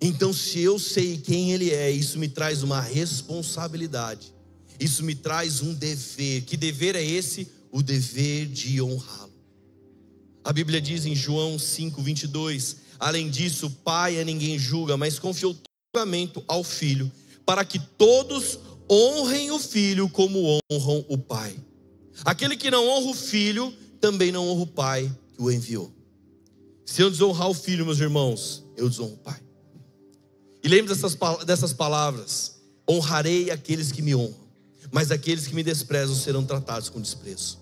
Então, 0.00 0.32
se 0.32 0.60
eu 0.60 0.78
sei 0.78 1.18
quem 1.18 1.52
Ele 1.52 1.70
é, 1.70 1.90
isso 1.90 2.18
me 2.18 2.28
traz 2.28 2.62
uma 2.62 2.80
responsabilidade, 2.80 4.34
isso 4.78 5.04
me 5.04 5.14
traz 5.14 5.60
um 5.60 5.74
dever. 5.74 6.42
Que 6.42 6.56
dever 6.56 6.96
é 6.96 7.04
esse? 7.04 7.48
O 7.70 7.82
dever 7.82 8.46
de 8.46 8.80
honrá-lo. 8.80 9.29
A 10.44 10.52
Bíblia 10.52 10.80
diz 10.80 11.04
em 11.06 11.14
João 11.14 11.58
5, 11.58 12.00
22 12.02 12.76
Além 13.00 13.30
disso, 13.30 13.66
o 13.66 13.70
pai 13.70 14.20
a 14.20 14.24
ninguém 14.24 14.58
julga, 14.58 14.94
mas 14.94 15.18
confiou 15.18 15.54
todo 15.54 15.64
julgamento 15.96 16.44
ao 16.46 16.62
filho, 16.62 17.10
para 17.46 17.64
que 17.64 17.78
todos 17.78 18.58
honrem 18.90 19.50
o 19.50 19.58
filho 19.58 20.06
como 20.10 20.60
honram 20.70 21.04
o 21.08 21.16
pai. 21.16 21.56
Aquele 22.22 22.58
que 22.58 22.70
não 22.70 22.86
honra 22.86 23.10
o 23.10 23.14
filho, 23.14 23.72
também 23.98 24.30
não 24.30 24.46
honra 24.46 24.62
o 24.62 24.66
pai 24.66 25.10
que 25.34 25.42
o 25.42 25.50
enviou. 25.50 25.90
Se 26.84 27.00
eu 27.00 27.10
desonrar 27.10 27.48
o 27.48 27.54
filho, 27.54 27.86
meus 27.86 28.00
irmãos, 28.00 28.62
eu 28.76 28.86
desonro 28.86 29.14
o 29.14 29.18
pai. 29.18 29.40
E 30.62 30.68
lembre 30.68 30.92
dessas, 30.92 31.16
dessas 31.46 31.72
palavras: 31.72 32.60
honrarei 32.88 33.50
aqueles 33.50 33.90
que 33.90 34.02
me 34.02 34.14
honram, 34.14 34.46
mas 34.92 35.10
aqueles 35.10 35.46
que 35.46 35.54
me 35.54 35.62
desprezam 35.62 36.14
serão 36.14 36.44
tratados 36.44 36.90
com 36.90 37.00
desprezo. 37.00 37.58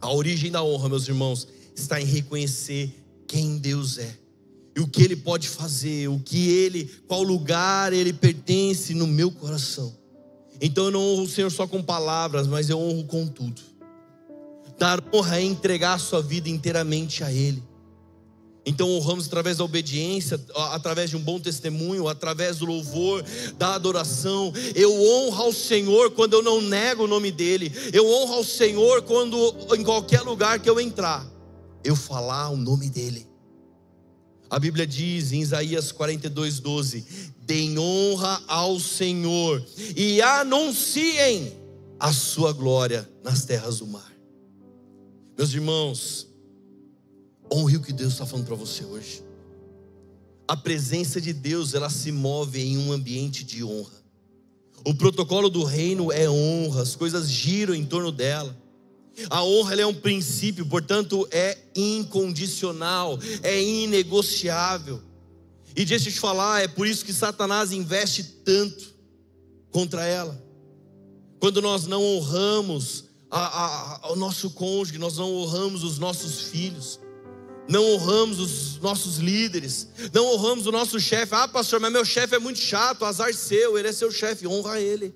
A 0.00 0.12
origem 0.12 0.52
da 0.52 0.62
honra, 0.62 0.88
meus 0.88 1.08
irmãos, 1.08 1.48
está 1.80 2.00
em 2.00 2.04
reconhecer 2.04 2.94
quem 3.26 3.58
Deus 3.58 3.98
é 3.98 4.16
e 4.76 4.80
o 4.80 4.86
que 4.86 5.02
ele 5.02 5.16
pode 5.16 5.48
fazer, 5.48 6.08
o 6.08 6.20
que 6.20 6.48
ele, 6.48 6.84
qual 7.06 7.22
lugar 7.22 7.92
ele 7.92 8.12
pertence 8.12 8.94
no 8.94 9.06
meu 9.06 9.30
coração. 9.30 9.92
Então 10.60 10.86
eu 10.86 10.90
não 10.90 11.00
honro 11.00 11.22
o 11.22 11.28
Senhor 11.28 11.50
só 11.50 11.66
com 11.66 11.82
palavras, 11.82 12.46
mas 12.46 12.70
eu 12.70 12.78
honro 12.78 13.04
com 13.04 13.26
tudo. 13.26 13.60
Dar 14.78 15.02
honra 15.12 15.38
é 15.38 15.42
entregar 15.42 15.94
a 15.94 15.98
sua 15.98 16.22
vida 16.22 16.48
inteiramente 16.48 17.24
a 17.24 17.32
Ele. 17.32 17.62
Então 18.64 18.88
honramos 18.90 19.26
através 19.26 19.56
da 19.56 19.64
obediência, 19.64 20.38
através 20.72 21.10
de 21.10 21.16
um 21.16 21.20
bom 21.20 21.40
testemunho, 21.40 22.06
através 22.06 22.58
do 22.58 22.66
louvor, 22.66 23.24
da 23.56 23.74
adoração. 23.74 24.52
Eu 24.74 24.92
honro 24.92 25.44
ao 25.44 25.52
Senhor 25.52 26.10
quando 26.10 26.34
eu 26.34 26.42
não 26.42 26.60
nego 26.60 27.04
o 27.04 27.08
nome 27.08 27.32
dEle. 27.32 27.72
Eu 27.92 28.06
honro 28.06 28.34
ao 28.34 28.44
Senhor 28.44 29.02
quando 29.02 29.36
em 29.74 29.82
qualquer 29.82 30.20
lugar 30.20 30.60
que 30.60 30.68
eu 30.68 30.78
entrar, 30.78 31.26
eu 31.84 31.96
falar 31.96 32.50
o 32.50 32.56
nome 32.56 32.88
dEle. 32.90 33.28
A 34.50 34.58
Bíblia 34.58 34.86
diz 34.86 35.32
em 35.32 35.40
Isaías 35.40 35.92
42, 35.92 36.60
12: 36.60 37.04
Deem 37.40 37.78
honra 37.78 38.42
ao 38.46 38.80
Senhor 38.80 39.64
e 39.96 40.20
anunciem 40.22 41.52
a 42.00 42.12
sua 42.12 42.52
glória 42.52 43.08
nas 43.22 43.44
terras 43.44 43.78
do 43.78 43.86
mar. 43.86 44.12
Meus 45.36 45.52
irmãos, 45.52 46.28
honre 47.52 47.76
o 47.76 47.82
que 47.82 47.92
Deus 47.92 48.12
está 48.12 48.26
falando 48.26 48.46
para 48.46 48.54
você 48.54 48.84
hoje. 48.84 49.22
A 50.46 50.56
presença 50.56 51.20
de 51.20 51.32
Deus, 51.32 51.74
ela 51.74 51.90
se 51.90 52.10
move 52.10 52.60
em 52.60 52.78
um 52.78 52.90
ambiente 52.92 53.44
de 53.44 53.62
honra. 53.62 53.98
O 54.84 54.94
protocolo 54.94 55.50
do 55.50 55.62
reino 55.64 56.10
é 56.10 56.28
honra, 56.28 56.82
as 56.82 56.96
coisas 56.96 57.30
giram 57.30 57.74
em 57.74 57.84
torno 57.84 58.10
dela. 58.10 58.56
A 59.30 59.42
honra 59.42 59.80
é 59.80 59.86
um 59.86 59.94
princípio, 59.94 60.64
portanto, 60.66 61.26
é 61.30 61.58
incondicional, 61.74 63.18
é 63.42 63.62
inegociável. 63.62 65.02
E 65.74 65.84
deixa 65.84 66.08
eu 66.08 66.12
te 66.12 66.20
falar, 66.20 66.62
é 66.62 66.68
por 66.68 66.86
isso 66.86 67.04
que 67.04 67.12
Satanás 67.12 67.72
investe 67.72 68.22
tanto 68.44 68.94
contra 69.70 70.04
ela. 70.04 70.40
Quando 71.38 71.62
nós 71.62 71.86
não 71.86 72.02
honramos 72.02 73.04
a, 73.30 74.06
a, 74.06 74.12
o 74.12 74.16
nosso 74.16 74.50
cônjuge, 74.50 74.98
nós 74.98 75.18
não 75.18 75.32
honramos 75.34 75.84
os 75.84 75.98
nossos 75.98 76.42
filhos, 76.48 76.98
não 77.68 77.84
honramos 77.94 78.40
os 78.40 78.78
nossos 78.80 79.18
líderes, 79.18 79.88
não 80.12 80.26
honramos 80.34 80.66
o 80.66 80.72
nosso 80.72 80.98
chefe. 80.98 81.34
Ah, 81.34 81.46
pastor, 81.46 81.78
mas 81.78 81.92
meu 81.92 82.04
chefe 82.04 82.34
é 82.34 82.38
muito 82.38 82.58
chato, 82.58 83.04
azar 83.04 83.32
seu, 83.34 83.78
ele 83.78 83.88
é 83.88 83.92
seu 83.92 84.10
chefe, 84.10 84.46
honra 84.46 84.80
ele. 84.80 85.14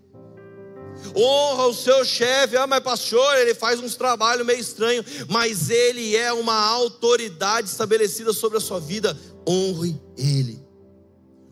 Honra 1.17 1.67
o 1.67 1.75
seu 1.75 2.05
chefe, 2.05 2.57
ah, 2.57 2.67
mas 2.67 2.81
pastor, 2.81 3.37
ele 3.39 3.55
faz 3.55 3.81
uns 3.81 3.97
trabalhos 3.97 4.47
meio 4.47 4.61
estranhos, 4.61 5.05
mas 5.29 5.71
ele 5.71 6.17
é 6.17 6.33
uma 6.33 6.55
autoridade 6.55 7.69
estabelecida 7.69 8.33
sobre 8.33 8.59
a 8.59 8.61
sua 8.61 8.81
vida, 8.81 9.19
honre 9.47 10.01
ele. 10.17 10.63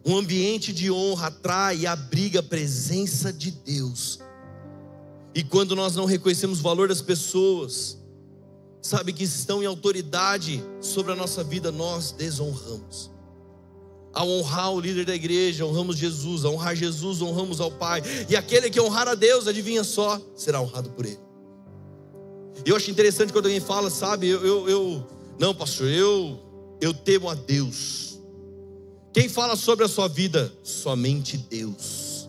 Um 0.04 0.16
ambiente 0.16 0.72
de 0.72 0.90
honra 0.90 1.26
atrai 1.26 1.78
e 1.78 1.86
abriga 1.86 2.40
a 2.40 2.42
presença 2.42 3.32
de 3.32 3.50
Deus. 3.50 4.18
E 5.34 5.44
quando 5.44 5.76
nós 5.76 5.94
não 5.94 6.06
reconhecemos 6.06 6.60
o 6.60 6.62
valor 6.62 6.88
das 6.88 7.02
pessoas, 7.02 7.98
sabe, 8.82 9.12
que 9.12 9.24
estão 9.24 9.62
em 9.62 9.66
autoridade 9.66 10.64
sobre 10.80 11.12
a 11.12 11.16
nossa 11.16 11.44
vida, 11.44 11.70
nós 11.70 12.12
desonramos. 12.12 13.10
Ao 14.12 14.28
honrar 14.28 14.72
o 14.72 14.80
líder 14.80 15.04
da 15.04 15.14
igreja, 15.14 15.64
honramos 15.64 15.96
Jesus, 15.96 16.44
ao 16.44 16.54
honrar 16.54 16.74
Jesus, 16.74 17.22
honramos 17.22 17.60
ao 17.60 17.70
Pai. 17.70 18.02
E 18.28 18.36
aquele 18.36 18.68
que 18.68 18.80
honrar 18.80 19.06
a 19.06 19.14
Deus, 19.14 19.46
adivinha 19.46 19.84
só, 19.84 20.20
será 20.34 20.60
honrado 20.60 20.90
por 20.90 21.06
Ele. 21.06 21.18
Eu 22.64 22.76
acho 22.76 22.90
interessante 22.90 23.32
quando 23.32 23.46
alguém 23.46 23.60
fala, 23.60 23.88
sabe, 23.88 24.28
eu, 24.28 24.44
eu, 24.44 24.68
eu 24.68 25.06
não, 25.38 25.54
pastor, 25.54 25.88
eu, 25.88 26.38
eu 26.80 26.92
temo 26.92 27.28
a 27.28 27.34
Deus. 27.34 28.20
Quem 29.12 29.28
fala 29.28 29.56
sobre 29.56 29.84
a 29.84 29.88
sua 29.88 30.08
vida? 30.08 30.52
Somente 30.62 31.36
Deus. 31.36 32.28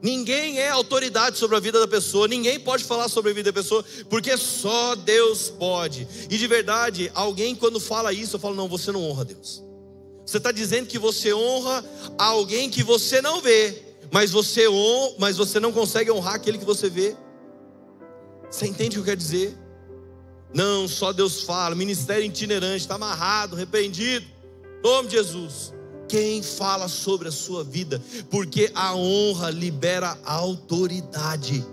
Ninguém 0.00 0.60
é 0.60 0.68
autoridade 0.68 1.38
sobre 1.38 1.56
a 1.56 1.60
vida 1.60 1.80
da 1.80 1.88
pessoa, 1.88 2.28
ninguém 2.28 2.60
pode 2.60 2.84
falar 2.84 3.08
sobre 3.08 3.32
a 3.32 3.34
vida 3.34 3.50
da 3.50 3.60
pessoa, 3.60 3.84
porque 4.08 4.36
só 4.36 4.94
Deus 4.94 5.50
pode. 5.50 6.06
E 6.30 6.38
de 6.38 6.46
verdade, 6.46 7.10
alguém 7.14 7.54
quando 7.54 7.80
fala 7.80 8.12
isso, 8.12 8.36
eu 8.36 8.40
falo: 8.40 8.54
não, 8.54 8.68
você 8.68 8.92
não 8.92 9.02
honra 9.02 9.24
Deus. 9.24 9.64
Você 10.28 10.36
está 10.36 10.52
dizendo 10.52 10.86
que 10.86 10.98
você 10.98 11.32
honra 11.32 11.82
alguém 12.18 12.68
que 12.68 12.82
você 12.82 13.22
não 13.22 13.40
vê, 13.40 13.82
mas 14.12 14.30
você, 14.30 14.68
honra, 14.68 15.14
mas 15.18 15.38
você 15.38 15.58
não 15.58 15.72
consegue 15.72 16.10
honrar 16.10 16.34
aquele 16.34 16.58
que 16.58 16.66
você 16.66 16.90
vê. 16.90 17.16
Você 18.50 18.66
entende 18.66 18.90
o 18.90 18.92
que 18.92 18.98
eu 18.98 19.04
quero 19.04 19.16
dizer? 19.16 19.56
Não, 20.52 20.86
só 20.86 21.14
Deus 21.14 21.44
fala, 21.44 21.74
ministério 21.74 22.26
itinerante, 22.26 22.82
está 22.82 22.96
amarrado, 22.96 23.56
repreendido, 23.56 24.26
nome 24.84 25.08
de 25.08 25.16
Jesus 25.16 25.72
quem 26.06 26.42
fala 26.42 26.88
sobre 26.88 27.28
a 27.28 27.32
sua 27.32 27.64
vida, 27.64 28.02
porque 28.30 28.70
a 28.74 28.94
honra 28.94 29.48
libera 29.48 30.18
a 30.26 30.34
autoridade. 30.34 31.64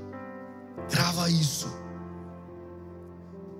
Grava 0.89 1.29
isso. 1.29 1.67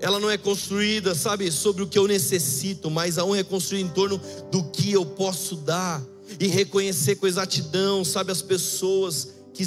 Ela 0.05 0.19
não 0.19 0.29
é 0.29 0.37
construída, 0.37 1.15
sabe, 1.15 1.51
sobre 1.51 1.81
o 1.81 1.87
que 1.87 1.97
eu 1.97 2.07
necessito, 2.07 2.91
mas 2.91 3.17
a 3.17 3.25
honra 3.25 3.39
é 3.39 3.43
construída 3.43 3.89
em 3.89 3.91
torno 3.91 4.21
do 4.51 4.63
que 4.65 4.91
eu 4.91 5.03
posso 5.03 5.55
dar 5.55 5.99
e 6.39 6.45
reconhecer 6.45 7.15
com 7.15 7.25
exatidão, 7.25 8.05
sabe, 8.05 8.31
as 8.31 8.39
pessoas 8.39 9.33
que, 9.51 9.65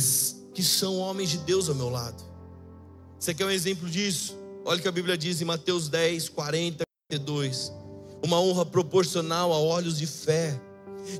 que 0.54 0.62
são 0.62 0.98
homens 0.98 1.30
de 1.30 1.38
Deus 1.38 1.68
ao 1.68 1.74
meu 1.74 1.88
lado. 1.88 2.22
Você 3.18 3.34
quer 3.34 3.46
um 3.46 3.50
exemplo 3.50 3.90
disso? 3.90 4.38
Olha 4.64 4.78
o 4.78 4.80
que 4.80 4.86
a 4.86 4.92
Bíblia 4.92 5.18
diz 5.18 5.42
em 5.42 5.44
Mateus 5.44 5.88
10, 5.88 6.28
40, 6.28 6.84
42. 7.10 7.72
Uma 8.22 8.40
honra 8.40 8.64
proporcional 8.64 9.52
a 9.52 9.58
olhos 9.58 9.98
de 9.98 10.06
fé 10.06 10.56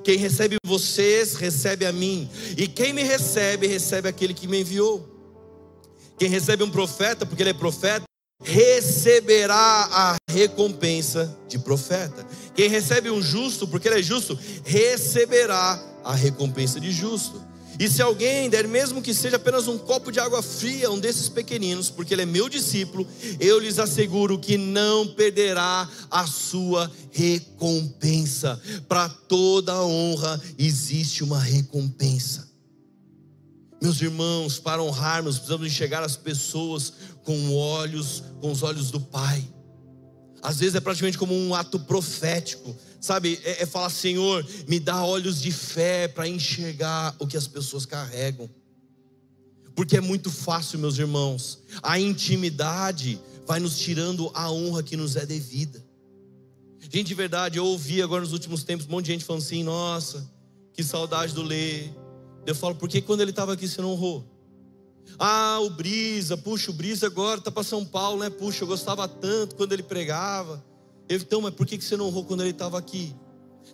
quem 0.05 0.19
recebe 0.19 0.57
vocês, 0.64 1.35
recebe 1.35 1.87
a 1.87 1.93
mim. 1.93 2.29
E 2.57 2.69
quem 2.69 2.93
me 2.93 3.03
recebe, 3.03 3.66
recebe 3.66 4.09
aquele 4.09 4.35
que 4.35 4.47
me 4.47 4.61
enviou. 4.61 5.09
Quem 6.19 6.29
recebe 6.29 6.62
um 6.62 6.71
profeta, 6.71 7.25
porque 7.25 7.43
ele 7.43 7.51
é 7.51 7.55
profeta, 7.55 8.08
receberá 8.41 9.89
a 9.91 10.16
recompensa 10.30 11.36
de 11.49 11.59
profeta. 11.59 12.26
Quem 12.55 12.68
recebe 12.68 13.11
um 13.11 13.20
justo, 13.20 13.66
porque 13.66 13.89
ele 13.89 13.99
é 13.99 14.03
justo, 14.03 14.39
receberá 14.64 15.82
a 16.05 16.14
recompensa 16.14 16.78
de 16.78 16.91
justo. 16.93 17.49
E 17.78 17.89
se 17.89 18.03
alguém 18.03 18.51
der, 18.51 18.66
mesmo 18.66 19.01
que 19.01 19.14
seja 19.14 19.36
apenas 19.36 19.68
um 19.68 19.78
copo 19.78 20.11
de 20.11 20.18
água 20.18 20.43
fria, 20.43 20.91
um 20.91 20.99
desses 20.99 21.28
pequeninos, 21.28 21.89
porque 21.89 22.12
ele 22.12 22.22
é 22.22 22.26
meu 22.26 22.49
discípulo, 22.49 23.07
eu 23.39 23.61
lhes 23.61 23.78
asseguro 23.78 24.36
que 24.39 24.57
não 24.57 25.07
perderá 25.07 25.89
a 26.11 26.26
sua 26.26 26.91
recompensa. 27.12 28.61
Para 28.89 29.09
toda 29.09 29.80
honra 29.80 30.41
existe 30.59 31.22
uma 31.22 31.39
recompensa. 31.39 32.49
Meus 33.80 34.03
irmãos, 34.03 34.59
para 34.59 34.82
honrarmos, 34.82 35.36
precisamos 35.36 35.68
enxergar 35.68 36.03
as 36.03 36.16
pessoas 36.16 36.93
com 37.29 37.55
olhos, 37.55 38.22
com 38.41 38.51
os 38.51 38.62
olhos 38.62 38.91
do 38.91 38.99
Pai. 38.99 39.47
Às 40.41 40.61
vezes 40.61 40.76
é 40.76 40.81
praticamente 40.81 41.18
como 41.18 41.35
um 41.35 41.55
ato 41.55 41.79
profético 41.79 42.74
sabe, 42.99 43.39
é, 43.45 43.64
é 43.64 43.66
falar: 43.66 43.91
Senhor, 43.91 44.47
me 44.66 44.81
dá 44.81 45.05
olhos 45.05 45.43
de 45.43 45.53
fé 45.53 46.09
para 46.09 46.26
enxergar 46.26 47.14
o 47.18 47.26
que 47.26 47.37
as 47.37 47.47
pessoas 47.47 47.85
carregam. 47.85 48.49
Porque 49.76 49.99
é 49.99 50.01
muito 50.01 50.31
fácil, 50.31 50.79
meus 50.79 50.99
irmãos, 50.99 51.59
a 51.83 52.01
intimidade 52.01 53.20
vai 53.47 53.61
nos 53.61 53.79
tirando 53.79 54.31
a 54.33 54.51
honra 54.51 54.83
que 54.83 54.97
nos 54.97 55.16
é 55.16 55.26
devida. 55.26 55.85
Gente, 56.91 57.09
de 57.09 57.14
verdade, 57.14 57.59
eu 57.59 57.66
ouvi 57.66 58.01
agora 58.01 58.22
nos 58.22 58.33
últimos 58.33 58.64
tempos 58.64 58.87
um 58.87 58.91
monte 58.91 59.05
de 59.05 59.12
gente 59.12 59.24
falando 59.26 59.43
assim: 59.43 59.62
nossa, 59.62 60.26
que 60.72 60.83
saudade 60.83 61.35
do 61.35 61.43
Lê. 61.43 61.91
Eu 62.47 62.55
falo, 62.55 62.74
por 62.74 62.89
que 62.89 63.03
quando 63.03 63.20
ele 63.20 63.31
estava 63.31 63.53
aqui 63.53 63.68
você 63.68 63.83
não 63.83 63.91
honrou? 63.91 64.38
Ah, 65.19 65.59
o 65.61 65.71
Brisa, 65.71 66.37
puxa, 66.37 66.71
o 66.71 66.75
Brisa 66.75 67.07
agora 67.07 67.39
está 67.39 67.51
para 67.51 67.63
São 67.63 67.85
Paulo, 67.85 68.21
né? 68.21 68.31
Puxa, 68.31 68.65
eu 68.65 68.69
gostava 68.69 69.07
tanto 69.07 69.55
quando 69.55 69.73
ele 69.73 69.83
pregava. 69.83 70.65
Então, 71.09 71.41
mas 71.41 71.55
por 71.55 71.67
que 71.67 71.81
você 71.81 71.97
não 71.97 72.07
honrou 72.07 72.25
quando 72.25 72.41
ele 72.41 72.51
estava 72.51 72.79
aqui? 72.79 73.15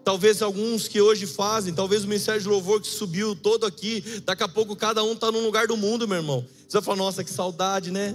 Talvez 0.05 0.43
alguns 0.43 0.87
que 0.87 1.01
hoje 1.01 1.26
fazem, 1.26 1.72
talvez 1.72 2.05
o 2.05 2.09
ministério 2.09 2.41
de 2.41 2.49
louvor 2.49 2.80
que 2.80 2.87
subiu 2.87 3.35
todo 3.35 3.64
aqui, 3.64 4.03
daqui 4.24 4.43
a 4.43 4.49
pouco 4.49 4.76
cada 4.76 5.03
um 5.03 5.12
está 5.12 5.32
num 5.32 5.43
lugar 5.43 5.66
do 5.66 5.76
mundo, 5.76 6.07
meu 6.07 6.18
irmão. 6.18 6.45
Você 6.68 6.78
vai 6.78 6.82
falar, 6.82 6.99
nossa, 6.99 7.24
que 7.24 7.30
saudade, 7.30 7.91
né? 7.91 8.14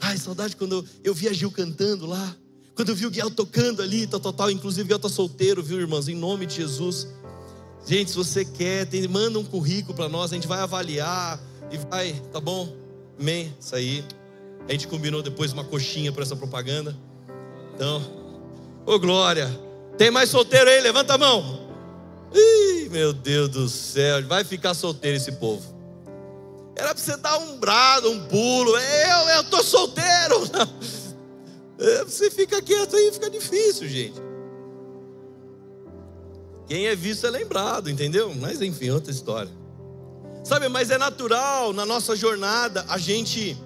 Ai, 0.00 0.16
saudade 0.18 0.56
quando 0.56 0.76
eu, 0.76 0.84
eu 1.04 1.14
vi 1.14 1.28
a 1.28 1.32
Gil 1.32 1.50
cantando 1.50 2.06
lá, 2.06 2.36
quando 2.74 2.88
eu 2.88 2.96
vi 2.96 3.06
o 3.06 3.10
Guiel 3.10 3.30
tocando 3.30 3.82
ali, 3.82 4.06
tal, 4.06 4.18
tal, 4.18 4.32
tal. 4.32 4.50
Inclusive, 4.50 4.84
o 4.84 4.86
Guiel 4.86 4.96
está 4.96 5.08
solteiro, 5.08 5.62
viu, 5.62 5.78
irmãos? 5.78 6.08
Em 6.08 6.14
nome 6.14 6.46
de 6.46 6.56
Jesus. 6.56 7.06
Gente, 7.86 8.10
se 8.10 8.16
você 8.16 8.44
quer, 8.44 8.86
tem, 8.86 9.06
manda 9.06 9.38
um 9.38 9.44
currículo 9.44 9.94
para 9.94 10.08
nós, 10.08 10.32
a 10.32 10.34
gente 10.34 10.48
vai 10.48 10.60
avaliar 10.60 11.38
e 11.70 11.78
vai, 11.78 12.12
tá 12.32 12.40
bom? 12.40 12.68
Amém? 13.18 13.54
Isso 13.60 13.74
aí. 13.74 14.04
A 14.68 14.72
gente 14.72 14.88
combinou 14.88 15.22
depois 15.22 15.52
uma 15.52 15.64
coxinha 15.64 16.12
para 16.12 16.22
essa 16.22 16.36
propaganda. 16.36 16.96
Então, 17.74 18.20
Ô 18.86 18.98
glória. 18.98 19.48
Tem 19.96 20.10
mais 20.10 20.30
solteiro 20.30 20.68
aí? 20.68 20.80
Levanta 20.80 21.14
a 21.14 21.18
mão. 21.18 21.68
Ih, 22.34 22.88
meu 22.90 23.12
Deus 23.12 23.48
do 23.48 23.68
céu. 23.68 24.22
Vai 24.26 24.42
ficar 24.42 24.74
solteiro 24.74 25.16
esse 25.16 25.32
povo. 25.32 25.62
Era 26.74 26.94
para 26.94 26.98
você 26.98 27.16
dar 27.16 27.38
um 27.38 27.58
brado, 27.58 28.10
um 28.10 28.26
pulo. 28.26 28.76
Eu, 28.76 29.28
eu 29.36 29.44
tô 29.44 29.62
solteiro. 29.62 30.40
É, 31.82 32.04
você 32.04 32.30
fica 32.30 32.60
quieto 32.60 32.94
aí, 32.94 33.10
fica 33.10 33.30
difícil, 33.30 33.88
gente. 33.88 34.20
Quem 36.66 36.88
é 36.88 36.94
visto 36.94 37.26
é 37.26 37.30
lembrado, 37.30 37.88
entendeu? 37.88 38.34
Mas 38.34 38.60
enfim, 38.60 38.90
outra 38.90 39.10
história. 39.10 39.50
Sabe, 40.50 40.68
mas 40.68 40.90
é 40.90 40.98
natural 40.98 41.72
na 41.72 41.86
nossa 41.86 42.16
jornada 42.16 42.84
a 42.88 42.98
gente, 42.98 43.56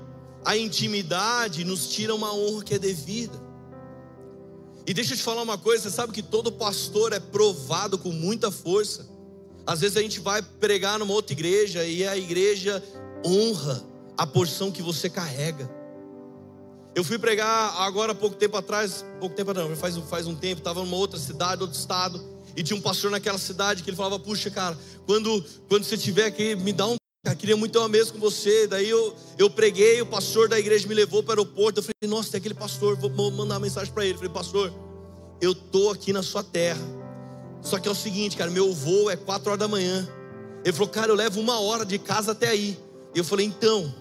a 0.44 0.54
intimidade 0.54 1.64
nos 1.64 1.88
tira 1.88 2.14
uma 2.14 2.34
honra 2.34 2.62
que 2.62 2.74
é 2.74 2.78
devida. 2.78 3.42
E 4.86 4.92
deixa 4.92 5.14
eu 5.14 5.16
te 5.16 5.22
falar 5.22 5.40
uma 5.40 5.56
coisa: 5.56 5.84
você 5.84 5.90
sabe 5.90 6.12
que 6.12 6.22
todo 6.22 6.52
pastor 6.52 7.14
é 7.14 7.18
provado 7.18 7.96
com 7.96 8.10
muita 8.10 8.50
força. 8.50 9.08
Às 9.66 9.80
vezes 9.80 9.96
a 9.96 10.02
gente 10.02 10.20
vai 10.20 10.42
pregar 10.42 10.98
numa 10.98 11.14
outra 11.14 11.32
igreja 11.32 11.86
e 11.86 12.06
a 12.06 12.18
igreja 12.18 12.84
honra 13.24 13.82
a 14.14 14.26
porção 14.26 14.70
que 14.70 14.82
você 14.82 15.08
carrega. 15.08 15.70
Eu 16.94 17.02
fui 17.02 17.18
pregar 17.18 17.80
agora 17.80 18.14
pouco 18.14 18.36
tempo 18.36 18.58
atrás, 18.58 19.02
pouco 19.18 19.34
tempo 19.34 19.54
não, 19.54 19.74
faz, 19.74 19.96
faz 19.96 20.26
um 20.26 20.34
tempo, 20.34 20.60
estava 20.60 20.80
numa 20.80 20.98
outra 20.98 21.18
cidade, 21.18 21.62
outro 21.62 21.78
estado, 21.78 22.22
e 22.56 22.62
tinha 22.62 22.76
um 22.76 22.80
pastor 22.80 23.10
naquela 23.10 23.38
cidade 23.38 23.82
que 23.82 23.90
ele 23.90 23.96
falava: 23.96 24.18
Puxa, 24.18 24.50
cara, 24.50 24.78
quando, 25.06 25.44
quando 25.68 25.84
você 25.84 25.96
tiver 25.96 26.26
aqui, 26.26 26.54
me 26.54 26.72
dá 26.72 26.86
um. 26.86 26.96
Queria 27.38 27.56
muito 27.56 27.72
ter 27.72 27.78
uma 27.78 27.88
mesa 27.88 28.12
com 28.12 28.18
você. 28.18 28.66
Daí 28.66 28.88
eu, 28.88 29.16
eu 29.38 29.48
preguei, 29.48 30.00
o 30.02 30.06
pastor 30.06 30.46
da 30.46 30.58
igreja 30.58 30.86
me 30.86 30.94
levou 30.94 31.22
para 31.22 31.40
o 31.40 31.42
aeroporto. 31.42 31.80
Eu 31.80 31.82
falei, 31.82 31.94
nossa, 32.06 32.32
tem 32.32 32.38
aquele 32.38 32.54
pastor, 32.54 32.96
vou 32.96 33.10
mandar 33.30 33.54
uma 33.54 33.60
mensagem 33.60 33.92
para 33.92 34.04
ele. 34.04 34.12
Eu 34.12 34.18
falei, 34.18 34.32
pastor, 34.32 34.72
eu 35.40 35.54
tô 35.54 35.90
aqui 35.90 36.12
na 36.12 36.22
sua 36.22 36.44
terra. 36.44 36.82
Só 37.62 37.78
que 37.78 37.88
é 37.88 37.90
o 37.90 37.94
seguinte, 37.94 38.36
cara, 38.36 38.50
meu 38.50 38.74
voo 38.74 39.10
é 39.10 39.16
quatro 39.16 39.48
horas 39.48 39.58
da 39.58 39.66
manhã. 39.66 40.06
Ele 40.62 40.72
falou, 40.74 40.88
cara, 40.88 41.12
eu 41.12 41.14
levo 41.14 41.40
uma 41.40 41.58
hora 41.60 41.84
de 41.86 41.98
casa 41.98 42.32
até 42.32 42.48
aí. 42.48 42.78
Eu 43.14 43.24
falei, 43.24 43.46
então, 43.46 43.94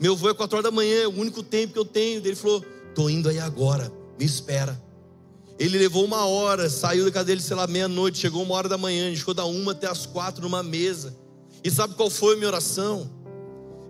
meu 0.00 0.16
voo 0.16 0.30
é 0.30 0.34
quatro 0.34 0.56
horas 0.56 0.70
da 0.70 0.74
manhã, 0.74 1.02
é 1.02 1.06
o 1.06 1.12
único 1.12 1.42
tempo 1.42 1.74
que 1.74 1.78
eu 1.78 1.84
tenho. 1.84 2.18
Ele 2.24 2.34
falou, 2.34 2.64
tô 2.94 3.10
indo 3.10 3.28
aí 3.28 3.38
agora, 3.38 3.92
me 4.18 4.24
espera. 4.24 4.80
Ele 5.60 5.76
levou 5.76 6.06
uma 6.06 6.24
hora, 6.24 6.70
saiu 6.70 7.04
da 7.04 7.10
casa 7.10 7.26
dele, 7.26 7.42
sei 7.42 7.54
lá, 7.54 7.66
meia-noite, 7.66 8.16
chegou 8.16 8.42
uma 8.42 8.54
hora 8.54 8.66
da 8.66 8.78
manhã, 8.78 9.14
ficou 9.14 9.34
da 9.34 9.44
uma 9.44 9.72
até 9.72 9.86
as 9.86 10.06
quatro 10.06 10.40
numa 10.40 10.62
mesa. 10.62 11.14
E 11.62 11.70
sabe 11.70 11.92
qual 11.92 12.08
foi 12.08 12.32
a 12.32 12.36
minha 12.38 12.48
oração? 12.48 13.10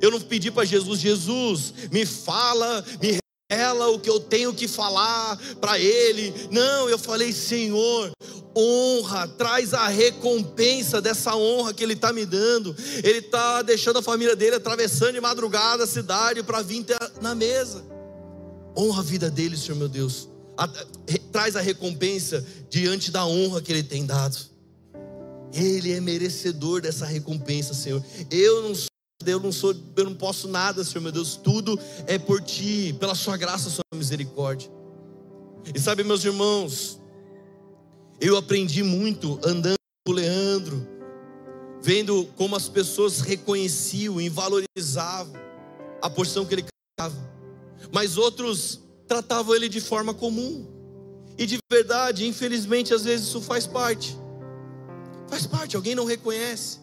Eu 0.02 0.10
não 0.10 0.20
pedi 0.20 0.50
para 0.50 0.64
Jesus, 0.64 0.98
Jesus, 0.98 1.72
me 1.92 2.04
fala, 2.04 2.84
me 3.00 3.20
revela 3.48 3.88
o 3.88 4.00
que 4.00 4.10
eu 4.10 4.18
tenho 4.18 4.52
que 4.52 4.66
falar 4.66 5.38
para 5.60 5.78
Ele. 5.78 6.34
Não, 6.50 6.90
eu 6.90 6.98
falei, 6.98 7.32
Senhor, 7.32 8.10
honra, 8.56 9.28
traz 9.28 9.72
a 9.72 9.86
recompensa 9.86 11.00
dessa 11.00 11.36
honra 11.36 11.72
que 11.72 11.84
Ele 11.84 11.92
está 11.92 12.12
me 12.12 12.26
dando. 12.26 12.74
Ele 13.04 13.18
está 13.18 13.62
deixando 13.62 14.00
a 14.00 14.02
família 14.02 14.34
dele 14.34 14.56
atravessando 14.56 15.12
de 15.12 15.20
madrugada 15.20 15.84
a 15.84 15.86
cidade 15.86 16.42
para 16.42 16.62
vir 16.62 16.84
na 17.20 17.32
mesa. 17.32 17.84
Honra 18.76 19.02
a 19.02 19.04
vida 19.04 19.30
dele, 19.30 19.56
Senhor 19.56 19.78
meu 19.78 19.88
Deus 19.88 20.30
a, 20.60 20.68
traz 21.32 21.56
a 21.56 21.60
recompensa 21.60 22.44
diante 22.68 23.10
da 23.10 23.24
honra 23.24 23.62
que 23.62 23.72
Ele 23.72 23.82
tem 23.82 24.04
dado. 24.04 24.36
Ele 25.52 25.92
é 25.92 26.00
merecedor 26.00 26.82
dessa 26.82 27.06
recompensa, 27.06 27.72
Senhor. 27.72 28.04
Eu 28.30 28.62
não 28.62 28.74
sou, 28.74 28.88
eu 29.26 29.40
não 29.40 29.52
sou, 29.52 29.74
eu 29.96 30.04
não 30.04 30.14
posso 30.14 30.48
nada, 30.48 30.84
Senhor 30.84 31.00
meu 31.00 31.10
Deus. 31.10 31.34
Tudo 31.36 31.78
é 32.06 32.18
por 32.18 32.42
Ti, 32.42 32.94
pela 33.00 33.14
Sua 33.14 33.36
graça, 33.38 33.70
Sua 33.70 33.82
misericórdia. 33.94 34.70
E 35.74 35.80
sabe, 35.80 36.04
meus 36.04 36.24
irmãos, 36.24 37.00
eu 38.20 38.36
aprendi 38.36 38.82
muito 38.82 39.40
andando 39.42 39.76
com 40.06 40.12
o 40.12 40.14
Leandro, 40.14 40.86
vendo 41.82 42.26
como 42.36 42.54
as 42.54 42.68
pessoas 42.68 43.20
reconheciam 43.20 44.20
e 44.20 44.28
valorizavam 44.28 45.40
a 46.02 46.10
porção 46.10 46.44
que 46.44 46.54
ele 46.54 46.64
cantava. 46.98 47.16
Mas 47.92 48.18
outros 48.18 48.80
tratavam 49.10 49.56
ele 49.56 49.68
de 49.68 49.80
forma 49.80 50.14
comum. 50.14 50.64
E 51.36 51.44
de 51.44 51.58
verdade, 51.68 52.28
infelizmente, 52.28 52.94
às 52.94 53.02
vezes 53.02 53.26
isso 53.26 53.40
faz 53.40 53.66
parte. 53.66 54.16
Faz 55.28 55.48
parte, 55.48 55.74
alguém 55.74 55.96
não 55.96 56.04
reconhece. 56.04 56.78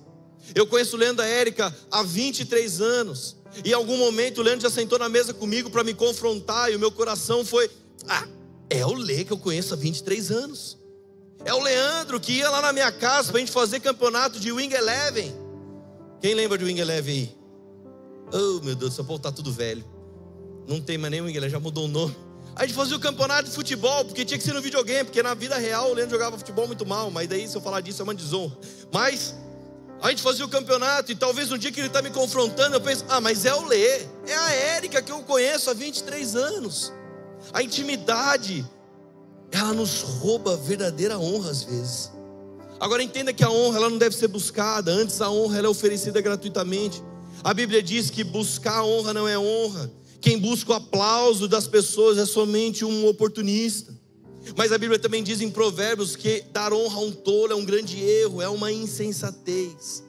Eu 0.54 0.68
conheço 0.68 0.98
o 0.98 1.00
Leandro 1.00 1.24
e 1.24 1.26
a 1.26 1.30
Érica 1.30 1.74
há 1.90 2.04
23 2.04 2.82
anos. 2.82 3.38
E 3.64 3.70
em 3.70 3.74
algum 3.74 3.96
momento 3.96 4.40
o 4.40 4.42
Leandro 4.42 4.64
já 4.64 4.70
sentou 4.70 5.00
na 5.00 5.08
mesa 5.08 5.34
comigo 5.34 5.70
para 5.70 5.86
me 5.86 5.94
confrontar. 5.94 6.70
E 6.70 6.76
o 6.76 6.80
meu 6.80 6.92
coração 6.92 7.46
foi: 7.46 7.72
Ah, 8.10 8.28
é 8.70 8.86
o 8.86 8.94
Lê 8.94 9.24
que 9.24 9.32
eu 9.32 9.38
conheço 9.38 9.74
há 9.74 9.78
23 9.78 10.30
anos. 10.30 10.78
É 11.46 11.54
o 11.54 11.62
Leandro 11.62 12.20
que 12.20 12.34
ia 12.34 12.50
lá 12.50 12.62
na 12.62 12.74
minha 12.74 12.92
casa 12.92 13.30
para 13.30 13.38
a 13.38 13.40
gente 13.40 13.54
fazer 13.54 13.80
campeonato 13.80 14.38
de 14.38 14.52
Wing 14.52 14.74
Eleven. 14.74 15.34
Quem 16.20 16.34
lembra 16.34 16.58
de 16.58 16.66
Wing 16.66 16.80
Eleven 16.80 17.16
aí? 17.16 17.38
Oh, 18.34 18.60
meu 18.66 18.76
Deus, 18.76 18.96
seu 18.96 19.06
povo 19.06 19.18
está 19.18 19.32
tudo 19.32 19.50
velho. 19.50 19.97
Não 20.68 20.82
tem 20.82 20.98
mais 20.98 21.12
nenhum 21.12 21.30
igreja, 21.30 21.50
já 21.50 21.60
mudou 21.60 21.86
o 21.86 21.88
nome. 21.88 22.16
A 22.56 22.66
gente 22.66 22.76
fazia 22.76 22.98
o 22.98 23.00
campeonato 23.00 23.50
de 23.50 23.56
futebol, 23.56 24.04
porque 24.04 24.26
tinha 24.26 24.38
que 24.38 24.44
ser 24.44 24.54
no 24.54 24.62
videogame, 24.62 25.06
porque 25.06 25.22
na 25.22 25.34
vida 25.34 25.58
real 25.58 25.92
o 25.92 25.94
Leandro 25.94 26.16
jogava 26.16 26.38
futebol 26.38 26.66
muito 26.66 26.86
mal, 26.86 27.12
mas 27.12 27.28
daí 27.28 27.48
se 27.48 27.56
eu 27.56 27.62
falar 27.62 27.82
disso 27.82 28.02
é 28.02 28.04
uma 28.04 28.16
desonra. 28.16 28.58
Mas 28.92 29.36
a 30.02 30.10
gente 30.10 30.22
fazia 30.22 30.44
o 30.44 30.50
campeonato 30.50 31.12
e 31.12 31.16
talvez 31.16 31.52
um 31.52 31.58
dia 31.58 31.72
que 31.72 31.80
ele 31.80 31.88
está 31.88 32.02
me 32.02 32.10
confrontando, 32.10 32.76
eu 32.76 32.82
penso, 32.82 33.06
ah, 33.10 33.22
mas 33.22 33.46
é 33.46 33.54
o 33.54 33.66
Lê, 33.66 34.02
é 34.26 34.36
a 34.36 34.52
Érica 34.52 35.02
que 35.02 35.12
eu 35.12 35.20
conheço 35.20 35.70
há 35.70 35.74
23 35.74 36.36
anos. 36.36 36.92
A 37.54 37.62
intimidade, 37.62 38.66
ela 39.52 39.74
nos 39.74 40.02
rouba 40.02 40.58
verdadeira 40.58 41.18
honra 41.18 41.52
às 41.52 41.64
vezes. 41.64 42.12
Agora 42.80 43.02
entenda 43.02 43.34
que 43.34 43.44
a 43.44 43.50
honra 43.50 43.78
ela 43.78 43.90
não 43.90 43.98
deve 43.98 44.16
ser 44.16 44.28
buscada, 44.28 44.92
antes 44.92 45.22
a 45.22 45.30
honra 45.30 45.60
ela 45.60 45.68
é 45.68 45.70
oferecida 45.70 46.22
gratuitamente. 46.22 47.04
A 47.44 47.54
Bíblia 47.54 47.82
diz 47.82 48.10
que 48.10 48.24
buscar 48.24 48.80
a 48.80 48.84
honra 48.84 49.14
não 49.14 49.28
é 49.28 49.38
honra, 49.38 49.92
quem 50.20 50.38
busca 50.38 50.72
o 50.72 50.76
aplauso 50.76 51.48
das 51.48 51.68
pessoas 51.68 52.18
é 52.18 52.26
somente 52.26 52.84
um 52.84 53.08
oportunista. 53.08 53.96
Mas 54.56 54.72
a 54.72 54.78
Bíblia 54.78 55.00
também 55.00 55.24
diz 55.24 55.42
em 55.42 55.50
Provérbios 55.50 56.16
que 56.16 56.42
dar 56.52 56.74
honra 56.74 56.98
a 56.98 57.02
um 57.02 57.12
tolo 57.12 57.54
é 57.54 57.56
um 57.56 57.66
grande 57.66 58.00
erro, 58.00 58.42
é 58.42 58.48
uma 58.48 58.72
insensatez. 58.72 60.04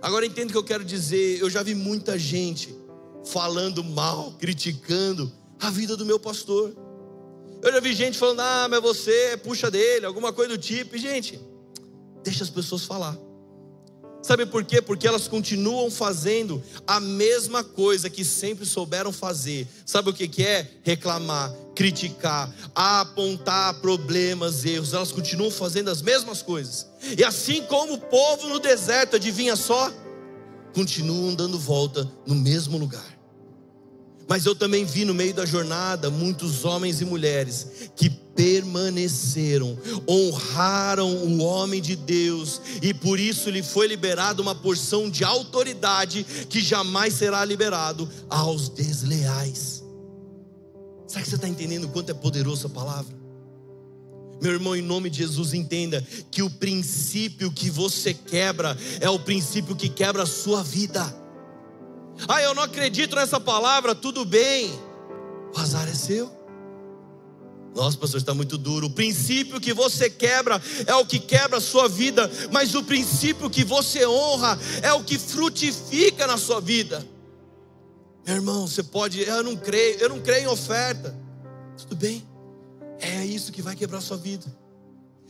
Agora 0.00 0.24
entendo 0.24 0.48
o 0.48 0.52
que 0.52 0.58
eu 0.58 0.64
quero 0.64 0.84
dizer. 0.84 1.40
Eu 1.40 1.50
já 1.50 1.62
vi 1.62 1.74
muita 1.74 2.18
gente 2.18 2.74
falando 3.24 3.84
mal, 3.84 4.32
criticando 4.38 5.30
a 5.60 5.70
vida 5.70 5.96
do 5.96 6.06
meu 6.06 6.18
pastor. 6.18 6.74
Eu 7.60 7.72
já 7.72 7.80
vi 7.80 7.92
gente 7.92 8.16
falando, 8.16 8.40
ah, 8.40 8.68
mas 8.70 8.80
você 8.80 9.32
é 9.32 9.36
puxa 9.36 9.70
dele, 9.70 10.06
alguma 10.06 10.32
coisa 10.32 10.56
do 10.56 10.58
tipo. 10.58 10.96
E, 10.96 10.98
gente, 10.98 11.40
deixa 12.22 12.44
as 12.44 12.50
pessoas 12.50 12.84
falar. 12.84 13.18
Sabe 14.20 14.44
por 14.44 14.64
quê? 14.64 14.82
Porque 14.82 15.06
elas 15.06 15.28
continuam 15.28 15.90
fazendo 15.90 16.62
a 16.86 16.98
mesma 16.98 17.62
coisa 17.62 18.10
que 18.10 18.24
sempre 18.24 18.66
souberam 18.66 19.12
fazer. 19.12 19.66
Sabe 19.86 20.10
o 20.10 20.12
que, 20.12 20.42
é? 20.42 20.68
Reclamar, 20.82 21.52
criticar, 21.74 22.52
apontar 22.74 23.74
problemas, 23.80 24.64
erros. 24.64 24.92
Elas 24.92 25.12
continuam 25.12 25.50
fazendo 25.50 25.88
as 25.88 26.02
mesmas 26.02 26.42
coisas. 26.42 26.86
E 27.16 27.22
assim 27.22 27.62
como 27.62 27.94
o 27.94 27.98
povo 27.98 28.48
no 28.48 28.58
deserto, 28.58 29.16
adivinha 29.16 29.54
só? 29.54 29.92
Continuam 30.74 31.34
dando 31.34 31.58
volta 31.58 32.10
no 32.26 32.34
mesmo 32.34 32.76
lugar. 32.76 33.18
Mas 34.28 34.44
eu 34.44 34.54
também 34.54 34.84
vi 34.84 35.06
no 35.06 35.14
meio 35.14 35.32
da 35.32 35.46
jornada 35.46 36.10
muitos 36.10 36.64
homens 36.64 37.00
e 37.00 37.04
mulheres 37.04 37.90
que 37.96 38.10
permaneceram, 38.38 39.76
honraram 40.08 41.12
o 41.12 41.42
homem 41.42 41.82
de 41.82 41.96
Deus, 41.96 42.60
e 42.80 42.94
por 42.94 43.18
isso 43.18 43.50
lhe 43.50 43.64
foi 43.64 43.88
liberada 43.88 44.40
uma 44.40 44.54
porção 44.54 45.10
de 45.10 45.24
autoridade 45.24 46.24
que 46.48 46.60
jamais 46.60 47.14
será 47.14 47.44
liberado 47.44 48.08
aos 48.30 48.68
desleais. 48.68 49.82
Será 51.08 51.20
que 51.20 51.28
você 51.28 51.34
está 51.34 51.48
entendendo 51.48 51.86
o 51.86 51.88
quanto 51.88 52.10
é 52.10 52.14
poderosa 52.14 52.68
a 52.68 52.70
palavra? 52.70 53.12
Meu 54.40 54.52
irmão, 54.52 54.76
em 54.76 54.82
nome 54.82 55.10
de 55.10 55.18
Jesus, 55.18 55.52
entenda 55.52 56.00
que 56.30 56.40
o 56.40 56.48
princípio 56.48 57.50
que 57.50 57.68
você 57.68 58.14
quebra 58.14 58.78
é 59.00 59.10
o 59.10 59.18
princípio 59.18 59.74
que 59.74 59.88
quebra 59.88 60.22
a 60.22 60.26
sua 60.26 60.62
vida. 60.62 61.02
Ah, 62.28 62.40
eu 62.40 62.54
não 62.54 62.62
acredito 62.62 63.16
nessa 63.16 63.40
palavra, 63.40 63.96
tudo 63.96 64.24
bem. 64.24 64.70
O 65.52 65.58
azar 65.58 65.88
é 65.88 65.94
seu. 65.94 66.37
Nossa, 67.74 67.96
pastor, 67.96 68.18
está 68.18 68.34
muito 68.34 68.58
duro. 68.58 68.86
O 68.86 68.90
princípio 68.90 69.60
que 69.60 69.72
você 69.72 70.10
quebra 70.10 70.60
é 70.86 70.94
o 70.94 71.06
que 71.06 71.18
quebra 71.18 71.58
a 71.58 71.60
sua 71.60 71.88
vida, 71.88 72.30
mas 72.50 72.74
o 72.74 72.82
princípio 72.82 73.48
que 73.48 73.64
você 73.64 74.06
honra 74.06 74.58
é 74.82 74.92
o 74.92 75.04
que 75.04 75.18
frutifica 75.18 76.26
na 76.26 76.36
sua 76.36 76.60
vida. 76.60 77.06
Meu 78.26 78.36
irmão, 78.36 78.66
você 78.66 78.82
pode, 78.82 79.20
eu 79.22 79.42
não 79.42 79.56
creio, 79.56 79.98
eu 80.00 80.08
não 80.08 80.20
creio 80.20 80.44
em 80.44 80.48
oferta. 80.48 81.16
Tudo 81.76 81.96
bem. 81.96 82.26
É 83.00 83.24
isso 83.24 83.52
que 83.52 83.62
vai 83.62 83.76
quebrar 83.76 83.98
a 83.98 84.02
sua 84.02 84.16
vida. 84.16 84.44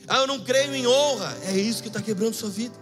Ah, 0.07 0.19
eu 0.19 0.27
não 0.27 0.41
creio 0.41 0.75
em 0.75 0.87
honra. 0.87 1.37
É 1.45 1.57
isso 1.57 1.83
que 1.83 1.89
está 1.89 2.01
quebrando 2.01 2.31
a 2.31 2.35
sua 2.35 2.49
vida. 2.49 2.75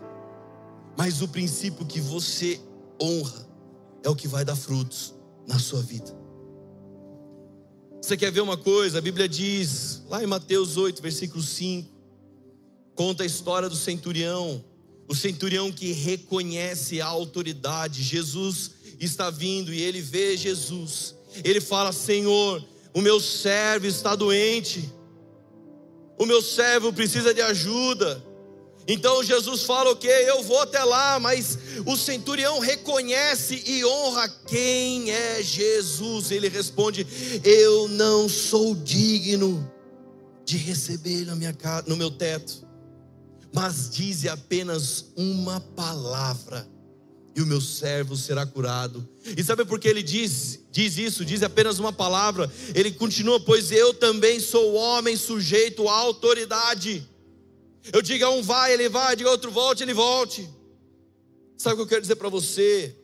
Mas 0.96 1.20
o 1.20 1.28
princípio 1.28 1.84
que 1.84 2.00
você 2.00 2.60
honra 3.02 3.46
é 4.02 4.08
o 4.08 4.14
que 4.14 4.28
vai 4.28 4.44
dar 4.44 4.56
frutos 4.56 5.14
na 5.46 5.58
sua 5.58 5.82
vida. 5.82 6.25
Você 8.06 8.16
quer 8.16 8.30
ver 8.30 8.40
uma 8.40 8.56
coisa? 8.56 8.98
A 8.98 9.00
Bíblia 9.00 9.28
diz, 9.28 10.00
lá 10.08 10.22
em 10.22 10.28
Mateus 10.28 10.76
8, 10.76 11.02
versículo 11.02 11.42
5, 11.42 11.90
conta 12.94 13.24
a 13.24 13.26
história 13.26 13.68
do 13.68 13.74
centurião, 13.74 14.64
o 15.08 15.14
centurião 15.14 15.72
que 15.72 15.90
reconhece 15.90 17.00
a 17.00 17.06
autoridade. 17.06 18.04
Jesus 18.04 18.70
está 19.00 19.28
vindo 19.28 19.74
e 19.74 19.82
ele 19.82 20.00
vê 20.00 20.36
Jesus. 20.36 21.16
Ele 21.42 21.60
fala: 21.60 21.92
Senhor, 21.92 22.64
o 22.94 23.00
meu 23.00 23.18
servo 23.18 23.88
está 23.88 24.14
doente, 24.14 24.88
o 26.16 26.24
meu 26.24 26.40
servo 26.40 26.92
precisa 26.92 27.34
de 27.34 27.42
ajuda. 27.42 28.24
Então 28.88 29.22
Jesus 29.22 29.62
fala: 29.62 29.90
Ok, 29.90 30.08
eu 30.10 30.42
vou 30.42 30.60
até 30.60 30.82
lá, 30.84 31.18
mas 31.18 31.58
o 31.84 31.96
centurião 31.96 32.60
reconhece 32.60 33.62
e 33.66 33.84
honra 33.84 34.28
quem 34.46 35.10
é 35.10 35.42
Jesus. 35.42 36.30
Ele 36.30 36.48
responde: 36.48 37.06
Eu 37.42 37.88
não 37.88 38.28
sou 38.28 38.74
digno 38.74 39.70
de 40.44 41.52
casa, 41.58 41.84
no 41.88 41.96
meu 41.96 42.10
teto, 42.10 42.64
mas 43.52 43.90
dize 43.90 44.28
apenas 44.28 45.06
uma 45.16 45.60
palavra 45.60 46.68
e 47.36 47.42
o 47.42 47.46
meu 47.46 47.60
servo 47.60 48.16
será 48.16 48.46
curado. 48.46 49.06
E 49.36 49.44
sabe 49.44 49.64
por 49.64 49.78
que 49.78 49.86
ele 49.86 50.02
diz, 50.02 50.60
diz 50.72 50.96
isso? 50.96 51.24
Diz 51.24 51.42
apenas 51.42 51.78
uma 51.78 51.92
palavra. 51.92 52.50
Ele 52.74 52.90
continua: 52.92 53.38
Pois 53.38 53.70
eu 53.70 53.92
também 53.92 54.38
sou 54.40 54.74
homem 54.74 55.16
sujeito 55.16 55.88
à 55.88 55.92
autoridade. 55.92 57.06
Eu 57.92 58.02
digo 58.02 58.24
a 58.24 58.30
um 58.30 58.42
vai, 58.42 58.72
ele 58.72 58.88
vai, 58.88 59.12
eu 59.12 59.16
digo 59.16 59.28
a 59.28 59.32
outro 59.32 59.50
volte, 59.50 59.82
ele 59.82 59.94
volte. 59.94 60.48
Sabe 61.56 61.74
o 61.74 61.76
que 61.76 61.82
eu 61.82 61.88
quero 61.88 62.02
dizer 62.02 62.16
para 62.16 62.28
você? 62.28 62.94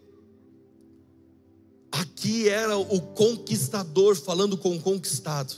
Aqui 1.90 2.48
era 2.48 2.76
o 2.76 3.00
conquistador 3.00 4.16
falando 4.16 4.56
com 4.56 4.76
o 4.76 4.80
conquistado. 4.80 5.54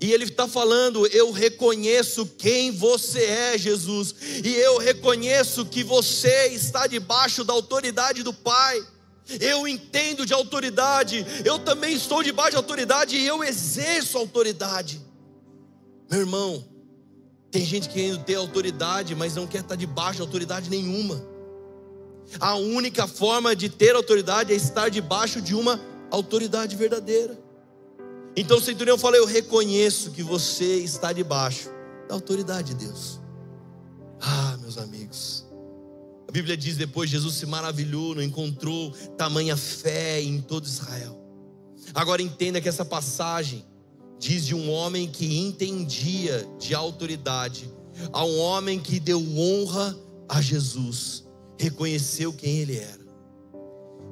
E 0.00 0.12
ele 0.12 0.24
está 0.24 0.46
falando: 0.46 1.06
Eu 1.08 1.30
reconheço 1.30 2.26
quem 2.38 2.70
você 2.70 3.24
é, 3.24 3.58
Jesus, 3.58 4.14
e 4.44 4.54
eu 4.54 4.78
reconheço 4.78 5.64
que 5.66 5.82
você 5.82 6.48
está 6.48 6.86
debaixo 6.86 7.44
da 7.44 7.52
autoridade 7.52 8.22
do 8.22 8.32
Pai. 8.32 8.84
Eu 9.40 9.66
entendo 9.66 10.24
de 10.24 10.32
autoridade, 10.32 11.26
eu 11.44 11.58
também 11.58 11.94
estou 11.94 12.22
debaixo 12.22 12.52
de 12.52 12.56
autoridade 12.58 13.16
e 13.16 13.26
eu 13.26 13.42
exerço 13.42 14.18
autoridade. 14.18 15.00
Meu 16.08 16.20
irmão, 16.20 16.64
tem 17.50 17.64
gente 17.64 17.88
querendo 17.88 18.22
ter 18.24 18.34
autoridade, 18.34 19.14
mas 19.14 19.34
não 19.34 19.46
quer 19.46 19.60
estar 19.60 19.76
debaixo 19.76 20.16
de 20.16 20.22
autoridade 20.22 20.68
nenhuma. 20.68 21.22
A 22.40 22.54
única 22.56 23.06
forma 23.06 23.54
de 23.54 23.68
ter 23.68 23.94
autoridade 23.94 24.52
é 24.52 24.56
estar 24.56 24.88
debaixo 24.88 25.40
de 25.40 25.54
uma 25.54 25.80
autoridade 26.10 26.74
verdadeira. 26.76 27.38
Então 28.36 28.58
o 28.58 28.60
centurião 28.60 28.98
fala: 28.98 29.16
Eu 29.16 29.26
reconheço 29.26 30.10
que 30.10 30.22
você 30.22 30.76
está 30.76 31.12
debaixo 31.12 31.70
da 32.08 32.14
autoridade 32.14 32.74
de 32.74 32.86
Deus. 32.86 33.20
Ah, 34.20 34.56
meus 34.60 34.76
amigos, 34.76 35.46
a 36.28 36.32
Bíblia 36.32 36.56
diz 36.56 36.76
depois: 36.76 37.08
Jesus 37.08 37.36
se 37.36 37.46
maravilhou, 37.46 38.14
não 38.14 38.22
encontrou 38.22 38.90
tamanha 39.16 39.56
fé 39.56 40.20
em 40.20 40.40
todo 40.40 40.66
Israel. 40.66 41.16
Agora 41.94 42.20
entenda 42.20 42.60
que 42.60 42.68
essa 42.68 42.84
passagem 42.84 43.64
diz 44.18 44.46
de 44.46 44.54
um 44.54 44.70
homem 44.70 45.06
que 45.06 45.38
entendia 45.38 46.46
de 46.58 46.74
autoridade, 46.74 47.70
a 48.12 48.24
um 48.24 48.38
homem 48.38 48.78
que 48.78 48.98
deu 49.00 49.24
honra 49.36 49.96
a 50.28 50.40
Jesus, 50.40 51.24
reconheceu 51.58 52.32
quem 52.32 52.58
ele 52.58 52.76
era. 52.76 53.06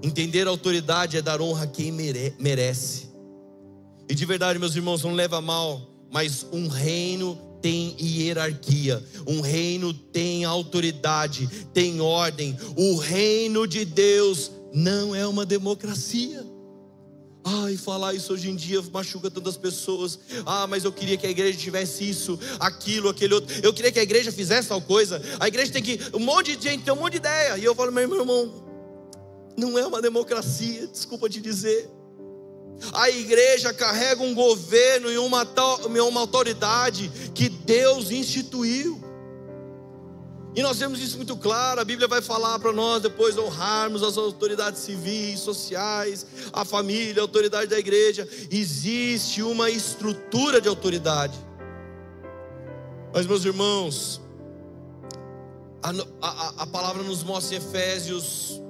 Entender 0.02 0.46
a 0.46 0.50
autoridade 0.50 1.16
é 1.16 1.22
dar 1.22 1.40
honra 1.40 1.64
a 1.64 1.66
quem 1.66 1.90
merece. 1.90 3.08
E 4.08 4.14
de 4.14 4.26
verdade, 4.26 4.58
meus 4.58 4.76
irmãos, 4.76 5.02
não 5.02 5.14
leva 5.14 5.40
mal, 5.40 5.90
mas 6.10 6.46
um 6.52 6.68
reino 6.68 7.38
tem 7.62 7.96
hierarquia, 7.98 9.02
um 9.26 9.40
reino 9.40 9.94
tem 9.94 10.44
autoridade, 10.44 11.48
tem 11.72 12.00
ordem. 12.02 12.54
O 12.76 12.96
reino 12.96 13.66
de 13.66 13.86
Deus 13.86 14.50
não 14.74 15.14
é 15.14 15.26
uma 15.26 15.46
democracia. 15.46 16.44
Ai, 17.44 17.76
falar 17.76 18.14
isso 18.14 18.32
hoje 18.32 18.48
em 18.48 18.56
dia 18.56 18.82
machuca 18.90 19.30
tantas 19.30 19.58
pessoas. 19.58 20.18
Ah, 20.46 20.66
mas 20.66 20.84
eu 20.84 20.92
queria 20.92 21.16
que 21.18 21.26
a 21.26 21.30
igreja 21.30 21.58
tivesse 21.58 22.08
isso, 22.08 22.38
aquilo, 22.58 23.10
aquele 23.10 23.34
outro. 23.34 23.54
Eu 23.62 23.72
queria 23.72 23.92
que 23.92 23.98
a 23.98 24.02
igreja 24.02 24.32
fizesse 24.32 24.68
tal 24.68 24.80
coisa. 24.80 25.20
A 25.38 25.46
igreja 25.46 25.70
tem 25.70 25.82
que. 25.82 26.00
Um 26.14 26.20
monte 26.20 26.56
de 26.56 26.70
gente 26.70 26.84
tem 26.84 26.94
um 26.94 26.96
monte 26.96 27.12
de 27.12 27.18
ideia. 27.18 27.58
E 27.58 27.64
eu 27.64 27.74
falo, 27.74 27.92
meu 27.92 28.02
irmão, 28.02 28.64
não 29.58 29.78
é 29.78 29.86
uma 29.86 30.00
democracia, 30.00 30.86
desculpa 30.86 31.28
te 31.28 31.38
dizer. 31.38 31.90
A 32.94 33.10
igreja 33.10 33.74
carrega 33.74 34.22
um 34.22 34.34
governo 34.34 35.12
e 35.12 35.18
uma, 35.18 35.46
uma 36.08 36.20
autoridade 36.20 37.12
que 37.34 37.50
Deus 37.50 38.10
instituiu. 38.10 39.03
E 40.56 40.62
nós 40.62 40.78
temos 40.78 41.00
isso 41.00 41.16
muito 41.16 41.36
claro, 41.36 41.80
a 41.80 41.84
Bíblia 41.84 42.06
vai 42.06 42.22
falar 42.22 42.58
para 42.60 42.72
nós 42.72 43.02
depois 43.02 43.36
honrarmos 43.36 44.04
as 44.04 44.16
autoridades 44.16 44.80
civis, 44.80 45.40
sociais, 45.40 46.24
a 46.52 46.64
família, 46.64 47.20
a 47.20 47.24
autoridade 47.24 47.66
da 47.66 47.78
igreja. 47.78 48.28
Existe 48.50 49.42
uma 49.42 49.68
estrutura 49.68 50.60
de 50.60 50.68
autoridade. 50.68 51.36
Mas, 53.12 53.26
meus 53.26 53.44
irmãos, 53.44 54.20
a, 55.82 55.90
a, 56.22 56.62
a 56.62 56.66
palavra 56.66 57.02
nos 57.02 57.24
mostra 57.24 57.56
em 57.56 57.58
Efésios 57.58 58.62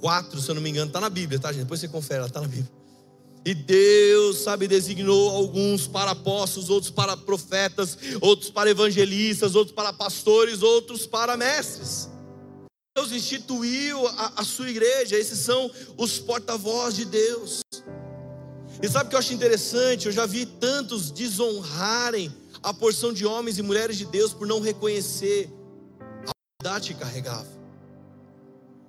4, 0.00 0.40
se 0.40 0.50
eu 0.50 0.54
não 0.54 0.62
me 0.62 0.68
engano, 0.70 0.88
está 0.88 1.00
na 1.00 1.10
Bíblia, 1.10 1.40
tá, 1.40 1.52
gente? 1.52 1.62
Depois 1.62 1.80
você 1.80 1.88
confere, 1.88 2.24
está 2.24 2.40
na 2.40 2.48
Bíblia. 2.48 2.70
E 3.48 3.54
Deus, 3.54 4.40
sabe, 4.40 4.68
designou 4.68 5.30
alguns 5.30 5.86
para 5.86 6.10
apóstolos, 6.10 6.68
outros 6.68 6.90
para 6.90 7.16
profetas, 7.16 7.96
outros 8.20 8.50
para 8.50 8.68
evangelistas, 8.68 9.54
outros 9.54 9.74
para 9.74 9.90
pastores, 9.90 10.62
outros 10.62 11.06
para 11.06 11.34
mestres. 11.34 12.10
Deus 12.94 13.10
instituiu 13.10 14.06
a, 14.06 14.34
a 14.36 14.44
sua 14.44 14.68
igreja, 14.68 15.16
esses 15.16 15.38
são 15.38 15.70
os 15.96 16.18
porta-voz 16.18 16.94
de 16.94 17.06
Deus. 17.06 17.60
E 18.82 18.86
sabe 18.86 19.06
o 19.06 19.08
que 19.08 19.14
eu 19.14 19.18
acho 19.18 19.32
interessante? 19.32 20.04
Eu 20.04 20.12
já 20.12 20.26
vi 20.26 20.44
tantos 20.44 21.10
desonrarem 21.10 22.30
a 22.62 22.74
porção 22.74 23.14
de 23.14 23.24
homens 23.24 23.56
e 23.56 23.62
mulheres 23.62 23.96
de 23.96 24.04
Deus 24.04 24.34
por 24.34 24.46
não 24.46 24.60
reconhecer 24.60 25.50
a 26.26 26.32
autoridade 26.60 26.92
que 26.92 27.00
carregava. 27.00 27.48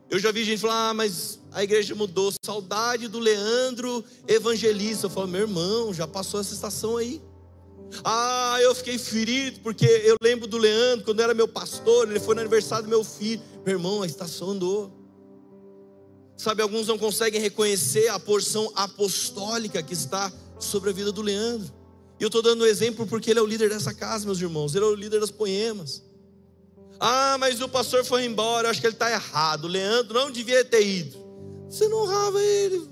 Eu 0.10 0.20
já 0.20 0.34
vi 0.34 0.44
gente 0.44 0.60
falar, 0.60 0.90
ah, 0.90 0.94
mas 0.94 1.39
a 1.52 1.64
igreja 1.64 1.96
mudou. 1.96 2.32
Saudade 2.44 3.08
do 3.08 3.20
Leandro 3.20 4.04
evangelista. 4.28 5.08
Eu 5.08 5.10
falo, 5.10 5.28
meu 5.28 5.42
irmão, 5.42 5.94
já 5.94 6.08
passou 6.08 6.40
essa 6.40 6.54
estação 6.54 6.98
aí. 6.98 7.22
Ah, 8.04 8.58
eu 8.62 8.76
fiquei 8.76 8.98
ferido 8.98 9.60
porque 9.62 9.86
eu 9.86 10.16
lembro 10.22 10.48
do 10.48 10.58
Leandro, 10.58 11.06
quando 11.06 11.22
era 11.22 11.34
meu 11.34 11.48
pastor, 11.48 12.08
ele 12.08 12.20
foi 12.20 12.36
no 12.36 12.42
aniversário 12.42 12.86
do 12.86 12.90
meu 12.90 13.04
filho. 13.04 13.42
Meu 13.66 13.76
irmão, 13.76 14.04
a 14.04 14.06
estação 14.06 14.52
andou. 14.52 14.92
Sabe, 16.38 16.62
alguns 16.62 16.88
não 16.88 16.98
conseguem 16.98 17.42
reconhecer 17.42 18.08
a 18.08 18.20
porção 18.20 18.72
apostólica 18.76 19.84
que 19.84 19.94
está 19.94 20.32
sobre 20.58 20.90
a 20.90 20.94
vida 20.94 21.12
do 21.12 21.22
Leandro. 21.22 21.74
E 22.20 22.24
eu 22.24 22.28
estou 22.28 22.42
dando 22.42 22.64
um 22.64 22.68
exemplo 22.68 23.08
porque 23.08 23.32
ele 23.32 23.40
é 23.40 23.42
o 23.42 23.46
líder 23.46 23.70
dessa 23.70 23.94
casa, 23.94 24.26
meus 24.26 24.40
irmãos. 24.40 24.76
Ele 24.76 24.86
é 24.86 24.88
o 24.88 24.96
líder 24.96 25.20
das 25.20 25.32
poemas. 25.32 26.04
Ah, 27.00 27.38
mas 27.40 27.62
o 27.62 27.70
pastor 27.70 28.04
foi 28.04 28.26
embora, 28.26 28.70
acho 28.70 28.82
que 28.82 28.88
ele 28.88 28.94
está 28.94 29.10
errado. 29.10 29.66
O 29.66 29.68
Leandro 29.68 30.14
não 30.14 30.30
devia 30.30 30.64
ter 30.64 30.86
ido. 30.86 31.29
Você 31.70 31.88
não 31.88 32.04
honrava 32.04 32.42
ele. 32.42 32.90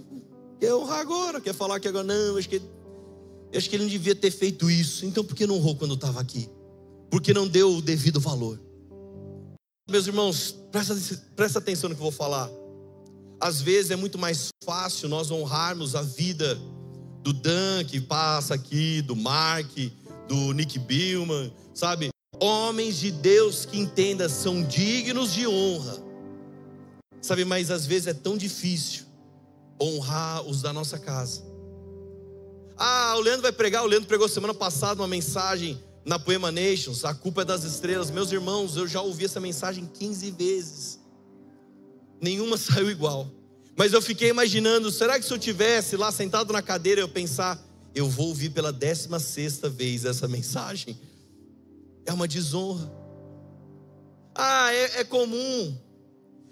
Quer 0.60 0.74
honrar 0.74 1.00
agora? 1.00 1.42
Quer 1.42 1.54
falar 1.54 1.80
que 1.80 1.88
agora 1.88 2.04
não? 2.04 2.38
Acho 2.38 2.48
que, 2.48 2.62
acho 3.56 3.70
que 3.70 3.76
ele 3.76 3.84
não 3.84 3.90
devia 3.90 4.16
ter 4.16 4.32
feito 4.32 4.70
isso. 4.70 5.06
Então 5.06 5.24
por 5.24 5.36
que 5.36 5.48
não 5.48 5.56
honrou 5.56 5.76
quando 5.76 5.96
estava 5.96 6.20
aqui? 6.20 6.50
Porque 7.10 7.34
não 7.34 7.48
deu 7.48 7.78
o 7.78 7.82
devido 7.82 8.20
valor. 8.20 8.60
Meus 9.90 10.06
irmãos, 10.06 10.56
presta, 10.72 10.96
presta 11.36 11.60
atenção 11.60 11.90
no 11.90 11.96
que 11.96 12.02
eu 12.02 12.04
vou 12.04 12.12
falar. 12.12 12.50
Às 13.40 13.62
vezes 13.62 13.92
é 13.92 13.96
muito 13.96 14.18
mais 14.18 14.50
fácil 14.64 15.08
nós 15.08 15.32
honrarmos 15.32 15.96
a 15.96 16.02
vida 16.02 16.60
do 17.24 17.32
Dan 17.34 17.84
que 17.86 18.02
passa 18.02 18.54
aqui, 18.54 19.02
do 19.02 19.16
Mark, 19.16 19.72
do 20.28 20.54
Nick 20.54 20.78
Billman, 20.80 21.54
sabe? 21.74 22.10
Homens 22.40 22.98
de 22.98 23.12
Deus 23.12 23.66
que 23.66 23.80
entenda 23.80 24.28
são 24.28 24.64
dignos 24.64 25.34
de 25.34 25.48
honra. 25.48 26.07
Sabe, 27.28 27.44
mas 27.44 27.70
às 27.70 27.86
vezes 27.86 28.08
é 28.08 28.14
tão 28.14 28.38
difícil 28.38 29.06
honrar 29.82 30.42
os 30.44 30.62
da 30.62 30.72
nossa 30.72 30.98
casa. 30.98 31.44
Ah, 32.78 33.16
o 33.18 33.20
Leandro 33.20 33.42
vai 33.42 33.52
pregar. 33.52 33.84
O 33.84 33.88
Leandro 33.88 34.08
pregou 34.08 34.30
semana 34.30 34.54
passada 34.54 35.02
uma 35.02 35.08
mensagem 35.08 35.84
na 36.06 36.18
Poema 36.18 36.52
Nations. 36.52 37.04
A 37.04 37.14
culpa 37.14 37.42
é 37.42 37.46
das 37.46 37.66
estrelas. 37.66 38.10
Meus 38.10 38.32
irmãos, 38.32 38.78
eu 38.78 38.88
já 38.88 39.02
ouvi 39.02 39.26
essa 39.26 39.42
mensagem 39.42 39.86
15 39.86 40.32
vezes. 40.32 41.00
Nenhuma 42.22 42.56
saiu 42.58 42.90
igual. 42.90 43.30
Mas 43.76 43.92
eu 43.92 44.02
fiquei 44.02 44.30
imaginando: 44.30 44.90
será 44.90 45.20
que 45.20 45.26
se 45.26 45.34
eu 45.34 45.38
tivesse 45.38 45.98
lá 45.98 46.12
sentado 46.14 46.54
na 46.54 46.62
cadeira, 46.62 47.02
eu 47.02 47.10
pensar, 47.10 47.62
eu 47.94 48.08
vou 48.10 48.30
ouvir 48.30 48.52
pela 48.52 48.72
16 48.72 49.22
sexta 49.22 49.70
vez 49.70 50.06
essa 50.06 50.30
mensagem? 50.30 50.98
é 52.08 52.14
uma 52.14 52.28
desonra. 52.28 52.90
Ah, 54.34 54.74
é, 54.74 55.02
é 55.02 55.04
comum. 55.04 55.78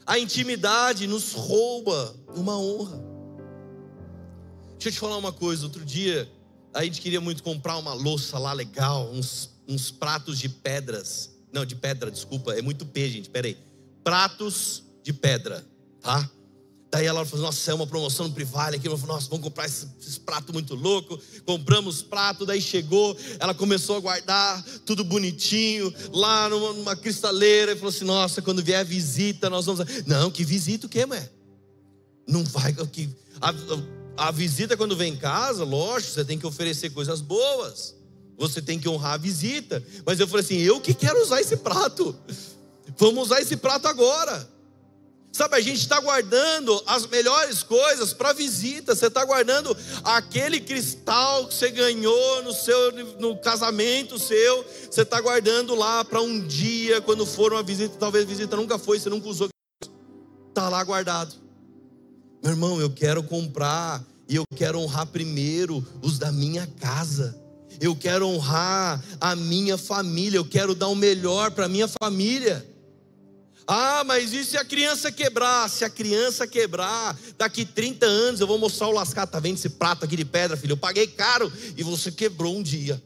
A 0.06 0.20
intimidade 0.20 1.08
nos 1.08 1.34
rouba 1.34 2.16
uma 2.36 2.58
honra. 2.58 3.04
Deixa 4.74 4.90
eu 4.90 4.92
te 4.92 5.00
falar 5.00 5.18
uma 5.18 5.34
coisa. 5.34 5.64
Outro 5.64 5.84
dia, 5.84 6.30
a 6.74 6.84
gente 6.84 7.02
queria 7.02 7.20
muito 7.20 7.42
comprar 7.42 7.78
uma 7.78 7.94
louça 7.94 8.38
lá 8.38 8.54
legal, 8.54 9.10
uns, 9.12 9.50
uns 9.68 9.90
pratos 9.90 10.38
de 10.38 10.48
pedras. 10.48 11.32
Não, 11.52 11.66
de 11.66 11.76
pedra, 11.76 12.12
desculpa. 12.12 12.54
É 12.54 12.62
muito 12.62 12.86
P, 12.86 13.10
gente. 13.10 13.30
Peraí. 13.30 13.58
Pratos 14.04 14.84
de 15.02 15.12
pedra, 15.12 15.66
tá? 16.02 16.30
Daí 16.96 17.08
ela 17.08 17.26
falou: 17.26 17.48
Nossa, 17.48 17.72
é 17.72 17.74
uma 17.74 17.86
promoção 17.86 18.30
no 18.30 18.34
Privale 18.34 18.78
aqui. 18.78 18.88
Ela 18.88 18.98
Nossa, 19.00 19.28
vamos 19.30 19.44
comprar 19.44 19.66
esses, 19.66 19.86
esses 20.00 20.18
pratos 20.18 20.54
muito 20.54 20.74
louco. 20.76 21.20
Compramos 21.46 22.02
prato, 22.02 22.46
daí 22.46 22.62
chegou. 22.62 23.18
Ela 23.38 23.54
começou 23.54 23.98
a 23.98 24.00
guardar 24.00 24.64
tudo 24.86 25.04
bonitinho, 25.04 25.94
lá 26.14 26.48
numa, 26.48 26.72
numa 26.72 26.96
cristaleira. 26.96 27.74
E 27.74 27.76
falou 27.76 27.90
assim: 27.90 28.06
Nossa, 28.06 28.42
quando 28.42 28.64
vier 28.64 28.80
a 28.80 28.84
visita, 28.84 29.50
nós 29.50 29.66
vamos. 29.66 29.86
Não, 30.06 30.32
que 30.32 30.46
visita 30.46 30.88
o 30.88 30.90
quê, 30.90 31.06
mulher? 31.06 31.30
Não 32.26 32.46
vai. 32.46 32.72
Que, 32.72 33.10
a, 33.42 34.28
a 34.28 34.32
visita, 34.32 34.78
quando 34.78 34.96
vem 34.96 35.12
em 35.12 35.18
casa, 35.18 35.66
lógico, 35.66 36.14
você 36.14 36.24
tem 36.24 36.40
que 36.40 36.48
oferecer 36.48 36.92
coisas 36.92 37.20
boas. 37.20 37.94
Você 38.38 38.62
tem 38.62 38.80
que 38.80 38.88
honrar 38.88 39.16
a 39.16 39.18
visita. 39.18 39.84
Mas 40.06 40.18
eu 40.18 40.30
falei 40.30 40.46
assim: 40.46 40.60
Eu 40.60 40.80
que 40.80 40.94
quero 40.94 41.22
usar 41.22 41.42
esse 41.42 41.58
prato. 41.58 42.16
Vamos 42.98 43.26
usar 43.26 43.42
esse 43.42 43.58
prato 43.58 43.86
agora. 43.86 44.55
Sabe, 45.36 45.58
a 45.58 45.60
gente 45.60 45.80
está 45.80 46.00
guardando 46.00 46.82
as 46.88 47.06
melhores 47.08 47.62
coisas 47.62 48.14
para 48.14 48.32
visita. 48.32 48.96
Você 48.96 49.08
está 49.08 49.26
guardando 49.26 49.76
aquele 50.02 50.62
cristal 50.62 51.46
que 51.48 51.54
você 51.54 51.70
ganhou 51.72 52.42
no 52.42 52.54
seu 52.54 53.20
no 53.20 53.36
casamento 53.36 54.18
seu. 54.18 54.64
Você 54.90 55.02
está 55.02 55.20
guardando 55.20 55.76
lá 55.76 56.06
para 56.06 56.22
um 56.22 56.40
dia 56.40 57.02
quando 57.02 57.26
for 57.26 57.52
uma 57.52 57.62
visita. 57.62 57.98
Talvez 58.00 58.24
a 58.24 58.28
visita 58.30 58.56
nunca 58.56 58.80
foi, 58.80 58.98
você 58.98 59.10
nunca 59.10 59.28
usou. 59.28 59.50
Está 60.48 60.70
lá 60.70 60.82
guardado. 60.86 61.36
Meu 62.42 62.54
irmão, 62.54 62.80
eu 62.80 62.90
quero 62.90 63.22
comprar 63.22 64.02
e 64.30 64.38
eu 64.38 64.46
quero 64.56 64.80
honrar 64.80 65.08
primeiro 65.08 65.86
os 66.02 66.18
da 66.18 66.32
minha 66.32 66.66
casa. 66.80 67.38
Eu 67.82 67.94
quero 67.94 68.26
honrar 68.26 69.04
a 69.20 69.36
minha 69.36 69.78
família. 69.78 70.38
Eu 70.38 70.46
quero 70.46 70.74
dar 70.74 70.88
o 70.88 70.96
melhor 70.96 71.52
para 71.52 71.68
minha 71.68 71.90
família. 71.90 72.66
Ah, 73.68 74.04
mas 74.06 74.32
e 74.32 74.46
se 74.46 74.58
a 74.58 74.64
criança 74.64 75.12
quebrar? 75.12 75.70
Se 75.70 75.84
a 75.84 75.90
criança 75.90 76.46
quebrar, 76.46 77.18
daqui 77.38 77.66
30 77.66 78.06
anos 78.06 78.40
eu 78.40 78.46
vou 78.46 78.60
mostrar 78.60 78.88
o 78.88 78.92
lascar. 78.92 79.26
Tá 79.26 79.40
vendo 79.40 79.56
esse 79.56 79.70
prato 79.70 80.06
aqui 80.06 80.16
de 80.16 80.26
pedra, 80.26 80.56
filho? 80.56 80.74
Eu 80.74 80.78
paguei 80.78 81.08
caro 81.08 81.52
e 81.76 81.82
você 81.82 82.12
quebrou 82.12 82.56
um 82.56 82.62
dia. 82.62 83.02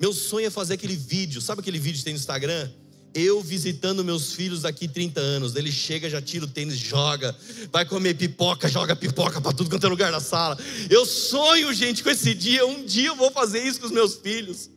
Meu 0.00 0.12
sonho 0.12 0.46
é 0.46 0.50
fazer 0.50 0.74
aquele 0.74 0.94
vídeo, 0.94 1.40
sabe 1.40 1.60
aquele 1.60 1.78
vídeo 1.78 1.98
que 1.98 2.04
tem 2.04 2.12
no 2.12 2.20
Instagram? 2.20 2.70
Eu 3.12 3.42
visitando 3.42 4.04
meus 4.04 4.34
filhos 4.34 4.62
daqui 4.62 4.86
30 4.86 5.18
anos. 5.20 5.56
Ele 5.56 5.72
chega, 5.72 6.08
já 6.08 6.20
tira 6.20 6.44
o 6.44 6.48
tênis, 6.48 6.76
joga, 6.76 7.34
vai 7.72 7.84
comer 7.86 8.14
pipoca, 8.14 8.68
joga 8.68 8.94
pipoca 8.94 9.40
para 9.40 9.52
tudo 9.52 9.70
quanto 9.70 9.86
é 9.86 9.88
lugar 9.88 10.12
da 10.12 10.20
sala. 10.20 10.56
Eu 10.90 11.06
sonho, 11.06 11.72
gente, 11.72 12.04
com 12.04 12.10
esse 12.10 12.34
dia. 12.34 12.66
Um 12.66 12.84
dia 12.84 13.08
eu 13.08 13.16
vou 13.16 13.30
fazer 13.30 13.64
isso 13.64 13.80
com 13.80 13.86
os 13.86 13.92
meus 13.92 14.16
filhos. 14.16 14.70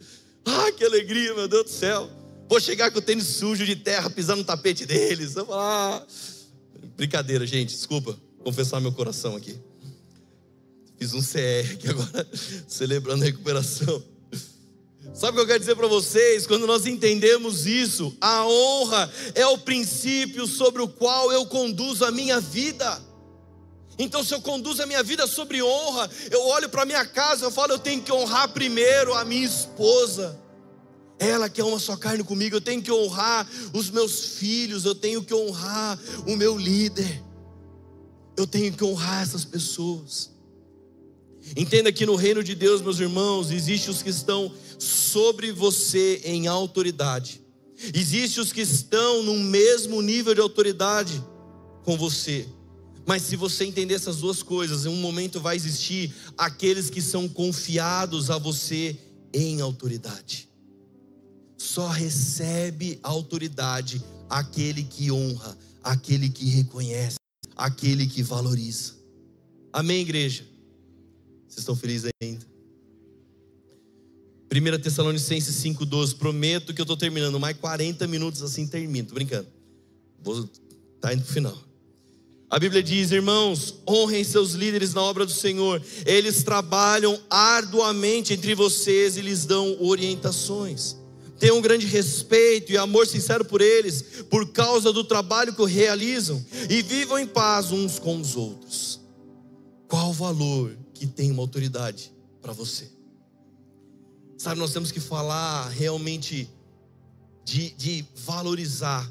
Ah, 0.46 0.72
que 0.72 0.86
alegria, 0.86 1.36
meu 1.36 1.50
Deus 1.50 1.66
do 1.66 1.70
céu. 1.70 2.10
Vou 2.50 2.60
chegar 2.60 2.89
com 2.89 2.97
o 2.97 3.02
tênis 3.02 3.28
sujo 3.28 3.64
de 3.64 3.76
terra, 3.76 4.10
pisando 4.10 4.39
no 4.39 4.43
tapete 4.43 4.84
deles. 4.84 5.36
Eu 5.36 5.45
falar. 5.45 6.04
Brincadeira, 6.97 7.45
gente, 7.45 7.76
desculpa 7.76 8.18
confessar 8.43 8.82
meu 8.82 8.91
coração 8.91 9.36
aqui. 9.36 9.56
Fiz 10.97 11.14
um 11.14 11.22
CR 11.22 11.74
aqui 11.74 11.88
agora, 11.88 12.28
celebrando 12.68 13.22
a 13.22 13.28
recuperação. 13.28 14.04
Sabe 15.14 15.34
o 15.34 15.36
que 15.36 15.41
eu 15.41 15.47
quero 15.47 15.60
dizer 15.60 15.76
para 15.76 15.88
vocês? 15.88 16.47
Quando 16.47 16.66
nós 16.66 16.88
entendemos 16.88 17.68
isso, 17.68 18.18
a 18.20 18.43
honra 18.43 19.12
é 19.36 19.45
o 19.45 19.60
princípio 19.60 20.47
sobre 20.47 20.82
o 20.82 20.88
qual 20.88 21.32
eu 21.32 21.45
conduzo 21.45 22.04
a 22.04 22.12
minha 22.12 22.39
vida. 22.39 23.00
Então, 24.00 24.24
se 24.24 24.34
eu 24.34 24.41
conduzo 24.41 24.82
a 24.82 24.88
minha 24.88 25.04
vida 25.04 25.28
sobre 25.28 25.62
honra, 25.62 26.10
eu 26.32 26.47
olho 26.47 26.68
para 26.68 26.86
minha 26.86 27.06
casa, 27.06 27.45
eu 27.45 27.52
falo, 27.52 27.74
eu 27.74 27.80
tenho 27.80 28.02
que 28.02 28.12
honrar 28.12 28.50
primeiro 28.50 29.14
a 29.14 29.24
minha 29.24 29.45
esposa. 29.45 30.49
Ela 31.20 31.50
que 31.50 31.60
é 31.60 31.64
uma 31.64 31.80
só 31.80 31.98
carne 31.98 32.24
comigo, 32.24 32.56
eu 32.56 32.62
tenho 32.62 32.82
que 32.82 32.92
honrar 32.92 33.48
os 33.74 33.90
meus 33.90 34.38
filhos, 34.38 34.86
eu 34.86 34.96
tenho 34.96 35.22
que 35.22 35.34
honrar 35.34 36.00
o 36.26 36.36
meu 36.36 36.58
líder. 36.58 37.22
Eu 38.38 38.48
tenho 38.48 38.72
que 38.72 38.84
honrar 38.86 39.22
essas 39.22 39.44
pessoas. 39.44 40.32
Entenda 41.58 41.92
que 41.92 42.06
no 42.06 42.16
reino 42.16 42.44
de 42.44 42.56
Deus, 42.56 42.82
meus 42.82 43.00
irmãos, 43.00 43.52
existem 43.52 43.92
os 43.92 44.02
que 44.02 44.10
estão 44.10 44.52
sobre 44.78 45.52
você 45.52 46.22
em 46.24 46.48
autoridade. 46.48 47.42
Existem 47.94 48.42
os 48.42 48.54
que 48.54 48.62
estão 48.62 49.24
no 49.24 49.36
mesmo 49.36 50.02
nível 50.02 50.34
de 50.34 50.42
autoridade 50.42 51.24
com 51.84 51.98
você. 51.98 52.48
Mas 53.06 53.24
se 53.24 53.36
você 53.36 53.66
entender 53.66 53.96
essas 53.96 54.18
duas 54.18 54.44
coisas, 54.44 54.86
em 54.86 54.90
um 54.90 54.98
momento 54.98 55.40
vai 55.40 55.56
existir 55.56 56.14
aqueles 56.38 56.90
que 56.90 57.02
são 57.02 57.28
confiados 57.28 58.30
a 58.30 58.38
você 58.38 58.98
em 59.34 59.62
autoridade. 59.62 60.49
Só 61.60 61.89
recebe 61.89 62.97
autoridade 63.03 64.01
aquele 64.30 64.82
que 64.82 65.12
honra, 65.12 65.57
aquele 65.84 66.30
que 66.30 66.49
reconhece, 66.49 67.18
aquele 67.55 68.07
que 68.07 68.24
valoriza. 68.24 68.93
Amém, 69.74 70.01
igreja? 70.01 70.45
Vocês 71.47 71.60
estão 71.60 71.76
felizes 71.76 72.10
ainda? 72.24 72.47
1 74.51 74.82
Tessalonicenses 74.82 75.55
5,12. 75.64 76.16
Prometo 76.16 76.74
que 76.74 76.80
eu 76.80 76.84
estou 76.84 76.95
terminando. 76.97 77.39
Mais 77.39 77.57
40 77.57 78.07
minutos 78.07 78.41
assim 78.41 78.66
termino. 78.66 79.10
Tô 79.10 79.14
brincando. 79.14 79.47
Vou 80.24 80.49
tá 81.01 81.14
indo 81.14 81.24
o 81.24 81.26
final. 81.26 81.57
A 82.49 82.57
Bíblia 82.57 82.82
diz, 82.82 83.12
irmãos, 83.12 83.76
honrem 83.88 84.24
seus 84.24 84.53
líderes 84.53 84.93
na 84.93 85.03
obra 85.03 85.26
do 85.26 85.32
Senhor. 85.32 85.82
Eles 86.05 86.41
trabalham 86.41 87.20
arduamente 87.30 88.34
entre 88.34 88.55
vocês 88.55 89.18
e 89.18 89.22
lhes 89.22 89.45
dão 89.45 89.78
orientações. 89.80 90.99
Tenham 91.40 91.58
um 91.58 91.62
grande 91.62 91.86
respeito 91.86 92.72
e 92.72 92.78
amor 92.78 93.08
sincero 93.08 93.46
por 93.46 93.62
eles, 93.62 94.02
por 94.30 94.50
causa 94.52 94.92
do 94.92 95.04
trabalho 95.04 95.54
que 95.54 95.66
realizam, 95.66 96.44
e 96.70 96.82
vivam 96.82 97.18
em 97.18 97.26
paz 97.26 97.72
uns 97.72 97.98
com 97.98 98.20
os 98.20 98.36
outros. 98.36 99.00
Qual 99.88 100.10
o 100.10 100.14
valor 100.14 100.78
que 101.00 101.08
tem 101.08 101.32
uma 101.32 101.42
autoridade 101.42 102.12
para 102.42 102.52
você. 102.52 102.92
Sabe, 104.38 104.60
nós 104.60 104.74
temos 104.74 104.92
que 104.92 105.00
falar 105.00 105.70
realmente 105.70 106.50
de, 107.46 107.70
de 107.72 108.06
valorizar 108.16 109.10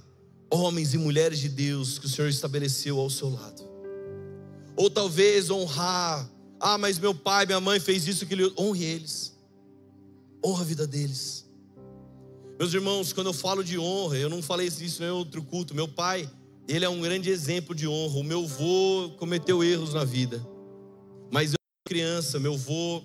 homens 0.51 0.93
e 0.93 0.99
mulheres 0.99 1.39
de 1.39 1.49
Deus 1.49 1.99
que 1.99 2.05
o 2.05 2.09
Senhor 2.09 2.29
estabeleceu 2.29 2.99
ao 2.99 3.09
seu 3.09 3.31
lado. 3.31 3.63
Ou 4.77 4.91
talvez 4.91 5.51
honrar, 5.51 6.31
ah, 6.61 6.77
mas 6.77 6.99
meu 6.99 7.15
pai, 7.15 7.47
minha 7.47 7.61
mãe 7.61 7.81
fez 7.81 8.07
isso, 8.07 8.27
que 8.27 8.35
ele 8.35 8.53
honre 8.59 8.85
eles. 8.85 9.35
Honra 10.45 10.63
a 10.63 10.67
vida 10.67 10.87
deles. 10.87 11.47
Meus 12.59 12.75
irmãos, 12.75 13.13
quando 13.13 13.29
eu 13.29 13.33
falo 13.33 13.63
de 13.63 13.79
honra, 13.79 14.17
eu 14.17 14.29
não 14.29 14.43
falei 14.43 14.67
isso 14.67 15.05
em 15.05 15.11
outro 15.11 15.41
culto. 15.43 15.77
Meu 15.77 15.87
pai, 15.87 16.29
ele 16.67 16.85
é 16.85 16.89
um 16.89 17.01
grande 17.01 17.31
exemplo 17.31 17.73
de 17.73 17.87
honra. 17.87 18.19
O 18.19 18.25
meu 18.25 18.43
avô 18.43 19.11
cometeu 19.17 19.63
erros 19.63 19.95
na 19.95 20.05
vida, 20.05 20.45
mas 21.31 21.53
criança, 21.87 22.41
meu 22.41 22.55
avô, 22.55 23.03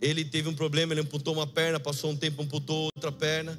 ele 0.00 0.24
teve 0.24 0.48
um 0.48 0.54
problema, 0.54 0.92
ele 0.92 1.00
amputou 1.02 1.32
uma 1.32 1.46
perna, 1.46 1.78
passou 1.78 2.10
um 2.10 2.16
tempo, 2.16 2.42
amputou 2.42 2.90
outra 2.96 3.12
perna. 3.12 3.58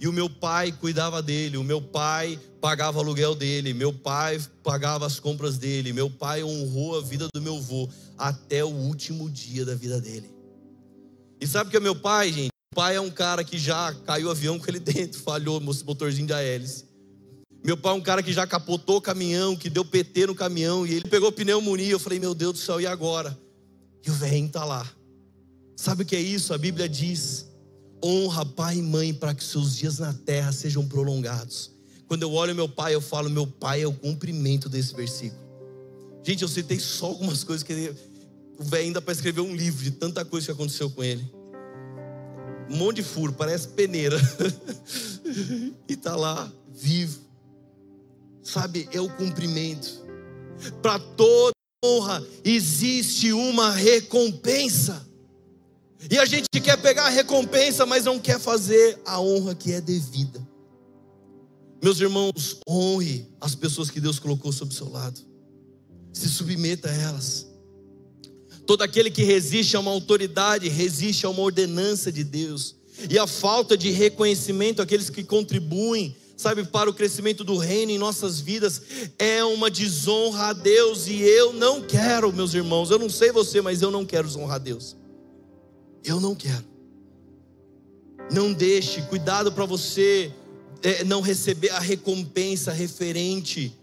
E 0.00 0.08
o 0.08 0.12
meu 0.12 0.30
pai 0.30 0.72
cuidava 0.72 1.20
dele, 1.20 1.58
o 1.58 1.64
meu 1.64 1.82
pai 1.82 2.40
pagava 2.58 2.96
o 2.96 3.00
aluguel 3.02 3.34
dele, 3.34 3.74
meu 3.74 3.92
pai 3.92 4.40
pagava 4.62 5.04
as 5.04 5.20
compras 5.20 5.58
dele, 5.58 5.92
meu 5.92 6.08
pai 6.08 6.42
honrou 6.42 6.96
a 6.96 7.02
vida 7.02 7.28
do 7.34 7.42
meu 7.42 7.56
avô 7.56 7.88
até 8.16 8.64
o 8.64 8.68
último 8.68 9.28
dia 9.28 9.66
da 9.66 9.74
vida 9.74 10.00
dele. 10.00 10.30
E 11.40 11.46
sabe 11.46 11.68
o 11.68 11.70
que 11.70 11.76
é 11.76 11.80
meu 11.80 11.96
pai, 11.96 12.32
gente? 12.32 12.57
Pai 12.74 12.96
é 12.96 13.00
um 13.00 13.10
cara 13.10 13.42
que 13.42 13.58
já 13.58 13.94
caiu 14.06 14.28
o 14.28 14.30
avião 14.30 14.58
com 14.58 14.66
ele 14.68 14.78
dentro, 14.80 15.20
falhou 15.20 15.58
o 15.58 15.60
motorzinho 15.60 16.26
de 16.26 16.32
hélice. 16.32 16.84
Meu 17.64 17.76
pai 17.76 17.92
é 17.92 17.96
um 17.96 18.00
cara 18.00 18.22
que 18.22 18.32
já 18.32 18.46
capotou 18.46 18.96
o 18.96 19.00
caminhão, 19.00 19.56
que 19.56 19.68
deu 19.68 19.84
PT 19.84 20.28
no 20.28 20.34
caminhão 20.34 20.86
e 20.86 20.94
ele 20.94 21.08
pegou 21.08 21.32
pneumonia. 21.32 21.90
Eu 21.90 21.98
falei, 21.98 22.18
meu 22.18 22.34
Deus 22.34 22.52
do 22.52 22.58
céu, 22.58 22.80
e 22.80 22.86
agora? 22.86 23.36
E 24.06 24.10
o 24.10 24.14
velhinho 24.14 24.46
está 24.46 24.64
lá. 24.64 24.88
Sabe 25.76 26.02
o 26.02 26.06
que 26.06 26.16
é 26.16 26.20
isso? 26.20 26.54
A 26.54 26.58
Bíblia 26.58 26.88
diz: 26.88 27.46
honra 28.02 28.44
pai 28.44 28.78
e 28.78 28.82
mãe 28.82 29.12
para 29.12 29.34
que 29.34 29.44
seus 29.44 29.76
dias 29.76 29.98
na 29.98 30.12
terra 30.12 30.52
sejam 30.52 30.86
prolongados. 30.86 31.72
Quando 32.06 32.22
eu 32.22 32.32
olho 32.32 32.54
meu 32.54 32.68
pai, 32.68 32.94
eu 32.94 33.00
falo: 33.00 33.28
meu 33.28 33.46
pai 33.46 33.82
é 33.82 33.86
o 33.86 33.92
cumprimento 33.92 34.68
desse 34.68 34.94
versículo. 34.94 35.40
Gente, 36.24 36.42
eu 36.42 36.48
citei 36.48 36.78
só 36.78 37.06
algumas 37.06 37.44
coisas 37.44 37.62
que 37.62 37.72
ele, 37.72 37.96
o 38.58 38.64
velho 38.64 38.84
ainda 38.84 39.00
para 39.00 39.12
escrever 39.12 39.40
um 39.40 39.54
livro 39.54 39.82
de 39.82 39.90
tanta 39.90 40.24
coisa 40.24 40.46
que 40.46 40.52
aconteceu 40.52 40.90
com 40.90 41.02
ele. 41.02 41.24
Um 42.70 42.76
monte 42.76 42.96
de 42.96 43.02
furo, 43.02 43.32
parece 43.32 43.68
peneira. 43.68 44.16
e 45.88 45.96
tá 45.96 46.14
lá, 46.14 46.52
vivo. 46.68 47.20
Sabe, 48.42 48.88
é 48.92 49.00
o 49.00 49.08
cumprimento. 49.08 50.06
Para 50.82 50.98
todo 50.98 51.52
honra 51.84 52.24
existe 52.44 53.32
uma 53.32 53.70
recompensa. 53.70 55.06
E 56.10 56.18
a 56.18 56.24
gente 56.24 56.46
quer 56.62 56.80
pegar 56.80 57.06
a 57.06 57.10
recompensa, 57.10 57.84
mas 57.84 58.04
não 58.04 58.18
quer 58.18 58.38
fazer 58.38 59.00
a 59.04 59.20
honra 59.20 59.54
que 59.54 59.72
é 59.72 59.80
devida. 59.80 60.46
Meus 61.82 62.00
irmãos, 62.00 62.60
honre 62.68 63.28
as 63.40 63.54
pessoas 63.54 63.90
que 63.90 64.00
Deus 64.00 64.18
colocou 64.18 64.52
sob 64.52 64.74
seu 64.74 64.88
lado. 64.88 65.20
Se 66.12 66.28
submeta 66.28 66.88
a 66.88 66.94
elas. 66.94 67.47
Todo 68.68 68.82
aquele 68.82 69.10
que 69.10 69.24
resiste 69.24 69.78
a 69.78 69.80
uma 69.80 69.90
autoridade, 69.90 70.68
resiste 70.68 71.24
a 71.24 71.30
uma 71.30 71.40
ordenança 71.40 72.12
de 72.12 72.22
Deus. 72.22 72.76
E 73.08 73.18
a 73.18 73.26
falta 73.26 73.78
de 73.78 73.90
reconhecimento, 73.90 74.82
aqueles 74.82 75.08
que 75.08 75.24
contribuem 75.24 76.14
sabe, 76.36 76.64
para 76.64 76.90
o 76.90 76.92
crescimento 76.92 77.42
do 77.42 77.56
reino 77.56 77.92
em 77.92 77.98
nossas 77.98 78.40
vidas, 78.40 78.82
é 79.18 79.42
uma 79.42 79.70
desonra 79.70 80.48
a 80.48 80.52
Deus 80.52 81.06
e 81.06 81.18
eu 81.22 81.54
não 81.54 81.80
quero, 81.80 82.30
meus 82.30 82.52
irmãos. 82.52 82.90
Eu 82.90 82.98
não 82.98 83.08
sei 83.08 83.32
você, 83.32 83.62
mas 83.62 83.80
eu 83.80 83.90
não 83.90 84.04
quero 84.04 84.28
desonrar 84.28 84.56
a 84.56 84.58
Deus. 84.58 84.94
Eu 86.04 86.20
não 86.20 86.34
quero. 86.34 86.64
Não 88.30 88.52
deixe, 88.52 89.00
cuidado 89.00 89.50
para 89.50 89.64
você 89.64 90.30
é, 90.82 91.04
não 91.04 91.22
receber 91.22 91.70
a 91.70 91.78
recompensa 91.78 92.70
referente 92.70 93.74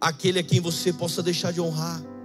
àquele 0.00 0.38
a 0.38 0.44
quem 0.44 0.60
você 0.60 0.92
possa 0.92 1.24
deixar 1.24 1.52
de 1.52 1.60
honrar. 1.60 2.17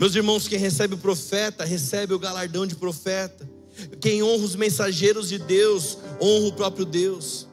Meus 0.00 0.14
irmãos, 0.14 0.48
quem 0.48 0.58
recebe 0.58 0.94
o 0.94 0.98
profeta, 0.98 1.62
recebe 1.62 2.14
o 2.14 2.18
galardão 2.18 2.66
de 2.66 2.74
profeta. 2.74 3.46
Quem 4.00 4.22
honra 4.22 4.44
os 4.46 4.56
mensageiros 4.56 5.28
de 5.28 5.36
Deus, 5.36 5.98
honra 6.18 6.46
o 6.46 6.52
próprio 6.54 6.86
Deus. 6.86 7.46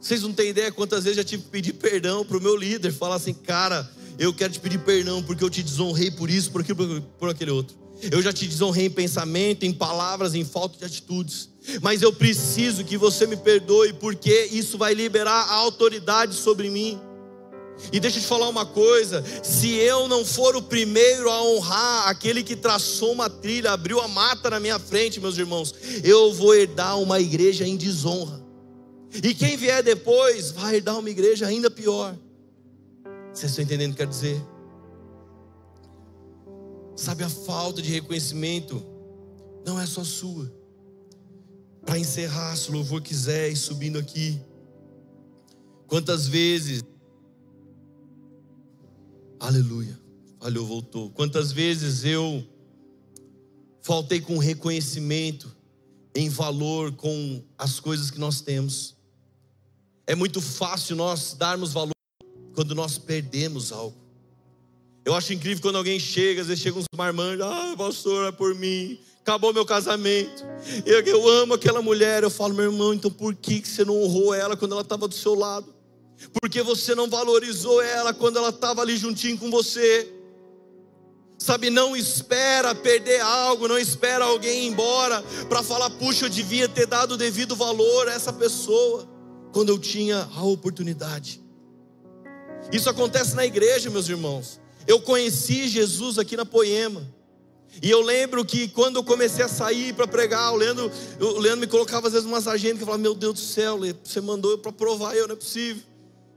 Vocês 0.00 0.22
não 0.22 0.32
têm 0.32 0.48
ideia 0.48 0.72
quantas 0.72 1.04
vezes 1.04 1.18
eu 1.18 1.22
já 1.22 1.28
tive 1.28 1.42
que 1.42 1.50
pedir 1.50 1.74
perdão 1.74 2.24
para 2.24 2.38
o 2.38 2.40
meu 2.40 2.56
líder, 2.56 2.90
falar 2.90 3.16
assim, 3.16 3.34
cara, 3.34 3.86
eu 4.18 4.32
quero 4.32 4.54
te 4.54 4.60
pedir 4.60 4.78
perdão 4.78 5.22
porque 5.22 5.44
eu 5.44 5.50
te 5.50 5.62
desonrei 5.62 6.10
por 6.10 6.30
isso, 6.30 6.50
por 6.50 6.62
aquilo, 6.62 7.02
por 7.18 7.28
aquele 7.28 7.50
outro. 7.50 7.76
Eu 8.10 8.22
já 8.22 8.32
te 8.32 8.46
desonrei 8.46 8.86
em 8.86 8.90
pensamento, 8.90 9.64
em 9.64 9.74
palavras, 9.74 10.34
em 10.34 10.44
falta 10.44 10.78
de 10.78 10.86
atitudes. 10.86 11.50
Mas 11.82 12.00
eu 12.00 12.14
preciso 12.14 12.82
que 12.82 12.96
você 12.96 13.26
me 13.26 13.36
perdoe, 13.36 13.92
porque 13.92 14.48
isso 14.52 14.78
vai 14.78 14.94
liberar 14.94 15.50
a 15.50 15.54
autoridade 15.56 16.34
sobre 16.34 16.70
mim. 16.70 16.98
E 17.92 18.00
deixa 18.00 18.18
eu 18.18 18.22
te 18.22 18.26
falar 18.26 18.48
uma 18.48 18.64
coisa: 18.64 19.24
se 19.42 19.74
eu 19.74 20.08
não 20.08 20.24
for 20.24 20.56
o 20.56 20.62
primeiro 20.62 21.30
a 21.30 21.42
honrar 21.42 22.08
aquele 22.08 22.42
que 22.42 22.56
traçou 22.56 23.12
uma 23.12 23.28
trilha, 23.28 23.72
abriu 23.72 24.00
a 24.00 24.08
mata 24.08 24.50
na 24.50 24.58
minha 24.58 24.78
frente, 24.78 25.20
meus 25.20 25.36
irmãos, 25.36 25.74
eu 26.02 26.32
vou 26.32 26.54
herdar 26.54 26.98
uma 26.98 27.20
igreja 27.20 27.66
em 27.66 27.76
desonra. 27.76 28.44
E 29.22 29.34
quem 29.34 29.56
vier 29.56 29.82
depois 29.82 30.50
vai 30.50 30.80
dar 30.80 30.96
uma 30.96 31.10
igreja 31.10 31.46
ainda 31.46 31.70
pior. 31.70 32.16
Vocês 33.32 33.50
estão 33.50 33.64
entendendo 33.64 33.90
o 33.90 33.94
que 33.94 33.98
quer 33.98 34.08
dizer? 34.08 34.42
Sabe, 36.96 37.22
a 37.24 37.28
falta 37.28 37.82
de 37.82 37.92
reconhecimento 37.92 38.82
não 39.66 39.78
é 39.78 39.84
só 39.84 40.02
sua. 40.02 40.50
Para 41.84 41.98
encerrar, 41.98 42.56
se 42.56 42.70
o 42.70 42.72
louvor 42.72 43.02
quiser, 43.02 43.50
e 43.50 43.56
subindo 43.56 43.98
aqui. 43.98 44.40
Quantas 45.86 46.26
vezes. 46.26 46.82
Aleluia. 49.38 49.98
Falhou, 50.40 50.66
voltou. 50.66 51.10
Quantas 51.10 51.52
vezes 51.52 52.04
eu 52.04 52.46
faltei 53.82 54.20
com 54.20 54.38
reconhecimento, 54.38 55.54
em 56.14 56.28
valor 56.28 56.92
com 56.92 57.42
as 57.56 57.78
coisas 57.78 58.10
que 58.10 58.18
nós 58.18 58.40
temos. 58.40 58.96
É 60.06 60.14
muito 60.14 60.40
fácil 60.40 60.96
nós 60.96 61.34
darmos 61.38 61.72
valor 61.72 61.92
quando 62.54 62.74
nós 62.74 62.98
perdemos 62.98 63.70
algo. 63.70 63.96
Eu 65.04 65.14
acho 65.14 65.32
incrível 65.32 65.62
quando 65.62 65.76
alguém 65.76 66.00
chega, 66.00 66.40
às 66.40 66.48
vezes 66.48 66.62
chega 66.62 66.78
uns 66.78 66.86
marmanjos, 66.96 67.42
ah, 67.42 67.74
pastor, 67.76 68.26
é 68.26 68.32
por 68.32 68.54
mim, 68.56 68.98
acabou 69.20 69.52
meu 69.52 69.64
casamento. 69.64 70.42
Eu, 70.84 71.00
eu 71.02 71.28
amo 71.28 71.54
aquela 71.54 71.80
mulher, 71.80 72.24
eu 72.24 72.30
falo, 72.30 72.54
meu 72.54 72.64
irmão, 72.64 72.92
então 72.92 73.10
por 73.10 73.34
que 73.34 73.62
você 73.64 73.84
não 73.84 74.02
honrou 74.02 74.34
ela 74.34 74.56
quando 74.56 74.72
ela 74.72 74.80
estava 74.80 75.06
do 75.06 75.14
seu 75.14 75.34
lado? 75.34 75.75
Porque 76.40 76.62
você 76.62 76.94
não 76.94 77.08
valorizou 77.08 77.80
ela 77.82 78.12
quando 78.12 78.38
ela 78.38 78.48
estava 78.50 78.82
ali 78.82 78.96
juntinho 78.96 79.38
com 79.38 79.50
você? 79.50 80.12
Sabe, 81.38 81.68
não 81.68 81.94
espera 81.94 82.74
perder 82.74 83.20
algo, 83.20 83.68
não 83.68 83.78
espera 83.78 84.24
alguém 84.24 84.64
ir 84.64 84.68
embora 84.68 85.22
para 85.48 85.62
falar, 85.62 85.90
puxa, 85.90 86.24
eu 86.24 86.30
devia 86.30 86.68
ter 86.68 86.86
dado 86.86 87.12
o 87.12 87.16
devido 87.16 87.54
valor 87.54 88.08
a 88.08 88.14
essa 88.14 88.32
pessoa 88.32 89.06
quando 89.52 89.68
eu 89.68 89.78
tinha 89.78 90.28
a 90.34 90.42
oportunidade. 90.42 91.42
Isso 92.72 92.88
acontece 92.88 93.34
na 93.34 93.44
igreja, 93.44 93.90
meus 93.90 94.08
irmãos. 94.08 94.60
Eu 94.86 95.00
conheci 95.00 95.68
Jesus 95.68 96.18
aqui 96.18 96.36
na 96.36 96.46
Poema. 96.46 97.06
E 97.82 97.90
eu 97.90 98.00
lembro 98.00 98.44
que 98.44 98.68
quando 98.68 98.96
eu 98.96 99.04
comecei 99.04 99.44
a 99.44 99.48
sair 99.48 99.92
para 99.92 100.06
pregar, 100.06 100.52
o 100.52 100.56
Leandro, 100.56 100.90
o 101.20 101.38
Leandro 101.38 101.60
me 101.60 101.66
colocava 101.66 102.06
às 102.06 102.14
vezes 102.14 102.26
umas 102.26 102.48
agendas 102.48 102.78
que 102.78 102.82
eu 102.82 102.86
falava: 102.86 103.02
Meu 103.02 103.14
Deus 103.14 103.34
do 103.34 103.40
céu, 103.40 103.78
você 104.02 104.20
mandou 104.20 104.52
eu 104.52 104.58
para 104.58 104.72
provar, 104.72 105.14
eu 105.14 105.28
não 105.28 105.34
é 105.34 105.36
possível. 105.36 105.82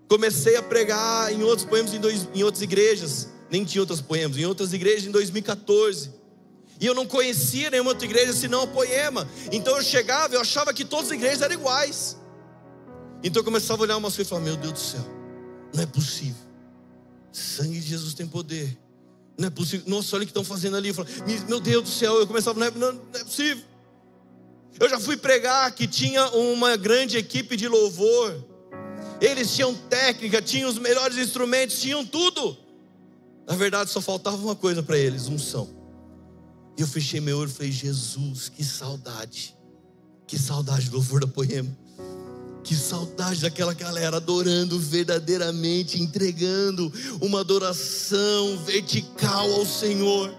Comecei 0.09 0.55
a 0.55 0.63
pregar 0.63 1.31
em 1.31 1.43
outros 1.43 1.67
poemas, 1.67 1.93
em, 1.93 1.99
dois, 1.99 2.27
em 2.33 2.43
outras 2.43 2.63
igrejas, 2.63 3.29
nem 3.49 3.63
tinha 3.63 3.81
outros 3.81 4.01
poemas, 4.01 4.37
em 4.37 4.45
outras 4.45 4.73
igrejas 4.73 5.05
em 5.05 5.11
2014. 5.11 6.11
E 6.81 6.85
eu 6.85 6.95
não 6.95 7.05
conhecia 7.05 7.69
nenhuma 7.69 7.91
outra 7.91 8.05
igreja 8.05 8.33
senão 8.33 8.63
a 8.63 8.67
Poema. 8.67 9.29
Então 9.51 9.77
eu 9.77 9.83
chegava, 9.83 10.33
eu 10.33 10.41
achava 10.41 10.73
que 10.73 10.83
todas 10.83 11.07
as 11.07 11.11
igrejas 11.11 11.41
eram 11.43 11.53
iguais. 11.53 12.17
Então 13.23 13.41
eu 13.41 13.43
começava 13.43 13.81
a 13.81 13.83
olhar 13.83 13.97
umas 13.97 14.15
coisas 14.15 14.27
e 14.27 14.29
falava: 14.29 14.47
Meu 14.47 14.57
Deus 14.57 14.73
do 14.73 14.79
céu, 14.79 15.05
não 15.75 15.83
é 15.83 15.85
possível. 15.85 16.47
Sangue 17.31 17.79
de 17.79 17.87
Jesus 17.87 18.15
tem 18.15 18.25
poder. 18.25 18.75
Não 19.37 19.47
é 19.47 19.51
possível. 19.51 19.85
Nossa, 19.87 20.15
olha 20.15 20.23
o 20.23 20.25
que 20.25 20.31
estão 20.31 20.43
fazendo 20.43 20.75
ali. 20.75 20.89
Eu 20.89 20.95
falava, 20.95 21.13
Meu 21.47 21.59
Deus 21.59 21.83
do 21.83 21.89
céu, 21.89 22.15
eu 22.17 22.25
começava, 22.25 22.59
não 22.59 22.65
é, 22.65 22.71
não, 22.71 22.93
não 22.93 23.01
é 23.13 23.23
possível. 23.23 23.63
Eu 24.79 24.89
já 24.89 24.99
fui 24.99 25.17
pregar 25.17 25.71
que 25.73 25.85
tinha 25.85 26.29
uma 26.29 26.75
grande 26.77 27.17
equipe 27.17 27.55
de 27.55 27.67
louvor. 27.67 28.48
Eles 29.21 29.53
tinham 29.53 29.73
técnica, 29.73 30.41
tinham 30.41 30.69
os 30.69 30.77
melhores 30.77 31.17
instrumentos, 31.17 31.79
tinham 31.79 32.05
tudo. 32.05 32.57
Na 33.47 33.55
verdade, 33.55 33.89
só 33.89 33.99
faltava 33.99 34.37
uma 34.37 34.55
coisa 34.55 34.81
para 34.81 34.97
eles: 34.97 35.27
unção. 35.27 35.69
E 36.77 36.81
eu 36.81 36.87
fechei 36.87 37.19
meu 37.19 37.37
olho 37.37 37.49
e 37.49 37.53
falei: 37.53 37.71
Jesus, 37.71 38.49
que 38.49 38.63
saudade. 38.63 39.55
Que 40.25 40.37
saudade 40.37 40.89
do 40.89 40.97
louvor 40.97 41.19
da 41.19 41.27
poema. 41.27 41.69
Que 42.63 42.75
saudade 42.75 43.41
daquela 43.41 43.73
galera 43.73 44.17
adorando 44.17 44.79
verdadeiramente, 44.79 46.01
entregando 46.01 46.91
uma 47.19 47.39
adoração 47.39 48.57
vertical 48.59 49.51
ao 49.51 49.65
Senhor. 49.65 50.33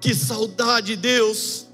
Que 0.00 0.14
saudade, 0.14 0.96
Deus. 0.96 1.66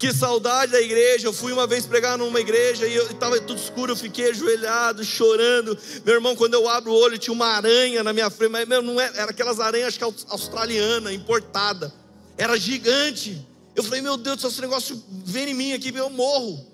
Que 0.00 0.14
saudade 0.14 0.72
da 0.72 0.80
igreja. 0.80 1.28
Eu 1.28 1.32
fui 1.32 1.52
uma 1.52 1.66
vez 1.66 1.84
pregar 1.84 2.16
numa 2.16 2.40
igreja 2.40 2.88
e 2.88 2.96
estava 2.96 3.38
tudo 3.38 3.60
escuro. 3.60 3.92
Eu 3.92 3.96
fiquei 3.96 4.30
ajoelhado, 4.30 5.04
chorando. 5.04 5.76
Meu 6.06 6.14
irmão, 6.14 6.34
quando 6.34 6.54
eu 6.54 6.66
abro 6.66 6.90
o 6.90 6.94
olho, 6.94 7.18
tinha 7.18 7.34
uma 7.34 7.48
aranha 7.48 8.02
na 8.02 8.10
minha 8.10 8.30
frente. 8.30 8.50
Mas 8.50 8.66
meu, 8.66 8.80
não 8.80 8.98
era, 8.98 9.14
era 9.14 9.30
aquelas 9.30 9.60
aranhas, 9.60 9.98
que 9.98 10.02
australiana, 10.02 11.12
importada. 11.12 11.92
Era 12.38 12.56
gigante. 12.56 13.46
Eu 13.76 13.84
falei, 13.84 14.00
meu 14.00 14.16
Deus, 14.16 14.40
se 14.40 14.46
esse 14.46 14.60
negócio 14.62 15.04
vem 15.22 15.50
em 15.50 15.54
mim 15.54 15.72
aqui, 15.74 15.94
eu 15.94 16.08
morro. 16.08 16.66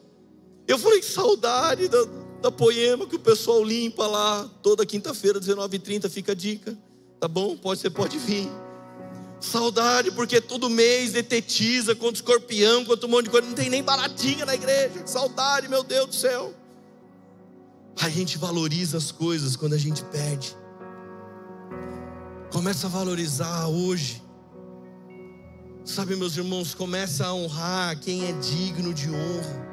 Eu 0.69 0.79
falei, 0.79 1.01
que 1.01 1.07
saudade 1.07 1.89
da, 1.89 2.07
da 2.43 2.53
poema 2.53 3.09
que 3.09 3.17
o 3.17 3.21
pessoal 3.21 3.65
limpa 3.65 4.07
lá 4.07 4.49
toda 4.63 4.87
quinta-feira, 4.87 5.41
19h30, 5.41 6.09
fica 6.09 6.31
a 6.31 6.35
dica. 6.35 6.79
Tá 7.19 7.27
bom? 7.27 7.57
Pode, 7.57 7.81
você 7.81 7.91
pode 7.91 8.19
vir. 8.19 8.49
Saudade, 9.47 10.11
porque 10.11 10.41
todo 10.41 10.69
mês 10.69 11.13
detetiza 11.13 11.95
contra 11.95 12.17
escorpião, 12.17 12.85
contra 12.85 13.07
um 13.07 13.11
monte 13.11 13.27
de 13.27 13.31
coisa. 13.31 13.47
Não 13.47 13.55
tem 13.55 13.71
nem 13.71 13.83
baratinha 13.83 14.45
na 14.45 14.55
igreja. 14.55 15.07
Saudade, 15.07 15.69
meu 15.69 15.85
Deus 15.85 16.09
do 16.09 16.15
céu. 16.15 16.53
A 18.01 18.09
gente 18.09 18.39
valoriza 18.39 18.99
as 18.99 19.13
coisas 19.13 19.55
quando 19.55 19.75
a 19.75 19.79
gente 19.79 20.03
perde. 20.05 20.57
Começa 22.53 22.89
a 22.89 22.91
valorizar 22.91 23.69
hoje. 23.69 24.21
Sabe, 25.85 26.17
meus 26.17 26.37
irmãos, 26.37 26.75
começa 26.75 27.25
a 27.25 27.33
honrar 27.33 28.01
quem 28.01 28.29
é 28.29 28.33
digno 28.33 28.93
de 28.93 29.09
honra. 29.09 29.67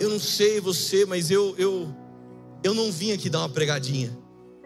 Eu 0.00 0.08
não 0.08 0.18
sei 0.18 0.60
você, 0.60 1.04
mas 1.04 1.30
eu 1.30 1.54
eu 1.58 1.94
eu 2.64 2.72
não 2.72 2.90
vim 2.90 3.12
aqui 3.12 3.28
dar 3.28 3.40
uma 3.40 3.50
pregadinha. 3.50 4.18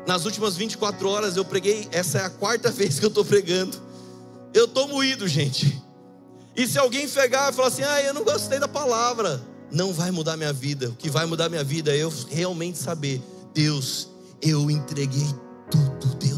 Nas 0.06 0.24
últimas 0.24 0.56
24 0.56 1.08
horas 1.08 1.36
eu 1.36 1.44
preguei, 1.44 1.88
essa 1.90 2.18
é 2.18 2.24
a 2.24 2.30
quarta 2.30 2.70
vez 2.72 2.98
que 2.98 3.04
eu 3.04 3.08
estou 3.08 3.24
pregando. 3.24 3.76
Eu 4.52 4.66
estou 4.66 4.86
moído, 4.86 5.26
gente. 5.26 5.82
E 6.56 6.66
se 6.68 6.78
alguém 6.78 7.08
pegar 7.08 7.52
e 7.52 7.54
falar 7.54 7.68
assim, 7.68 7.82
ah, 7.82 8.00
eu 8.02 8.14
não 8.14 8.22
gostei 8.22 8.60
da 8.60 8.68
palavra, 8.68 9.42
não 9.72 9.92
vai 9.92 10.10
mudar 10.10 10.36
minha 10.36 10.52
vida. 10.52 10.88
O 10.90 10.94
que 10.94 11.10
vai 11.10 11.26
mudar 11.26 11.48
minha 11.48 11.64
vida 11.64 11.92
é 11.92 11.98
eu 11.98 12.12
realmente 12.30 12.78
saber, 12.78 13.20
Deus, 13.52 14.08
eu 14.40 14.70
entreguei 14.70 15.26
tudo, 15.70 16.14
Deus. 16.16 16.33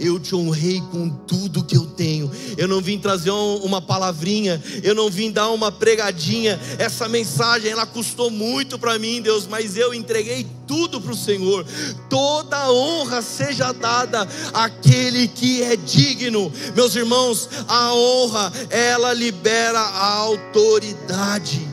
Eu 0.00 0.18
te 0.18 0.34
honrei 0.34 0.80
com 0.90 1.08
tudo 1.08 1.62
que 1.62 1.76
eu 1.76 1.86
tenho. 1.86 2.30
Eu 2.56 2.66
não 2.66 2.80
vim 2.80 2.98
trazer 2.98 3.30
uma 3.30 3.82
palavrinha, 3.82 4.62
eu 4.82 4.94
não 4.94 5.10
vim 5.10 5.30
dar 5.30 5.50
uma 5.50 5.70
pregadinha. 5.70 6.58
Essa 6.78 7.08
mensagem 7.08 7.70
ela 7.70 7.84
custou 7.84 8.30
muito 8.30 8.78
para 8.78 8.98
mim, 8.98 9.20
Deus, 9.20 9.46
mas 9.46 9.76
eu 9.76 9.92
entreguei 9.92 10.46
tudo 10.66 11.00
para 11.00 11.12
o 11.12 11.16
Senhor. 11.16 11.66
Toda 12.08 12.70
honra 12.72 13.20
seja 13.20 13.72
dada 13.72 14.26
àquele 14.54 15.28
que 15.28 15.62
é 15.62 15.76
digno. 15.76 16.50
Meus 16.74 16.96
irmãos, 16.96 17.48
a 17.68 17.94
honra 17.94 18.52
ela 18.70 19.12
libera 19.12 19.80
a 19.80 20.14
autoridade. 20.14 21.68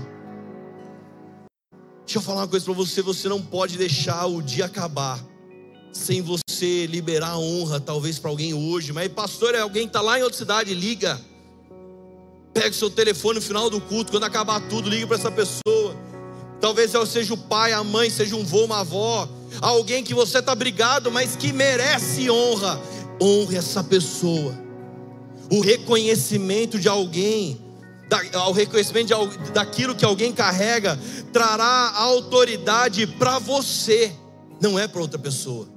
Deixa 2.05 2.19
eu 2.19 2.21
falar 2.21 2.41
uma 2.41 2.47
coisa 2.47 2.65
para 2.65 2.73
você: 2.73 3.01
você 3.01 3.29
não 3.29 3.41
pode 3.41 3.77
deixar 3.77 4.25
o 4.25 4.41
dia 4.41 4.65
acabar 4.65 5.36
sem 5.97 6.21
você 6.21 6.85
liberar 6.85 7.31
a 7.31 7.39
honra, 7.39 7.79
talvez 7.79 8.19
para 8.19 8.29
alguém 8.29 8.53
hoje. 8.53 8.93
Mas, 8.93 9.09
pastor, 9.09 9.55
é 9.55 9.59
alguém 9.59 9.87
está 9.87 9.99
lá 9.99 10.17
em 10.19 10.23
outra 10.23 10.37
cidade, 10.37 10.73
liga. 10.73 11.19
Pega 12.53 12.69
o 12.69 12.73
seu 12.73 12.89
telefone 12.89 13.39
no 13.39 13.41
final 13.41 13.69
do 13.69 13.81
culto, 13.81 14.11
quando 14.11 14.23
acabar 14.23 14.61
tudo, 14.69 14.89
liga 14.89 15.05
para 15.07 15.17
essa 15.17 15.31
pessoa. 15.31 15.95
Talvez 16.61 16.93
eu 16.93 17.05
seja 17.05 17.33
o 17.33 17.37
pai, 17.37 17.73
a 17.73 17.83
mãe, 17.83 18.09
seja 18.09 18.35
um 18.35 18.45
vô, 18.45 18.65
uma 18.65 18.79
avó, 18.79 19.27
alguém 19.61 20.03
que 20.03 20.13
você 20.13 20.39
está 20.39 20.55
brigado, 20.55 21.11
mas 21.11 21.35
que 21.35 21.51
merece 21.51 22.29
honra. 22.29 22.79
Honre 23.21 23.57
essa 23.57 23.83
pessoa. 23.83 24.57
O 25.51 25.61
reconhecimento 25.61 26.79
de 26.79 26.87
alguém, 26.87 27.59
o 28.47 28.51
reconhecimento 28.51 29.07
de, 29.07 29.51
daquilo 29.51 29.95
que 29.95 30.05
alguém 30.05 30.31
carrega, 30.31 30.97
trará 31.33 31.93
autoridade 31.95 33.05
para 33.07 33.39
você, 33.39 34.11
não 34.61 34.77
é 34.77 34.87
para 34.87 35.01
outra 35.01 35.19
pessoa 35.19 35.76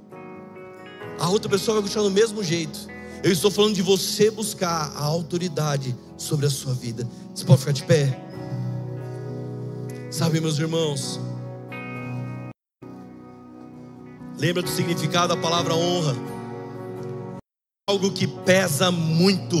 a 1.21 1.29
outra 1.29 1.47
pessoa 1.47 1.75
vai 1.75 1.83
continuar 1.83 2.09
do 2.09 2.15
mesmo 2.15 2.43
jeito. 2.43 2.87
Eu 3.23 3.31
estou 3.31 3.51
falando 3.51 3.75
de 3.75 3.83
você 3.83 4.31
buscar 4.31 4.91
a 4.95 5.03
autoridade 5.03 5.95
sobre 6.17 6.47
a 6.47 6.49
sua 6.49 6.73
vida. 6.73 7.07
Você 7.35 7.45
pode 7.45 7.59
ficar 7.59 7.73
de 7.73 7.83
pé? 7.83 8.19
Sabe, 10.09 10.41
meus 10.41 10.57
irmãos, 10.57 11.19
lembra 14.35 14.63
do 14.63 14.69
significado 14.69 15.35
da 15.35 15.37
palavra 15.39 15.75
honra? 15.75 16.15
Algo 17.87 18.11
que 18.11 18.25
pesa 18.25 18.89
muito. 18.89 19.57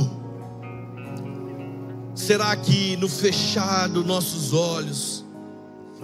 Será 2.15 2.55
que 2.55 2.97
no 2.97 3.07
fechar 3.07 3.87
dos 3.87 4.03
nossos 4.03 4.51
olhos, 4.51 5.23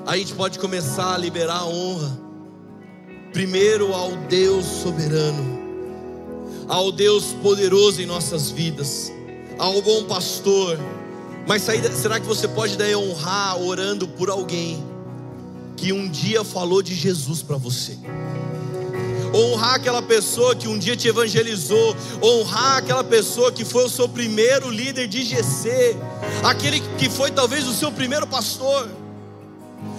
a 0.05 0.15
gente 0.15 0.35
pode 0.35 0.59
começar 0.59 1.15
a 1.15 1.17
liberar 1.17 1.61
a 1.61 1.65
honra? 1.65 2.26
Primeiro 3.37 3.93
ao 3.93 4.15
Deus 4.15 4.65
soberano, 4.65 5.59
ao 6.67 6.91
Deus 6.91 7.35
poderoso 7.43 8.01
em 8.01 8.05
nossas 8.07 8.49
vidas, 8.49 9.13
ao 9.59 9.79
bom 9.79 10.05
pastor. 10.05 10.75
Mas 11.45 11.61
será 11.61 12.19
que 12.19 12.25
você 12.25 12.47
pode 12.47 12.75
daí 12.75 12.95
honrar 12.95 13.61
orando 13.61 14.07
por 14.07 14.31
alguém 14.31 14.83
que 15.75 15.93
um 15.93 16.09
dia 16.09 16.43
falou 16.43 16.81
de 16.81 16.95
Jesus 16.95 17.43
para 17.43 17.57
você? 17.57 17.95
honrar 19.35 19.75
aquela 19.75 20.01
pessoa 20.01 20.55
que 20.55 20.67
um 20.67 20.79
dia 20.79 20.95
te 20.95 21.07
evangelizou, 21.07 21.95
honrar 22.23 22.77
aquela 22.77 23.03
pessoa 23.03 23.51
que 23.51 23.63
foi 23.63 23.85
o 23.85 23.89
seu 23.89 24.09
primeiro 24.09 24.71
líder 24.71 25.07
de 25.07 25.21
GC, 25.21 25.95
aquele 26.41 26.79
que 26.97 27.07
foi 27.07 27.29
talvez 27.29 27.67
o 27.67 27.73
seu 27.73 27.91
primeiro 27.91 28.25
pastor. 28.25 28.89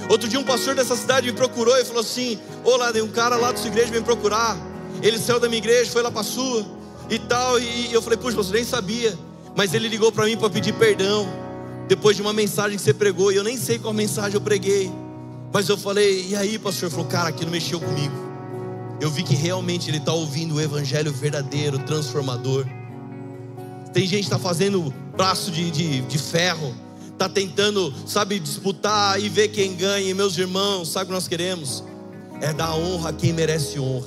Outro 0.08 0.28
dia 0.28 0.40
um 0.40 0.44
pastor 0.44 0.74
dessa 0.74 0.96
cidade 0.96 1.26
me 1.26 1.36
procurou 1.36 1.76
e 1.76 1.84
falou 1.84 2.00
assim: 2.00 2.38
Ô 2.64 2.76
lá, 2.76 2.90
um 3.02 3.08
cara 3.08 3.36
lá 3.36 3.52
da 3.52 3.58
sua 3.58 3.68
igreja 3.68 3.90
vem 3.90 4.02
procurar. 4.02 4.56
Ele 5.02 5.18
saiu 5.18 5.38
da 5.38 5.48
minha 5.48 5.58
igreja, 5.58 5.90
foi 5.90 6.02
lá 6.02 6.10
para 6.10 6.22
sua 6.22 6.66
e 7.10 7.18
tal. 7.18 7.58
E 7.58 7.92
eu 7.92 8.02
falei, 8.02 8.18
puxa, 8.18 8.36
pastor, 8.36 8.54
nem 8.54 8.64
sabia. 8.64 9.16
Mas 9.56 9.74
ele 9.74 9.88
ligou 9.88 10.10
para 10.10 10.24
mim 10.26 10.36
para 10.36 10.50
pedir 10.50 10.72
perdão. 10.74 11.28
Depois 11.86 12.16
de 12.16 12.22
uma 12.22 12.32
mensagem 12.32 12.76
que 12.76 12.82
você 12.82 12.94
pregou. 12.94 13.32
E 13.32 13.36
eu 13.36 13.44
nem 13.44 13.56
sei 13.56 13.78
qual 13.78 13.92
mensagem 13.92 14.34
eu 14.34 14.40
preguei. 14.40 14.90
Mas 15.52 15.68
eu 15.68 15.78
falei, 15.78 16.26
e 16.28 16.36
aí, 16.36 16.58
pastor? 16.58 16.84
Ele 16.84 16.90
falou, 16.90 17.06
cara, 17.06 17.28
aquilo 17.28 17.50
mexeu 17.50 17.80
comigo. 17.80 18.14
Eu 19.00 19.10
vi 19.10 19.22
que 19.22 19.34
realmente 19.34 19.88
ele 19.88 19.98
está 19.98 20.12
ouvindo 20.12 20.56
o 20.56 20.60
evangelho 20.60 21.12
verdadeiro, 21.12 21.78
transformador. 21.78 22.66
Tem 23.92 24.02
gente 24.02 24.20
que 24.20 24.26
está 24.26 24.38
fazendo 24.38 24.92
braço 25.16 25.50
de, 25.50 25.70
de, 25.70 26.00
de 26.02 26.18
ferro 26.18 26.74
está 27.18 27.28
tentando, 27.28 27.92
sabe, 28.06 28.38
disputar 28.38 29.20
e 29.20 29.28
ver 29.28 29.48
quem 29.48 29.74
ganha. 29.74 30.08
E 30.08 30.14
meus 30.14 30.38
irmãos, 30.38 30.88
sabe 30.88 31.04
o 31.04 31.06
que 31.08 31.12
nós 31.14 31.26
queremos? 31.26 31.82
É 32.40 32.52
dar 32.52 32.74
honra 32.76 33.10
a 33.10 33.12
quem 33.12 33.32
merece 33.32 33.80
honra. 33.80 34.06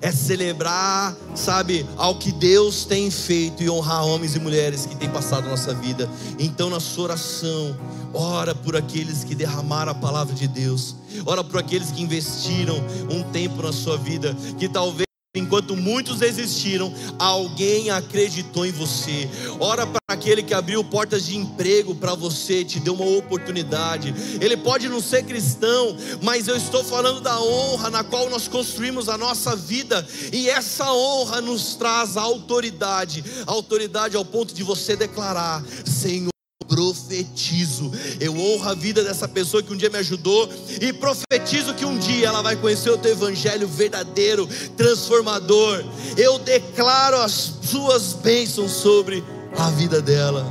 É 0.00 0.10
celebrar, 0.10 1.16
sabe, 1.34 1.86
ao 1.96 2.16
que 2.16 2.32
Deus 2.32 2.84
tem 2.84 3.10
feito 3.10 3.62
e 3.62 3.70
honrar 3.70 4.04
homens 4.04 4.34
e 4.34 4.40
mulheres 4.40 4.86
que 4.86 4.96
têm 4.96 5.08
passado 5.10 5.48
nossa 5.48 5.74
vida. 5.74 6.08
Então, 6.38 6.70
na 6.70 6.80
sua 6.80 7.04
oração, 7.04 7.76
ora 8.14 8.54
por 8.54 8.76
aqueles 8.76 9.22
que 9.22 9.34
derramaram 9.34 9.92
a 9.92 9.94
palavra 9.94 10.34
de 10.34 10.48
Deus, 10.48 10.96
ora 11.26 11.44
por 11.44 11.58
aqueles 11.58 11.90
que 11.90 12.02
investiram 12.02 12.76
um 13.10 13.22
tempo 13.30 13.62
na 13.62 13.72
sua 13.72 13.96
vida, 13.96 14.36
que 14.58 14.68
talvez 14.68 15.11
Enquanto 15.34 15.74
muitos 15.74 16.20
existiram, 16.20 16.92
alguém 17.18 17.88
acreditou 17.88 18.66
em 18.66 18.70
você. 18.70 19.26
Ora 19.58 19.86
para 19.86 19.98
aquele 20.06 20.42
que 20.42 20.52
abriu 20.52 20.84
portas 20.84 21.24
de 21.24 21.38
emprego 21.38 21.94
para 21.94 22.14
você, 22.14 22.62
te 22.62 22.78
deu 22.78 22.92
uma 22.92 23.16
oportunidade. 23.16 24.14
Ele 24.42 24.58
pode 24.58 24.90
não 24.90 25.00
ser 25.00 25.24
cristão, 25.24 25.96
mas 26.22 26.48
eu 26.48 26.56
estou 26.56 26.84
falando 26.84 27.22
da 27.22 27.40
honra 27.40 27.88
na 27.88 28.04
qual 28.04 28.28
nós 28.28 28.46
construímos 28.46 29.08
a 29.08 29.16
nossa 29.16 29.56
vida, 29.56 30.06
e 30.30 30.50
essa 30.50 30.92
honra 30.92 31.40
nos 31.40 31.76
traz 31.76 32.18
autoridade 32.18 33.24
autoridade 33.46 34.16
ao 34.16 34.24
ponto 34.26 34.52
de 34.52 34.62
você 34.62 34.96
declarar: 34.96 35.64
Senhor 35.86 36.31
profetizo. 36.72 37.92
Eu 38.18 38.34
honro 38.34 38.70
a 38.70 38.74
vida 38.74 39.04
dessa 39.04 39.28
pessoa 39.28 39.62
que 39.62 39.70
um 39.70 39.76
dia 39.76 39.90
me 39.90 39.98
ajudou 39.98 40.48
e 40.80 40.90
profetizo 40.90 41.74
que 41.74 41.84
um 41.84 41.98
dia 41.98 42.28
ela 42.28 42.40
vai 42.40 42.56
conhecer 42.56 42.88
o 42.88 42.96
teu 42.96 43.12
evangelho 43.12 43.68
verdadeiro, 43.68 44.48
transformador. 44.74 45.84
Eu 46.16 46.38
declaro 46.38 47.18
as 47.18 47.52
suas 47.62 48.14
bênçãos 48.14 48.70
sobre 48.72 49.22
a 49.58 49.68
vida 49.68 50.00
dela. 50.00 50.50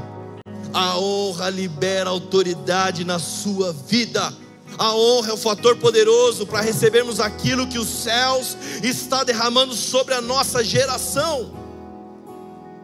A 0.71 0.99
honra 0.99 1.49
libera 1.49 2.11
autoridade 2.11 3.03
na 3.03 3.17
sua 3.17 3.73
vida. 3.73 4.31
A 4.77 4.95
honra 4.95 5.31
é 5.31 5.33
o 5.33 5.37
fator 5.37 5.75
poderoso 5.77 6.45
para 6.45 6.61
recebermos 6.61 7.19
aquilo 7.19 7.67
que 7.67 7.79
os 7.79 7.89
céus 7.89 8.55
está 8.83 9.23
derramando 9.23 9.73
sobre 9.73 10.13
a 10.13 10.21
nossa 10.21 10.63
geração. 10.63 11.51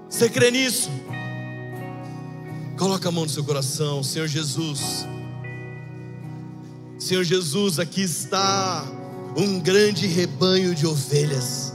Você 0.10 0.28
crê 0.28 0.50
nisso? 0.50 0.90
Coloca 2.78 3.10
a 3.10 3.12
mão 3.12 3.24
no 3.24 3.30
seu 3.30 3.44
coração, 3.44 4.04
Senhor 4.04 4.28
Jesus. 4.28 5.04
Senhor 7.00 7.24
Jesus, 7.24 7.80
aqui 7.80 8.04
está 8.04 8.86
um 9.36 9.60
grande 9.60 10.06
rebanho 10.06 10.76
de 10.76 10.86
ovelhas. 10.86 11.74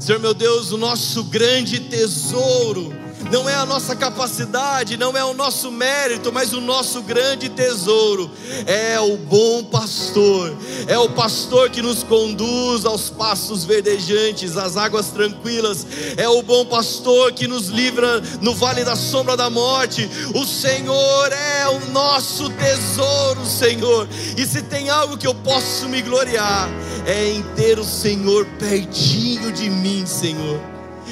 Senhor 0.00 0.20
meu 0.20 0.34
Deus, 0.34 0.72
o 0.72 0.76
nosso 0.76 1.22
grande 1.24 1.78
tesouro 1.78 2.92
não 3.30 3.48
é 3.48 3.54
a 3.54 3.66
nossa 3.66 3.94
capacidade, 3.96 4.96
não 4.96 5.16
é 5.16 5.24
o 5.24 5.34
nosso 5.34 5.70
mérito, 5.70 6.32
mas 6.32 6.52
o 6.52 6.60
nosso 6.60 7.02
grande 7.02 7.48
tesouro 7.48 8.30
é 8.66 8.98
o 9.00 9.16
bom 9.16 9.64
pastor, 9.64 10.56
é 10.86 10.98
o 10.98 11.10
pastor 11.10 11.70
que 11.70 11.82
nos 11.82 12.02
conduz 12.02 12.84
aos 12.84 13.10
pastos 13.10 13.64
verdejantes, 13.64 14.56
às 14.56 14.76
águas 14.76 15.08
tranquilas, 15.08 15.86
é 16.16 16.28
o 16.28 16.42
bom 16.42 16.64
pastor 16.64 17.32
que 17.32 17.46
nos 17.46 17.68
livra 17.68 18.20
no 18.40 18.54
vale 18.54 18.84
da 18.84 18.96
sombra 18.96 19.36
da 19.36 19.50
morte. 19.50 20.08
O 20.34 20.44
Senhor 20.44 21.32
é 21.32 21.68
o 21.68 21.90
nosso 21.90 22.48
tesouro, 22.50 23.44
Senhor, 23.44 24.08
e 24.36 24.44
se 24.44 24.62
tem 24.62 24.88
algo 24.88 25.16
que 25.16 25.26
eu 25.26 25.34
posso 25.34 25.88
me 25.88 26.02
gloriar, 26.02 26.68
é 27.06 27.28
em 27.28 27.42
ter 27.54 27.78
o 27.78 27.84
Senhor 27.84 28.46
pertinho 28.58 29.52
de 29.52 29.68
mim, 29.68 30.04
Senhor. 30.06 30.60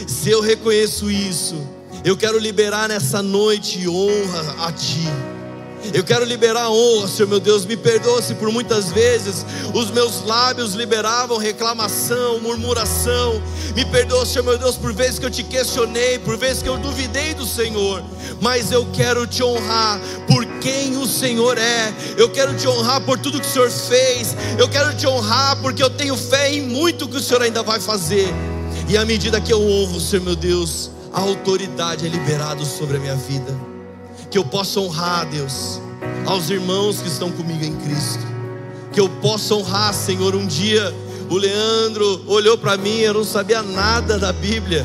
Se 0.07 0.31
eu 0.31 0.41
reconheço 0.41 1.11
isso, 1.11 1.57
eu 2.05 2.16
quero 2.18 2.38
liberar 2.38 2.86
nessa 2.86 3.22
noite 3.22 3.88
honra 3.88 4.66
a 4.66 4.70
Ti. 4.70 5.09
Eu 5.92 6.05
quero 6.05 6.24
liberar 6.24 6.70
honra, 6.70 7.09
Senhor 7.09 7.28
meu 7.28 7.40
Deus. 7.40 7.64
Me 7.64 7.76
perdoa 7.76 8.20
se 8.20 8.34
por 8.34 8.50
muitas 8.52 8.92
vezes 8.92 9.44
os 9.72 9.90
meus 9.90 10.22
lábios 10.24 10.74
liberavam 10.74 11.38
reclamação, 11.38 12.40
murmuração. 12.40 13.42
Me 13.74 13.86
perdoa, 13.86 14.26
Senhor 14.26 14.44
meu 14.44 14.59
Deus, 14.59 14.76
por 14.76 14.92
vezes 14.92 15.18
que 15.18 15.24
eu 15.24 15.30
te 15.30 15.42
questionei, 15.42 16.18
por 16.18 16.36
vezes 16.36 16.62
que 16.62 16.68
eu 16.68 16.76
duvidei 16.76 17.32
do 17.32 17.46
Senhor. 17.46 18.05
Mas 18.40 18.70
eu 18.70 18.86
quero 18.92 19.26
te 19.26 19.42
honrar 19.42 19.98
por 20.26 20.44
quem 20.61 20.98
o 20.98 21.07
Senhor 21.07 21.57
é. 21.57 21.92
Eu 22.18 22.28
quero 22.28 22.55
te 22.55 22.68
honrar 22.68 23.00
por 23.00 23.18
tudo 23.18 23.40
que 23.40 23.46
o 23.46 23.50
Senhor 23.50 23.70
fez. 23.70 24.36
Eu 24.59 24.68
quero 24.68 24.94
te 24.94 25.07
honrar 25.07 25.57
porque 25.57 25.82
eu 25.82 25.88
tenho 25.88 26.16
fé 26.16 26.52
em 26.52 26.61
muito 26.61 27.09
que 27.09 27.16
o 27.16 27.22
Senhor 27.22 27.42
ainda 27.42 27.62
vai 27.62 27.80
fazer. 27.80 28.28
E 28.88 28.96
à 28.96 29.05
medida 29.07 29.40
que 29.40 29.52
eu 29.52 29.62
honro, 29.62 29.98
Senhor 29.98 30.22
meu 30.22 30.36
Deus, 30.36 30.90
a 31.15 31.21
autoridade 31.21 32.05
é 32.07 32.09
liberada 32.09 32.65
sobre 32.65 32.97
a 32.97 33.01
minha 33.01 33.15
vida. 33.15 33.55
Que 34.31 34.37
eu 34.37 34.45
possa 34.45 34.81
honrar, 34.81 35.25
Deus, 35.27 35.81
aos 36.27 36.51
irmãos 36.51 37.01
que 37.01 37.07
estão 37.07 37.31
comigo 37.31 37.65
em 37.65 37.77
Cristo. 37.77 38.27
Que 38.93 39.01
eu 39.01 39.09
possa 39.09 39.55
honrar, 39.55 39.95
Senhor. 39.95 40.35
Um 40.35 40.45
dia 40.45 40.93
o 41.31 41.37
Leandro 41.37 42.23
olhou 42.27 42.59
para 42.59 42.77
mim, 42.77 42.99
eu 42.99 43.15
não 43.15 43.25
sabia 43.25 43.62
nada 43.62 44.19
da 44.19 44.33
Bíblia. 44.33 44.85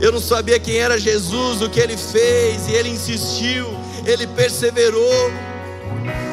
Eu 0.00 0.12
não 0.12 0.20
sabia 0.20 0.58
quem 0.58 0.76
era 0.76 0.98
Jesus, 0.98 1.60
o 1.60 1.68
que 1.68 1.80
ele 1.80 1.96
fez, 1.96 2.68
e 2.68 2.72
ele 2.72 2.88
insistiu, 2.88 3.66
ele 4.06 4.26
perseverou. 4.26 5.30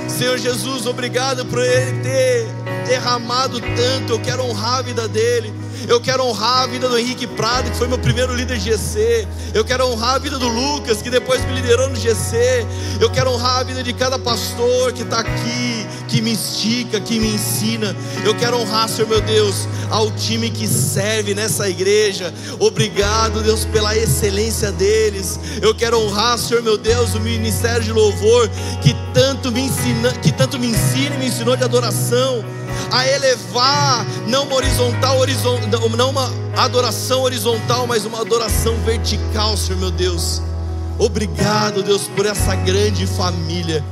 Senhor 0.08 0.38
Jesus, 0.38 0.86
obrigado 0.86 1.46
por 1.46 1.60
ele 1.60 2.02
ter 2.02 2.48
derramado 2.86 3.60
tanto. 3.60 4.14
Eu 4.14 4.20
quero 4.20 4.44
honrar 4.44 4.80
a 4.80 4.82
vida 4.82 5.08
dele. 5.08 5.54
Eu 5.88 6.00
quero 6.00 6.24
honrar 6.24 6.64
a 6.64 6.68
vida 6.68 6.88
do 6.88 6.98
Henrique 6.98 7.28
Prado, 7.28 7.70
que 7.70 7.78
foi 7.78 7.88
meu 7.88 7.98
primeiro 7.98 8.34
líder 8.34 8.60
GC. 8.60 9.28
Eu 9.54 9.66
quero 9.66 9.86
honrar 9.88 10.16
a 10.16 10.20
vida 10.20 10.38
do 10.38 10.48
Lucas, 10.48 11.02
que 11.02 11.10
depois 11.10 11.44
me 11.46 11.54
liderou 11.54 11.90
no 11.90 11.96
GC. 11.96 12.66
Eu 13.00 13.10
quero 13.10 13.32
honrar 13.32 13.60
a 13.60 13.64
vida 13.64 13.84
de 13.84 13.94
cada 13.94 14.18
pastor 14.18 14.94
que 14.94 15.04
está 15.04 15.20
aqui, 15.20 15.88
que 16.08 16.22
me 16.22 16.34
estica, 16.34 17.00
que 17.00 17.20
me 17.20 17.34
ensina. 17.34 17.96
Eu 18.24 18.36
quero 18.36 18.58
honrar, 18.58 18.88
Senhor 18.88 19.08
meu 19.08 19.22
Deus, 19.22 19.68
ao 19.90 20.10
time 20.12 20.50
que 20.50 20.68
serve 20.68 21.34
nessa 21.34 21.70
igreja. 21.70 22.34
Obrigado, 22.60 23.42
Deus, 23.42 23.66
pela 23.66 23.96
excelência 23.96 24.72
deles. 24.72 25.40
Eu 25.62 25.76
quero 25.76 26.00
honrar, 26.00 26.38
Senhor 26.38 26.64
meu 26.64 26.78
Deus, 26.78 27.14
o 27.14 27.20
ministério 27.20 27.84
de 27.84 27.92
louvor 27.92 28.50
que 28.82 28.96
tanto 29.14 29.52
me 29.52 29.62
ensina, 29.62 30.12
que 30.14 30.32
tanto 30.32 30.58
me 30.58 30.68
ensina 30.68 31.16
e 31.16 31.20
me 31.20 31.28
ensinou 31.28 31.56
de 31.56 31.64
adoração 31.64 32.44
a 32.92 33.08
elevar, 33.08 34.06
não 34.28 34.44
uma 34.44 34.56
horizontal, 34.56 35.20
horizontal, 35.20 35.90
não 35.90 36.10
uma 36.10 36.32
adoração 36.56 37.22
horizontal, 37.22 37.88
mas 37.88 38.06
uma 38.06 38.22
adoração 38.22 38.76
vertical, 38.86 39.58
Senhor 39.58 39.80
meu 39.80 39.92
Deus. 39.92 40.42
Obrigado, 41.00 41.82
Deus, 41.82 42.04
por 42.16 42.26
essa 42.26 42.56
grande 42.56 43.08
família. 43.08 43.84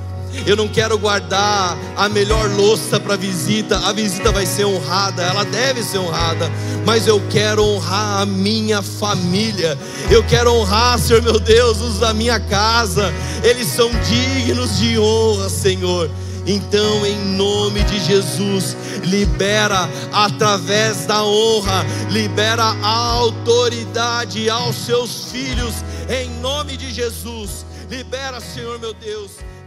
Eu 0.46 0.56
não 0.56 0.68
quero 0.68 0.98
guardar 0.98 1.78
a 1.96 2.08
melhor 2.08 2.50
louça 2.52 3.00
para 3.00 3.16
visita. 3.16 3.78
A 3.80 3.92
visita 3.92 4.32
vai 4.32 4.46
ser 4.46 4.66
honrada, 4.66 5.22
ela 5.22 5.44
deve 5.44 5.84
ser 5.84 5.98
honrada, 5.98 6.50
mas 6.86 7.06
eu 7.06 7.22
quero 7.30 7.64
honrar 7.64 8.22
a 8.22 8.26
minha 8.26 8.82
família. 8.82 9.78
Eu 10.10 10.24
quero 10.24 10.54
honrar, 10.54 10.98
Senhor 11.00 11.22
meu 11.22 11.40
Deus, 11.40 11.82
os 11.82 12.00
da 12.00 12.14
minha 12.14 12.40
casa. 12.40 13.14
Eles 13.44 13.68
são 13.68 13.90
dignos 14.10 14.78
de 14.78 14.98
honra, 14.98 15.50
Senhor. 15.50 16.10
Então, 16.46 17.06
em 17.06 17.18
nome 17.36 17.84
de 17.84 18.00
Jesus, 18.00 18.76
libera 19.04 19.90
através 20.12 21.06
da 21.06 21.24
honra, 21.24 21.86
libera 22.10 22.64
a 22.64 23.14
autoridade 23.14 24.50
aos 24.50 24.76
seus 24.76 25.32
filhos, 25.32 25.76
em 26.10 26.30
nome 26.40 26.78
de 26.78 26.92
Jesus. 26.92 27.66
Libera, 27.90 28.40
Senhor 28.40 28.80
meu 28.80 28.94
Deus. 28.94 29.52